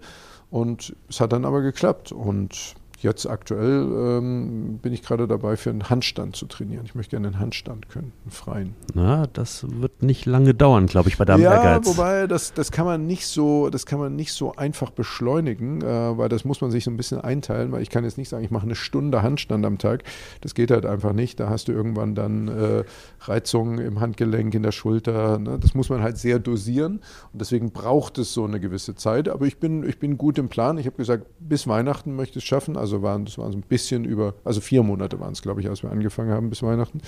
[0.49, 2.11] Und es hat dann aber geklappt.
[2.11, 6.87] Und Jetzt aktuell ähm, bin ich gerade dabei, für einen Handstand zu trainieren.
[6.87, 8.75] Ich möchte gerne einen Handstand können, einen freien.
[8.95, 11.87] Na, das wird nicht lange dauern, glaube ich, bei deinem ja, Ehrgeiz.
[11.87, 16.17] wobei das, das kann man nicht so, das kann man nicht so einfach beschleunigen, äh,
[16.17, 18.45] weil das muss man sich so ein bisschen einteilen, weil ich kann jetzt nicht sagen,
[18.45, 20.05] ich mache eine Stunde Handstand am Tag.
[20.41, 21.39] Das geht halt einfach nicht.
[21.39, 22.85] Da hast du irgendwann dann äh,
[23.21, 25.39] Reizungen im Handgelenk, in der Schulter.
[25.39, 25.59] Ne?
[25.59, 27.01] Das muss man halt sehr dosieren
[27.33, 29.29] und deswegen braucht es so eine gewisse Zeit.
[29.29, 30.79] Aber ich bin, ich bin gut im Plan.
[30.79, 32.79] Ich habe gesagt, bis Weihnachten möchte ich es schaffen.
[32.79, 35.69] Also waren, das waren so ein bisschen über, also vier Monate waren es, glaube ich,
[35.69, 37.01] als wir angefangen haben bis Weihnachten.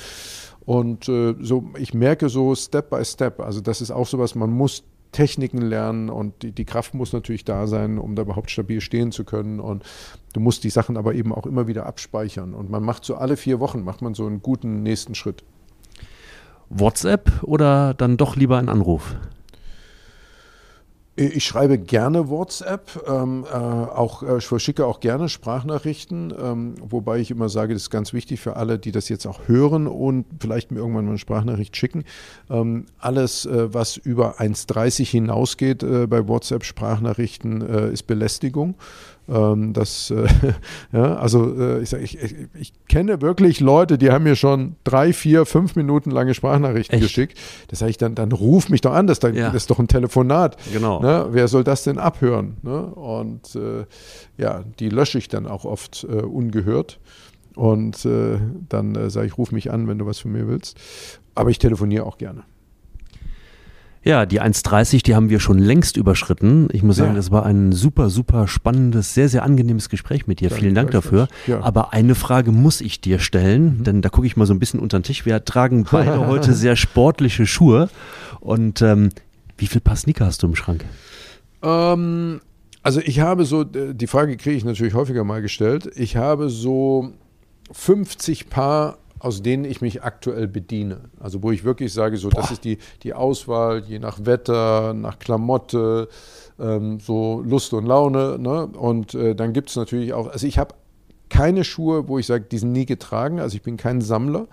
[0.65, 4.51] Und äh, so, ich merke so Step by Step, also das ist auch sowas, man
[4.51, 8.81] muss Techniken lernen und die, die Kraft muss natürlich da sein, um da überhaupt stabil
[8.81, 9.61] stehen zu können.
[9.61, 9.83] Und
[10.35, 12.55] du musst die Sachen aber eben auch immer wieder abspeichern.
[12.55, 15.45] Und man macht so alle vier Wochen, macht man so einen guten nächsten Schritt.
[16.69, 19.17] WhatsApp oder dann doch lieber ein Anruf?
[21.21, 27.19] Ich schreibe gerne WhatsApp, ähm, äh, auch, äh, ich verschicke auch gerne Sprachnachrichten, ähm, wobei
[27.19, 30.27] ich immer sage, das ist ganz wichtig für alle, die das jetzt auch hören und
[30.39, 32.05] vielleicht mir irgendwann mal eine Sprachnachricht schicken.
[32.49, 38.77] Ähm, alles, äh, was über 1,30 hinausgeht äh, bei WhatsApp-Sprachnachrichten, äh, ist Belästigung.
[39.29, 40.27] Ähm, das, äh,
[40.93, 44.77] ja, also äh, ich, sag, ich, ich, ich, kenne wirklich Leute, die haben mir schon
[44.85, 47.05] drei, vier, fünf Minuten lange Sprachnachrichten Echt?
[47.05, 47.39] geschickt.
[47.69, 49.47] Das sage ich dann, dann ruf mich doch an, das, dann, ja.
[49.47, 50.57] das ist doch ein Telefonat.
[50.73, 51.01] Genau.
[51.01, 51.27] Ne?
[51.31, 52.57] Wer soll das denn abhören?
[52.63, 52.87] Ne?
[52.87, 53.85] Und äh,
[54.39, 56.99] ja, die lösche ich dann auch oft äh, ungehört.
[57.55, 58.39] Und äh,
[58.69, 60.79] dann äh, sage ich, ruf mich an, wenn du was von mir willst.
[61.35, 62.45] Aber ich telefoniere auch gerne.
[64.05, 66.69] Ja, die 1,30, die haben wir schon längst überschritten.
[66.73, 67.17] Ich muss sagen, ja.
[67.17, 70.49] das war ein super, super spannendes, sehr, sehr angenehmes Gespräch mit dir.
[70.49, 71.29] Danke Vielen Dank dafür.
[71.47, 71.61] Ja.
[71.61, 73.85] Aber eine Frage muss ich dir stellen, mhm.
[73.85, 75.27] denn da gucke ich mal so ein bisschen unter den Tisch.
[75.27, 77.91] Wir tragen beide heute sehr sportliche Schuhe.
[78.41, 79.11] Und ähm,
[79.57, 80.85] wie viel Paar Sneaker hast du im Schrank?
[81.63, 82.41] Ähm,
[82.83, 85.91] also ich habe so, die Frage kriege ich natürlich häufiger mal gestellt.
[85.97, 87.13] Ich habe so
[87.73, 91.11] 50 Paar aus denen ich mich aktuell bediene.
[91.21, 92.41] Also wo ich wirklich sage, so Boah.
[92.41, 96.09] das ist die, die Auswahl, je nach Wetter, nach Klamotte,
[96.59, 98.39] ähm, so Lust und Laune.
[98.39, 98.67] Ne?
[98.67, 100.75] Und äh, dann gibt es natürlich auch, also ich habe
[101.29, 103.41] keine Schuhe, wo ich sage, die sind nie getragen.
[103.41, 104.47] Also ich bin kein Sammler.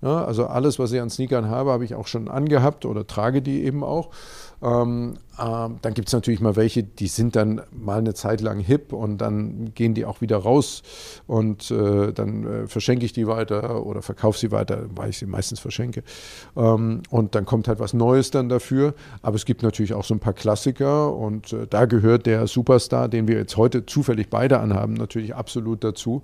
[0.00, 0.24] Ja?
[0.24, 3.64] Also alles, was ich an Sneakern habe, habe ich auch schon angehabt oder trage die
[3.64, 4.10] eben auch.
[4.62, 8.60] Ähm, ähm, dann gibt es natürlich mal welche, die sind dann mal eine Zeit lang
[8.60, 10.82] hip und dann gehen die auch wieder raus
[11.26, 15.26] und äh, dann äh, verschenke ich die weiter oder verkaufe sie weiter, weil ich sie
[15.26, 16.02] meistens verschenke.
[16.56, 18.94] Ähm, und dann kommt halt was Neues dann dafür.
[19.22, 23.08] Aber es gibt natürlich auch so ein paar Klassiker und äh, da gehört der Superstar,
[23.08, 26.22] den wir jetzt heute zufällig beide anhaben, natürlich absolut dazu.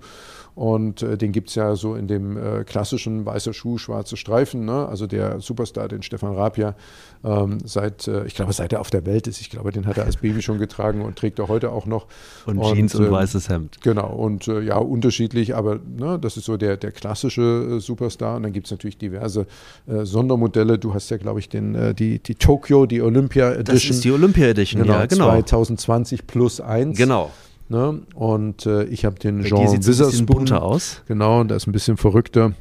[0.59, 4.65] Und äh, den gibt es ja so in dem äh, klassischen weißer Schuh, schwarze Streifen.
[4.65, 4.87] Ne?
[4.89, 6.75] Also der Superstar, den Stefan Rapia
[7.23, 9.41] ähm, seit, äh, ich glaube, seit er auf der Welt ist.
[9.41, 12.07] Ich glaube, den hat er als Baby schon getragen und trägt er heute auch noch.
[12.45, 13.81] Und, und Jeans und ähm, weißes Hemd.
[13.81, 14.13] Genau.
[14.13, 18.37] Und äh, ja, unterschiedlich, aber ne, das ist so der, der klassische äh, Superstar.
[18.37, 19.47] Und dann gibt es natürlich diverse
[19.87, 20.79] äh, Sondermodelle.
[20.79, 23.75] Du hast ja, glaube ich, den, die, die Tokyo, die Olympia Edition.
[23.75, 25.41] Das ist die Olympia Edition, genau, ja, genau.
[25.41, 26.97] 2020 plus 1.
[26.97, 27.31] Genau.
[27.69, 28.01] Ne?
[28.15, 30.25] Und äh, ich habe den Jean Witherspoon.
[30.25, 31.03] bunter aus.
[31.07, 32.53] Genau, der ist ein bisschen verrückter.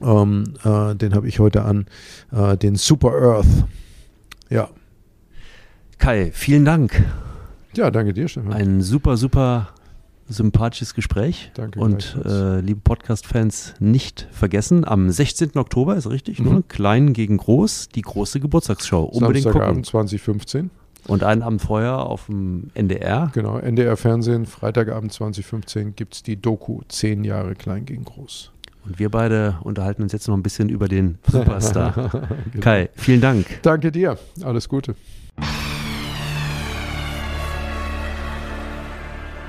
[0.00, 1.86] Ähm, äh, den habe ich heute an.
[2.32, 3.46] Äh, den Super Earth.
[4.48, 4.68] Ja.
[5.98, 7.04] Kai, vielen Dank.
[7.74, 8.52] Ja, danke dir, Stefan.
[8.52, 9.68] Ein super, super
[10.28, 11.50] sympathisches Gespräch.
[11.54, 11.80] Danke.
[11.80, 15.56] Und äh, liebe Podcast-Fans, nicht vergessen, am 16.
[15.56, 16.48] Oktober ist richtig, ne?
[16.48, 16.56] mhm.
[16.56, 16.64] ne?
[16.68, 19.04] Klein gegen Groß, die große Geburtstagsshow.
[19.04, 19.84] Unbedingt Samstagabend gucken.
[19.84, 20.70] 2015.
[21.06, 23.30] Und einen Abend vorher auf dem NDR.
[23.32, 28.50] Genau, NDR Fernsehen, Freitagabend 2015 gibt es die Doku 10 Jahre Klein gegen Groß.
[28.84, 31.92] Und wir beide unterhalten uns jetzt noch ein bisschen über den Superstar.
[32.52, 32.60] genau.
[32.60, 33.46] Kai, vielen Dank.
[33.62, 34.18] Danke dir.
[34.42, 34.94] Alles Gute.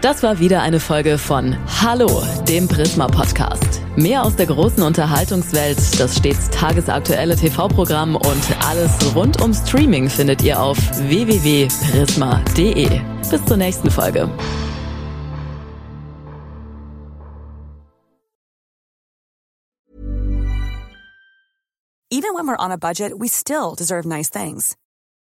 [0.01, 3.81] Das war wieder eine Folge von Hallo, dem Prisma Podcast.
[3.97, 10.41] Mehr aus der großen Unterhaltungswelt, das stets tagesaktuelle TV-Programm und alles rund um Streaming findet
[10.41, 10.77] ihr auf
[11.09, 13.01] www.prisma.de.
[13.29, 14.29] Bis zur nächsten Folge.
[22.09, 24.77] Even when we're on a budget, we still deserve nice things.